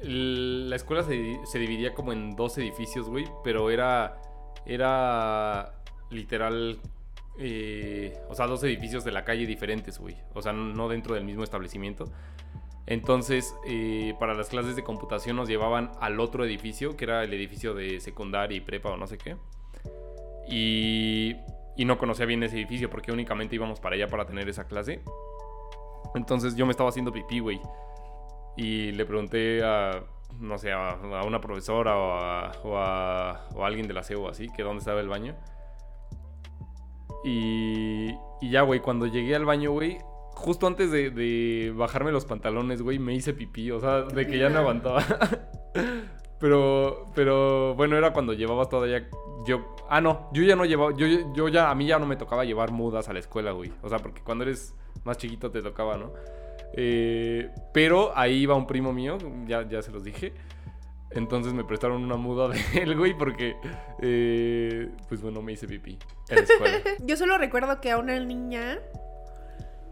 la 0.02 0.76
escuela 0.76 1.04
se, 1.04 1.39
se 1.46 1.60
dividía 1.60 1.93
como 1.93 2.12
en 2.12 2.36
dos 2.36 2.58
edificios, 2.58 3.10
güey, 3.10 3.26
pero 3.43 3.69
era, 3.69 4.22
era 4.65 5.74
literal, 6.10 6.80
eh, 7.39 8.13
o 8.30 8.36
sea, 8.36 8.48
dos 8.48 8.63
edificios 8.63 9.04
de 9.06 9.12
la 9.12 9.24
calle 9.24 9.46
diferentes, 9.46 10.00
güey. 10.00 10.17
O 10.34 10.41
sea, 10.41 10.52
no 10.54 10.89
dentro 10.89 11.15
del 11.15 11.24
mismo 11.24 11.43
establecimiento. 11.43 12.06
Entonces, 12.86 13.56
eh, 13.65 14.13
para 14.19 14.34
las 14.34 14.50
clases 14.50 14.76
de 14.76 14.84
computación 14.84 15.38
nos 15.38 15.48
llevaban 15.48 15.91
al 16.02 16.19
otro 16.19 16.43
edificio, 16.43 16.98
que 16.98 17.06
era 17.06 17.24
el 17.24 17.34
edificio 17.34 17.74
de 17.74 18.02
secundaria 18.02 18.58
y 18.58 18.62
prepa 18.62 18.89
o 18.89 18.98
no 18.98 19.08
sé 19.08 19.17
qué. 19.17 19.38
Y, 20.50 21.38
y 21.78 21.86
no 21.86 21.98
conocía 21.98 22.26
bien 22.26 22.43
ese 22.43 22.58
edificio 22.58 22.89
porque 22.89 23.13
únicamente 23.13 23.56
íbamos 23.56 23.80
para 23.80 23.96
allá 23.96 24.08
para 24.10 24.26
tener 24.26 24.50
esa 24.50 24.65
clase. 24.67 25.00
Entonces 26.16 26.56
yo 26.56 26.66
me 26.66 26.72
estaba 26.72 26.89
haciendo 26.89 27.12
pipí, 27.12 27.39
güey. 27.39 27.60
Y 28.56 28.92
le 28.92 29.06
pregunté 29.06 29.63
a, 29.63 30.04
no 30.39 30.58
sé, 30.58 30.72
a, 30.72 30.89
a 30.92 31.24
una 31.26 31.42
profesora 31.42 31.98
o 31.98 32.12
a, 32.13 32.52
o 32.63 32.78
a- 32.78 33.32
a 33.32 33.66
alguien 33.66 33.88
de 33.88 33.94
la 33.94 34.04
CEO 34.04 34.28
así, 34.30 34.48
que 34.56 34.63
dónde 34.63 34.80
estaba 34.80 35.00
el 35.02 35.08
baño. 35.10 35.36
Y, 37.24 38.12
y 38.42 38.50
ya, 38.52 38.62
güey, 38.62 38.80
cuando 38.82 39.08
llegué 39.08 39.36
al 39.36 39.46
baño, 39.46 39.72
güey, 39.72 39.98
justo 40.36 40.68
antes 40.68 40.92
de, 40.92 41.74
bajarme 41.76 42.12
los 42.12 42.26
pantalones, 42.26 42.82
güey, 42.82 43.00
me 43.00 43.13
hice 43.13 43.34
pipí. 43.34 43.72
O 43.72 43.80
sea, 43.80 44.02
de 44.04 44.28
que 44.28 44.38
ya 44.38 44.50
no 44.50 44.60
aguantaba. 44.60 45.04
Pero, 46.39 47.06
pero 47.16 47.74
bueno, 47.76 47.96
era 47.96 48.12
cuando 48.12 48.34
llevaba 48.34 48.66
todavía. 48.66 49.08
Yo. 49.46 49.76
Ah, 49.89 50.02
no, 50.02 50.28
yo 50.34 50.44
ya 50.44 50.58
no 50.58 50.66
llevaba. 50.66 50.92
Yo, 50.94 51.08
yo 51.34 51.48
ya. 51.48 51.72
A 51.72 51.76
mí 51.76 51.86
ya 51.86 51.98
no 52.00 52.06
me 52.06 52.18
tocaba 52.18 52.44
llevar 52.44 52.74
mudas 52.74 53.08
a 53.08 53.13
la 53.13 53.20
escuela, 53.20 53.52
güey. 53.54 53.72
O 53.82 53.88
sea, 53.88 54.00
porque 54.00 54.22
cuando 54.22 54.44
eres 54.44 54.76
más 55.04 55.18
chiquito 55.18 55.52
te 55.52 55.62
tocaba, 55.62 55.98
¿no? 55.98 56.13
Eh, 56.76 57.50
pero 57.74 58.12
ahí 58.18 58.36
iba 58.42 58.56
un 58.56 58.66
primo 58.68 58.92
mío, 58.94 59.18
ya, 59.46 59.68
ya 59.68 59.82
se 59.82 59.92
los 59.92 60.04
dije. 60.04 60.34
Entonces 61.12 61.54
me 61.54 61.63
prestaron 61.63 62.04
una 62.04 62.16
muda 62.16 62.48
de 62.50 62.60
él, 62.82 62.98
güey, 62.98 63.16
porque. 63.16 63.56
eh, 64.02 64.90
pues 65.08 65.21
bueno, 65.21 65.42
me 65.42 65.52
hice 65.54 65.67
pipí 65.67 65.98
en 66.30 66.36
la 66.38 66.42
escuela. 66.44 66.77
Yo 67.06 67.15
solo 67.17 67.38
recuerdo 67.38 67.80
que 67.82 67.92
a 67.92 67.98
una 68.00 68.19
niña 68.19 68.80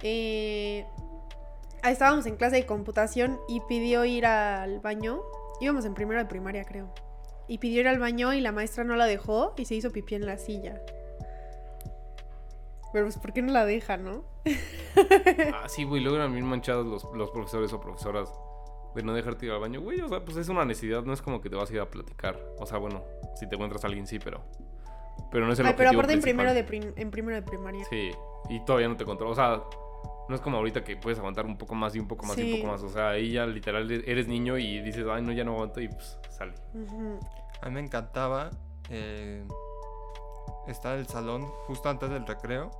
eh, 0.01 0.85
estábamos 1.83 2.25
en 2.25 2.35
clase 2.37 2.55
de 2.55 2.65
computación 2.65 3.39
y 3.47 3.61
pidió 3.67 4.03
ir 4.05 4.25
al 4.25 4.79
baño. 4.79 5.21
Íbamos 5.59 5.85
en 5.85 5.93
primero 5.93 6.19
de 6.19 6.25
primaria, 6.25 6.63
creo. 6.65 6.91
y 7.47 7.59
pidió 7.59 7.81
ir 7.81 7.87
al 7.87 7.99
baño 7.99 8.33
y 8.33 8.41
la 8.41 8.51
maestra 8.51 8.83
no 8.83 8.95
la 8.95 9.05
dejó 9.05 9.53
y 9.57 9.65
se 9.65 9.75
hizo 9.75 9.91
pipí 9.91 10.15
en 10.15 10.25
la 10.25 10.37
silla. 10.37 10.81
Pero 12.93 13.05
pues, 13.05 13.17
¿por 13.19 13.31
qué 13.31 13.41
no 13.43 13.53
la 13.53 13.65
deja, 13.65 13.97
no? 13.97 14.23
Ah, 15.53 15.67
sí, 15.69 15.83
güey, 15.85 16.01
luego 16.01 16.17
eran 16.17 16.33
bien 16.33 16.45
manchados 16.45 16.85
los, 16.85 17.05
los 17.15 17.31
profesores 17.31 17.71
o 17.73 17.79
profesoras 17.79 18.29
de 18.95 19.03
no 19.03 19.13
dejarte 19.13 19.45
ir 19.45 19.51
al 19.53 19.59
baño. 19.61 19.79
Güey, 19.81 20.01
o 20.01 20.09
sea, 20.09 20.23
pues 20.25 20.35
es 20.37 20.49
una 20.49 20.65
necesidad, 20.65 21.03
no 21.03 21.13
es 21.13 21.21
como 21.21 21.39
que 21.41 21.49
te 21.49 21.55
vas 21.55 21.69
a 21.69 21.73
ir 21.73 21.79
a 21.79 21.89
platicar. 21.89 22.37
O 22.59 22.65
sea, 22.65 22.77
bueno, 22.77 23.03
si 23.35 23.47
te 23.47 23.55
encuentras 23.55 23.83
a 23.83 23.87
alguien, 23.87 24.05
sí, 24.05 24.19
pero. 24.19 24.41
Pero 25.31 25.45
no 25.45 25.53
es 25.53 25.59
el 25.59 25.65
Ay, 25.67 25.73
pero 25.77 25.91
aparte 25.91 26.13
en 26.13 26.21
primero, 26.21 26.53
de 26.53 26.63
prim- 26.65 26.93
en 26.97 27.09
primero 27.11 27.35
de 27.37 27.41
primaria. 27.43 27.85
Sí, 27.89 28.11
y 28.49 28.59
todavía 28.65 28.89
no 28.89 28.97
te 28.97 29.05
controla. 29.05 29.31
O 29.31 29.35
sea, 29.35 29.63
no 30.27 30.35
es 30.35 30.41
como 30.41 30.57
ahorita 30.57 30.83
que 30.83 30.97
puedes 30.97 31.19
aguantar 31.19 31.45
un 31.45 31.57
poco 31.57 31.73
más 31.73 31.95
y 31.95 31.99
un 31.99 32.07
poco 32.07 32.25
más 32.25 32.37
y 32.37 32.51
un 32.53 32.59
poco 32.59 32.71
más. 32.73 32.83
O 32.83 32.89
sea, 32.89 33.11
ahí 33.11 33.31
ya 33.31 33.45
literal 33.45 33.89
eres 33.89 34.27
niño 34.27 34.57
y 34.57 34.81
dices, 34.81 35.05
ay, 35.09 35.21
no, 35.21 35.31
ya 35.31 35.45
no 35.45 35.53
aguanto 35.53 35.79
y 35.79 35.87
pues 35.87 36.17
sale. 36.31 36.53
Ujú. 36.73 37.17
A 37.61 37.67
mí 37.69 37.75
me 37.75 37.79
encantaba 37.81 38.49
eh, 38.89 39.45
estar 40.67 40.95
en 40.95 40.99
el 41.01 41.07
salón 41.07 41.45
justo 41.67 41.87
antes 41.87 42.09
del 42.09 42.25
recreo 42.27 42.71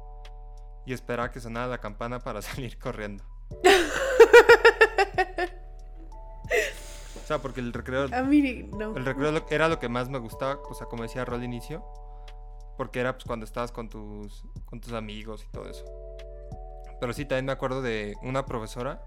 y 0.85 0.93
esperar 0.93 1.27
a 1.27 1.31
que 1.31 1.39
sonara 1.39 1.67
la 1.67 1.79
campana 1.79 2.19
para 2.19 2.41
salir 2.41 2.77
corriendo. 2.77 3.23
o 7.15 7.27
sea, 7.27 7.39
porque 7.39 7.59
el 7.59 7.73
recreo, 7.73 8.07
A 8.13 8.21
mí 8.23 8.69
no. 8.71 8.95
el 8.95 9.05
recreo 9.05 9.45
era 9.49 9.67
lo 9.67 9.79
que 9.79 9.89
más 9.89 10.09
me 10.09 10.19
gustaba, 10.19 10.59
o 10.69 10.73
sea, 10.73 10.87
como 10.87 11.03
decía 11.03 11.25
Rol 11.25 11.39
al 11.39 11.43
inicio, 11.43 11.83
porque 12.77 12.99
era 12.99 13.13
pues 13.13 13.25
cuando 13.25 13.45
estabas 13.45 13.71
con 13.71 13.89
tus, 13.89 14.43
con 14.65 14.81
tus 14.81 14.93
amigos 14.93 15.45
y 15.47 15.51
todo 15.51 15.69
eso. 15.69 15.85
Pero 16.99 17.13
sí, 17.13 17.25
también 17.25 17.45
me 17.45 17.51
acuerdo 17.51 17.81
de 17.81 18.15
una 18.21 18.45
profesora 18.45 19.03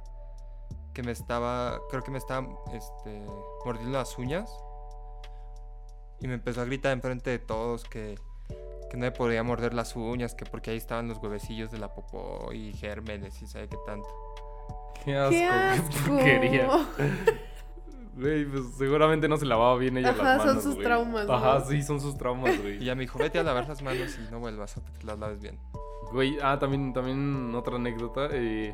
que 0.92 1.02
me 1.02 1.12
estaba, 1.12 1.80
creo 1.90 2.02
que 2.02 2.10
me 2.10 2.18
estaba 2.18 2.46
este, 2.72 3.24
mordiendo 3.64 3.98
las 3.98 4.16
uñas 4.18 4.50
y 6.20 6.28
me 6.28 6.34
empezó 6.34 6.60
a 6.60 6.64
gritar 6.64 6.92
enfrente 6.92 7.30
de 7.30 7.38
todos 7.38 7.84
que, 7.84 8.16
que 8.95 9.01
no 9.01 9.07
me 9.07 9.11
podía 9.12 9.42
morder 9.42 9.74
las 9.74 9.97
uñas, 9.97 10.34
que 10.36 10.45
porque 10.45 10.70
ahí 10.70 10.76
estaban 10.76 11.09
los 11.09 11.18
huevecillos 11.18 11.72
de 11.72 11.78
la 11.78 11.92
popó 11.92 12.53
y 12.53 12.72
gérmenes 12.74 13.42
y 13.42 13.47
sabe 13.49 13.68
qué 13.68 13.76
tanto. 13.84 14.09
Qué 15.05 15.16
asco, 15.16 15.30
¡Qué 15.30 15.38
qué 15.38 15.47
asco! 15.47 16.09
porquería. 16.09 16.68
Güey, 18.16 18.45
pues 18.45 18.62
seguramente 18.78 19.28
no 19.28 19.36
se 19.36 19.45
lavaba 19.45 19.76
bien 19.76 19.97
ella 19.97 20.11
Ajá, 20.11 20.22
las 20.22 20.36
son 20.38 20.47
manos, 20.47 20.62
sus 20.62 20.74
güey. 20.74 20.86
traumas, 20.86 21.26
¿no? 21.26 21.32
Ajá, 21.34 21.64
sí, 21.64 21.82
son 21.82 22.01
sus 22.01 22.16
traumas, 22.16 22.55
Y 22.55 22.59
güey. 22.59 22.76
ella 22.76 22.95
me 22.95 23.01
dijo, 23.01 23.18
vete 23.18 23.40
a 23.40 23.42
lavar 23.42 23.66
las 23.68 23.82
manos 23.82 24.16
y 24.16 24.30
no 24.30 24.38
vuelvas 24.38 24.76
a 24.76 24.84
que 24.84 24.92
te 24.92 25.05
las 25.05 25.18
laves 25.18 25.40
bien. 25.42 25.59
Güey, 26.12 26.36
ah, 26.40 26.57
también, 26.61 26.92
también 26.92 27.53
otra 27.57 27.74
anécdota. 27.74 28.28
eh, 28.30 28.72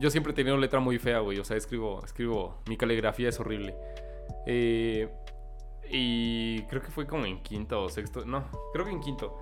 yo 0.00 0.10
siempre 0.10 0.32
he 0.32 0.34
tenido 0.34 0.56
letra 0.56 0.80
muy 0.80 0.98
fea, 0.98 1.20
güey. 1.20 1.38
O 1.38 1.44
sea, 1.44 1.56
escribo, 1.56 2.04
escribo, 2.04 2.56
mi 2.66 2.76
caligrafía 2.76 3.28
es 3.28 3.38
horrible. 3.38 3.76
Eh, 4.46 5.08
y 5.88 6.62
creo 6.64 6.82
que 6.82 6.90
fue 6.90 7.06
como 7.06 7.26
en 7.26 7.40
quinto 7.44 7.84
o 7.84 7.88
sexto. 7.88 8.24
No, 8.24 8.42
creo 8.72 8.84
que 8.86 8.90
en 8.90 9.00
quinto. 9.00 9.38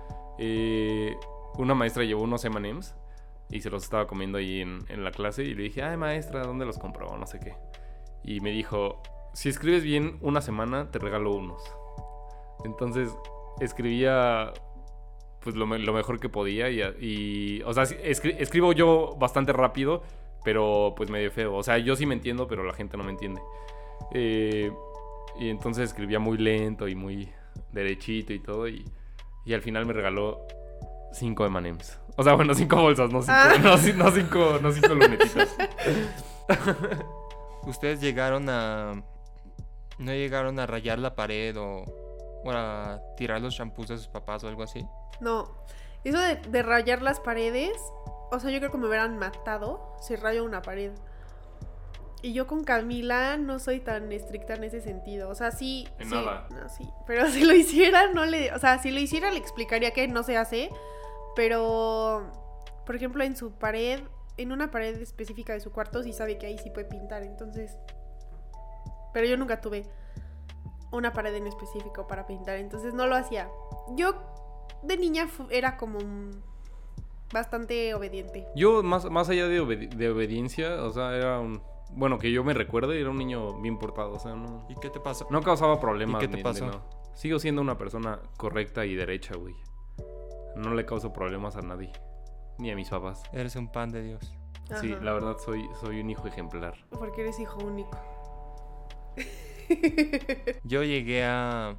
Una 1.57 1.73
maestra 1.75 2.03
llevó 2.03 2.23
unos 2.23 2.45
M&M's 2.45 2.95
y 3.49 3.61
se 3.61 3.69
los 3.69 3.83
estaba 3.83 4.07
comiendo 4.07 4.37
ahí 4.37 4.61
en, 4.61 5.03
la 5.03 5.11
clase. 5.11 5.43
Y 5.43 5.53
le 5.55 5.63
dije, 5.63 5.83
ay, 5.83 5.97
maestra, 5.97 6.43
¿dónde 6.45 6.65
los 6.65 6.77
compró? 6.77 7.17
No 7.17 7.25
sé 7.27 7.39
qué. 7.39 7.55
Y 8.23 8.39
me 8.41 8.51
dijo, 8.51 9.01
si 9.33 9.49
escribes 9.49 9.83
bien 9.83 10.17
una 10.21 10.41
semana, 10.41 10.91
te 10.91 10.99
regalo 10.99 11.33
unos. 11.33 11.61
Entonces, 12.63 13.09
escribía 13.59 14.53
pues 15.41 15.55
lo, 15.55 15.65
me- 15.65 15.79
lo 15.79 15.93
mejor 15.93 16.19
que 16.19 16.27
podía 16.29 16.69
y, 16.69 17.61
o 17.65 17.73
sea, 17.73 17.83
escri- 17.83 18.35
escribo 18.39 18.73
yo 18.73 19.15
bastante 19.17 19.53
rápido, 19.53 20.03
pero 20.43 20.93
pues 20.95 21.09
medio 21.09 21.31
feo. 21.31 21.55
O 21.55 21.63
sea, 21.63 21.77
yo 21.77 21.95
sí 21.95 22.05
me 22.05 22.13
entiendo, 22.13 22.47
pero 22.47 22.63
la 22.63 22.73
gente 22.73 22.97
no 22.97 23.03
me 23.03 23.11
entiende. 23.11 23.41
Eh, 24.13 24.71
y 25.39 25.49
entonces 25.49 25.89
escribía 25.89 26.19
muy 26.19 26.37
lento 26.37 26.87
y 26.87 26.95
muy 26.95 27.29
derechito 27.71 28.33
y 28.33 28.39
todo 28.39 28.67
y, 28.67 28.83
y 29.45 29.53
al 29.53 29.61
final 29.61 29.85
me 29.85 29.93
regaló 29.93 30.45
cinco 31.13 31.45
M&M's. 31.45 31.97
O 32.17 32.23
sea, 32.23 32.33
bueno, 32.33 32.53
cinco 32.53 32.75
bolsas, 32.81 33.11
no 33.11 33.21
cinco, 33.21 33.33
Ah. 33.35 33.53
no, 33.61 33.73
ci- 33.77 33.95
no 33.95 34.11
cinco, 34.11 34.59
no 34.61 34.71
cinco 34.71 34.89
lunetitas. 34.93 35.55
¿Ustedes 37.65 38.01
llegaron 38.01 38.49
a... 38.49 39.01
no 39.97 40.11
llegaron 40.13 40.59
a 40.59 40.65
rayar 40.65 40.99
la 40.99 41.15
pared 41.15 41.55
o, 41.57 41.83
o 42.43 42.51
a 42.51 42.99
tirar 43.17 43.41
los 43.41 43.53
shampoos 43.53 43.89
de 43.89 43.97
sus 43.97 44.07
papás 44.07 44.43
o 44.43 44.47
algo 44.47 44.63
así? 44.63 44.85
No. 45.19 45.51
Eso 46.03 46.19
de, 46.19 46.35
de 46.37 46.63
rayar 46.63 47.01
las 47.01 47.19
paredes, 47.19 47.77
o 48.31 48.39
sea, 48.39 48.49
yo 48.51 48.59
creo 48.59 48.71
que 48.71 48.77
me 48.77 48.87
hubieran 48.87 49.17
matado 49.17 49.95
si 50.01 50.15
rayo 50.15 50.43
una 50.45 50.61
pared. 50.61 50.91
Y 52.21 52.33
yo 52.33 52.47
con 52.47 52.63
Camila 52.65 53.37
no 53.37 53.59
soy 53.59 53.79
tan 53.79 54.11
estricta 54.11 54.53
en 54.55 54.63
ese 54.65 54.81
sentido. 54.81 55.29
O 55.29 55.35
sea, 55.35 55.51
sí. 55.51 55.87
En 55.99 56.09
sí, 56.09 56.15
nada. 56.15 56.47
no, 56.51 56.67
sí. 56.69 56.87
Pero 57.07 57.27
si 57.29 57.43
lo 57.45 57.53
hiciera, 57.53 58.11
no 58.13 58.25
le. 58.25 58.51
O 58.53 58.59
sea, 58.59 58.77
si 58.79 58.91
lo 58.91 58.99
hiciera, 58.99 59.31
le 59.31 59.37
explicaría 59.39 59.91
que 59.91 60.07
no 60.07 60.23
se 60.23 60.35
hace. 60.37 60.69
Pero. 61.35 62.31
Por 62.85 62.95
ejemplo, 62.95 63.23
en 63.23 63.35
su 63.35 63.51
pared. 63.53 64.01
En 64.37 64.51
una 64.51 64.71
pared 64.71 64.95
específica 65.01 65.53
de 65.53 65.59
su 65.59 65.71
cuarto, 65.71 66.01
sí 66.01 66.13
sabe 66.13 66.37
que 66.37 66.45
ahí 66.47 66.57
sí 66.57 66.69
puede 66.71 66.87
pintar. 66.87 67.23
Entonces. 67.23 67.77
Pero 69.13 69.25
yo 69.27 69.37
nunca 69.37 69.59
tuve 69.61 69.85
una 70.91 71.13
pared 71.13 71.33
en 71.35 71.47
específico 71.47 72.07
para 72.07 72.25
pintar. 72.27 72.57
Entonces 72.57 72.93
no 72.93 73.07
lo 73.07 73.15
hacía. 73.15 73.49
Yo 73.95 74.13
de 74.83 74.97
niña 74.97 75.27
era 75.49 75.77
como 75.77 75.99
un- 75.99 76.41
bastante 77.33 77.93
obediente. 77.93 78.47
Yo, 78.55 78.81
más, 78.83 79.05
más 79.05 79.29
allá 79.29 79.47
de, 79.47 79.61
obedi- 79.61 79.89
de 79.89 80.09
obediencia, 80.09 80.83
o 80.83 80.91
sea, 80.91 81.15
era 81.15 81.39
un... 81.39 81.61
Bueno, 81.91 82.17
que 82.19 82.31
yo 82.31 82.43
me 82.43 82.53
recuerde, 82.53 82.99
era 82.99 83.09
un 83.09 83.17
niño 83.17 83.59
bien 83.61 83.77
portado, 83.77 84.13
o 84.13 84.19
sea, 84.19 84.35
no... 84.35 84.65
¿Y 84.69 84.75
qué 84.75 84.89
te 84.89 84.99
pasó? 84.99 85.27
No 85.29 85.41
causaba 85.41 85.79
problemas. 85.79 86.21
¿Y 86.23 86.25
qué 86.27 86.31
te 86.31 86.37
ni- 86.37 86.43
pasó? 86.43 86.65
ni 86.65 86.71
no. 86.71 86.83
Sigo 87.15 87.39
siendo 87.39 87.61
una 87.61 87.77
persona 87.77 88.19
correcta 88.37 88.85
y 88.85 88.95
derecha, 88.95 89.35
güey. 89.35 89.55
No 90.55 90.73
le 90.73 90.85
causo 90.85 91.11
problemas 91.11 91.55
a 91.55 91.61
nadie. 91.61 91.91
Ni 92.59 92.71
a 92.71 92.75
mis 92.75 92.89
papás. 92.89 93.23
Eres 93.33 93.55
un 93.55 93.71
pan 93.71 93.89
de 93.91 94.03
Dios. 94.03 94.33
Sí, 94.81 94.93
Ajá. 94.93 95.03
la 95.03 95.13
verdad 95.13 95.37
soy, 95.43 95.67
soy 95.81 95.99
un 95.99 96.09
hijo 96.09 96.27
ejemplar. 96.27 96.75
Porque 96.91 97.21
eres 97.21 97.39
hijo 97.39 97.57
único. 97.63 97.97
Yo 100.63 100.83
llegué 100.83 101.23
a... 101.25 101.75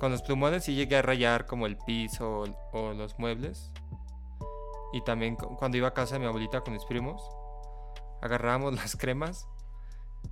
Con 0.00 0.10
los 0.10 0.22
plumones 0.22 0.64
sí 0.64 0.74
llegué 0.74 0.96
a 0.96 1.02
rayar 1.02 1.46
como 1.46 1.66
el 1.66 1.76
piso 1.78 2.40
o, 2.42 2.78
o 2.78 2.92
los 2.92 3.18
muebles. 3.18 3.70
Y 4.92 5.00
también 5.02 5.36
cu- 5.36 5.56
cuando 5.56 5.76
iba 5.78 5.88
a 5.88 5.94
casa 5.94 6.14
de 6.16 6.20
mi 6.20 6.26
abuelita 6.26 6.60
con 6.62 6.74
mis 6.74 6.84
primos, 6.84 7.22
agarrábamos 8.22 8.74
las 8.76 8.96
cremas 8.96 9.46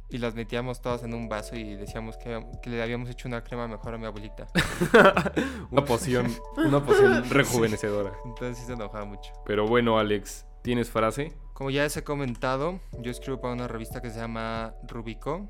y 0.09 0.19
las 0.19 0.35
metíamos 0.35 0.81
todas 0.81 1.03
en 1.03 1.15
un 1.15 1.29
vaso 1.29 1.57
y 1.57 1.75
decíamos 1.75 2.17
que, 2.17 2.45
que 2.63 2.71
le 2.71 2.83
habíamos 2.83 3.09
hecho 3.11 3.29
una 3.29 3.43
crema 3.43 3.69
mejor 3.69 3.95
a 3.95 3.99
mi 3.99 4.07
abuelita. 4.07 4.49
Una 5.71 5.85
poción, 5.85 6.27
una 6.57 6.85
poción 6.85 7.29
rejuvenecedora. 7.31 8.13
Entonces 8.25 8.59
sí 8.59 8.67
se 8.67 8.73
enojaba 8.73 9.05
mucho. 9.05 9.33
Pero 9.45 9.67
bueno, 9.67 9.99
Alex, 9.99 10.47
¿tienes 10.63 10.91
frase? 10.91 11.33
Como 11.53 11.71
ya 11.71 11.85
les 11.85 11.97
he 11.97 12.03
comentado, 12.03 12.81
yo 12.99 13.11
escribo 13.11 13.41
para 13.41 13.55
una 13.55 13.69
revista 13.69 14.01
que 14.01 14.11
se 14.11 14.19
llama 14.19 14.75
Rubico. 14.89 15.49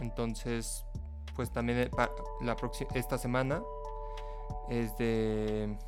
Entonces, 0.00 0.84
pues 1.34 1.50
también 1.50 1.78
eh, 1.78 1.90
la 2.42 2.56
esta 2.94 3.16
semana 3.16 3.62
es 4.68 4.94
de 4.98 5.78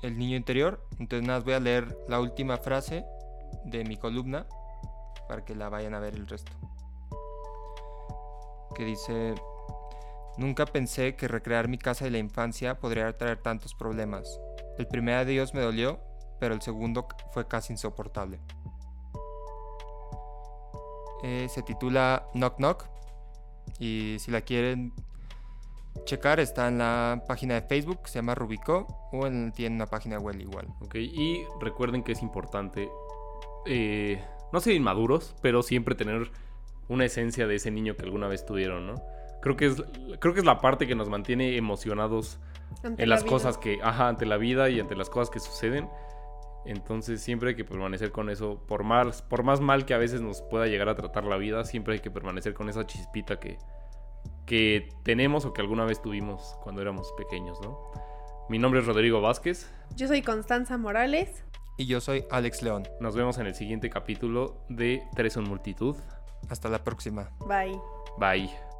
El 0.00 0.18
niño 0.18 0.36
interior. 0.36 0.86
Entonces 0.98 1.26
nada, 1.26 1.40
voy 1.40 1.52
a 1.52 1.60
leer 1.60 1.98
la 2.08 2.20
última 2.20 2.56
frase 2.56 3.04
de 3.64 3.84
mi 3.84 3.96
columna 3.96 4.46
para 5.28 5.44
que 5.44 5.54
la 5.54 5.68
vayan 5.68 5.94
a 5.94 6.00
ver 6.00 6.14
el 6.14 6.26
resto. 6.26 6.52
Que 8.74 8.84
dice, 8.84 9.34
nunca 10.36 10.66
pensé 10.66 11.16
que 11.16 11.28
recrear 11.28 11.68
mi 11.68 11.78
casa 11.78 12.04
de 12.04 12.10
la 12.10 12.18
infancia 12.18 12.78
podría 12.78 13.16
traer 13.16 13.38
tantos 13.42 13.74
problemas. 13.74 14.40
El 14.78 14.86
primer 14.86 15.14
adiós 15.14 15.54
me 15.54 15.60
dolió, 15.60 16.00
pero 16.40 16.54
el 16.54 16.62
segundo 16.62 17.06
fue 17.32 17.46
casi 17.46 17.72
insoportable. 17.72 18.40
Eh, 21.22 21.48
se 21.48 21.62
titula 21.62 22.28
Knock 22.34 22.56
Knock 22.56 22.84
y 23.78 24.16
si 24.18 24.30
la 24.30 24.42
quieren 24.42 24.92
checar 26.04 26.40
está 26.40 26.68
en 26.68 26.78
la 26.78 27.24
página 27.26 27.54
de 27.54 27.62
Facebook, 27.62 28.08
se 28.08 28.16
llama 28.16 28.34
Rubico 28.34 28.86
o 29.12 29.26
en, 29.26 29.52
tiene 29.52 29.76
una 29.76 29.86
página 29.86 30.18
web 30.18 30.38
igual. 30.40 30.66
Ok, 30.80 30.96
y 30.96 31.44
recuerden 31.60 32.02
que 32.02 32.12
es 32.12 32.22
importante, 32.22 32.90
eh, 33.66 34.22
no 34.54 34.60
ser 34.60 34.74
inmaduros, 34.74 35.34
pero 35.42 35.62
siempre 35.62 35.94
tener 35.94 36.30
una 36.88 37.04
esencia 37.04 37.46
de 37.46 37.56
ese 37.56 37.70
niño 37.70 37.96
que 37.96 38.04
alguna 38.04 38.28
vez 38.28 38.46
tuvieron, 38.46 38.86
¿no? 38.86 38.94
Creo 39.42 39.56
que 39.56 39.66
es, 39.66 39.82
creo 40.20 40.32
que 40.32 40.40
es 40.40 40.46
la 40.46 40.60
parte 40.60 40.86
que 40.86 40.94
nos 40.94 41.08
mantiene 41.08 41.56
emocionados 41.56 42.38
Ante 42.82 43.02
en 43.02 43.08
la 43.08 43.16
las 43.16 43.24
vida. 43.24 43.32
cosas 43.32 43.58
que, 43.58 43.80
ajá, 43.82 44.08
ante 44.08 44.24
la 44.24 44.38
vida 44.38 44.70
y 44.70 44.80
ante 44.80 44.94
las 44.96 45.10
cosas 45.10 45.28
que 45.28 45.40
suceden. 45.40 45.88
Entonces 46.64 47.20
siempre 47.20 47.50
hay 47.50 47.56
que 47.56 47.64
permanecer 47.64 48.10
con 48.10 48.30
eso, 48.30 48.58
por 48.66 48.84
más, 48.84 49.20
por 49.20 49.42
más 49.42 49.60
mal 49.60 49.84
que 49.84 49.92
a 49.92 49.98
veces 49.98 50.22
nos 50.22 50.40
pueda 50.40 50.66
llegar 50.66 50.88
a 50.88 50.94
tratar 50.94 51.24
la 51.24 51.36
vida, 51.36 51.64
siempre 51.64 51.94
hay 51.94 52.00
que 52.00 52.10
permanecer 52.10 52.54
con 52.54 52.70
esa 52.70 52.86
chispita 52.86 53.38
que, 53.38 53.58
que 54.46 54.88
tenemos 55.02 55.44
o 55.44 55.52
que 55.52 55.60
alguna 55.60 55.84
vez 55.84 56.00
tuvimos 56.00 56.56
cuando 56.62 56.80
éramos 56.80 57.12
pequeños, 57.18 57.60
¿no? 57.60 57.78
Mi 58.48 58.58
nombre 58.58 58.80
es 58.80 58.86
Rodrigo 58.86 59.20
Vázquez. 59.20 59.70
Yo 59.96 60.06
soy 60.06 60.22
Constanza 60.22 60.78
Morales. 60.78 61.44
Y 61.76 61.86
yo 61.86 62.00
soy 62.00 62.24
Alex 62.30 62.62
León. 62.62 62.84
Nos 63.00 63.14
vemos 63.14 63.38
en 63.38 63.46
el 63.46 63.54
siguiente 63.54 63.90
capítulo 63.90 64.64
de 64.68 65.02
Tres 65.14 65.36
en 65.36 65.44
Multitud. 65.44 65.96
Hasta 66.48 66.68
la 66.68 66.84
próxima. 66.84 67.30
Bye. 67.46 67.78
Bye. 68.18 68.73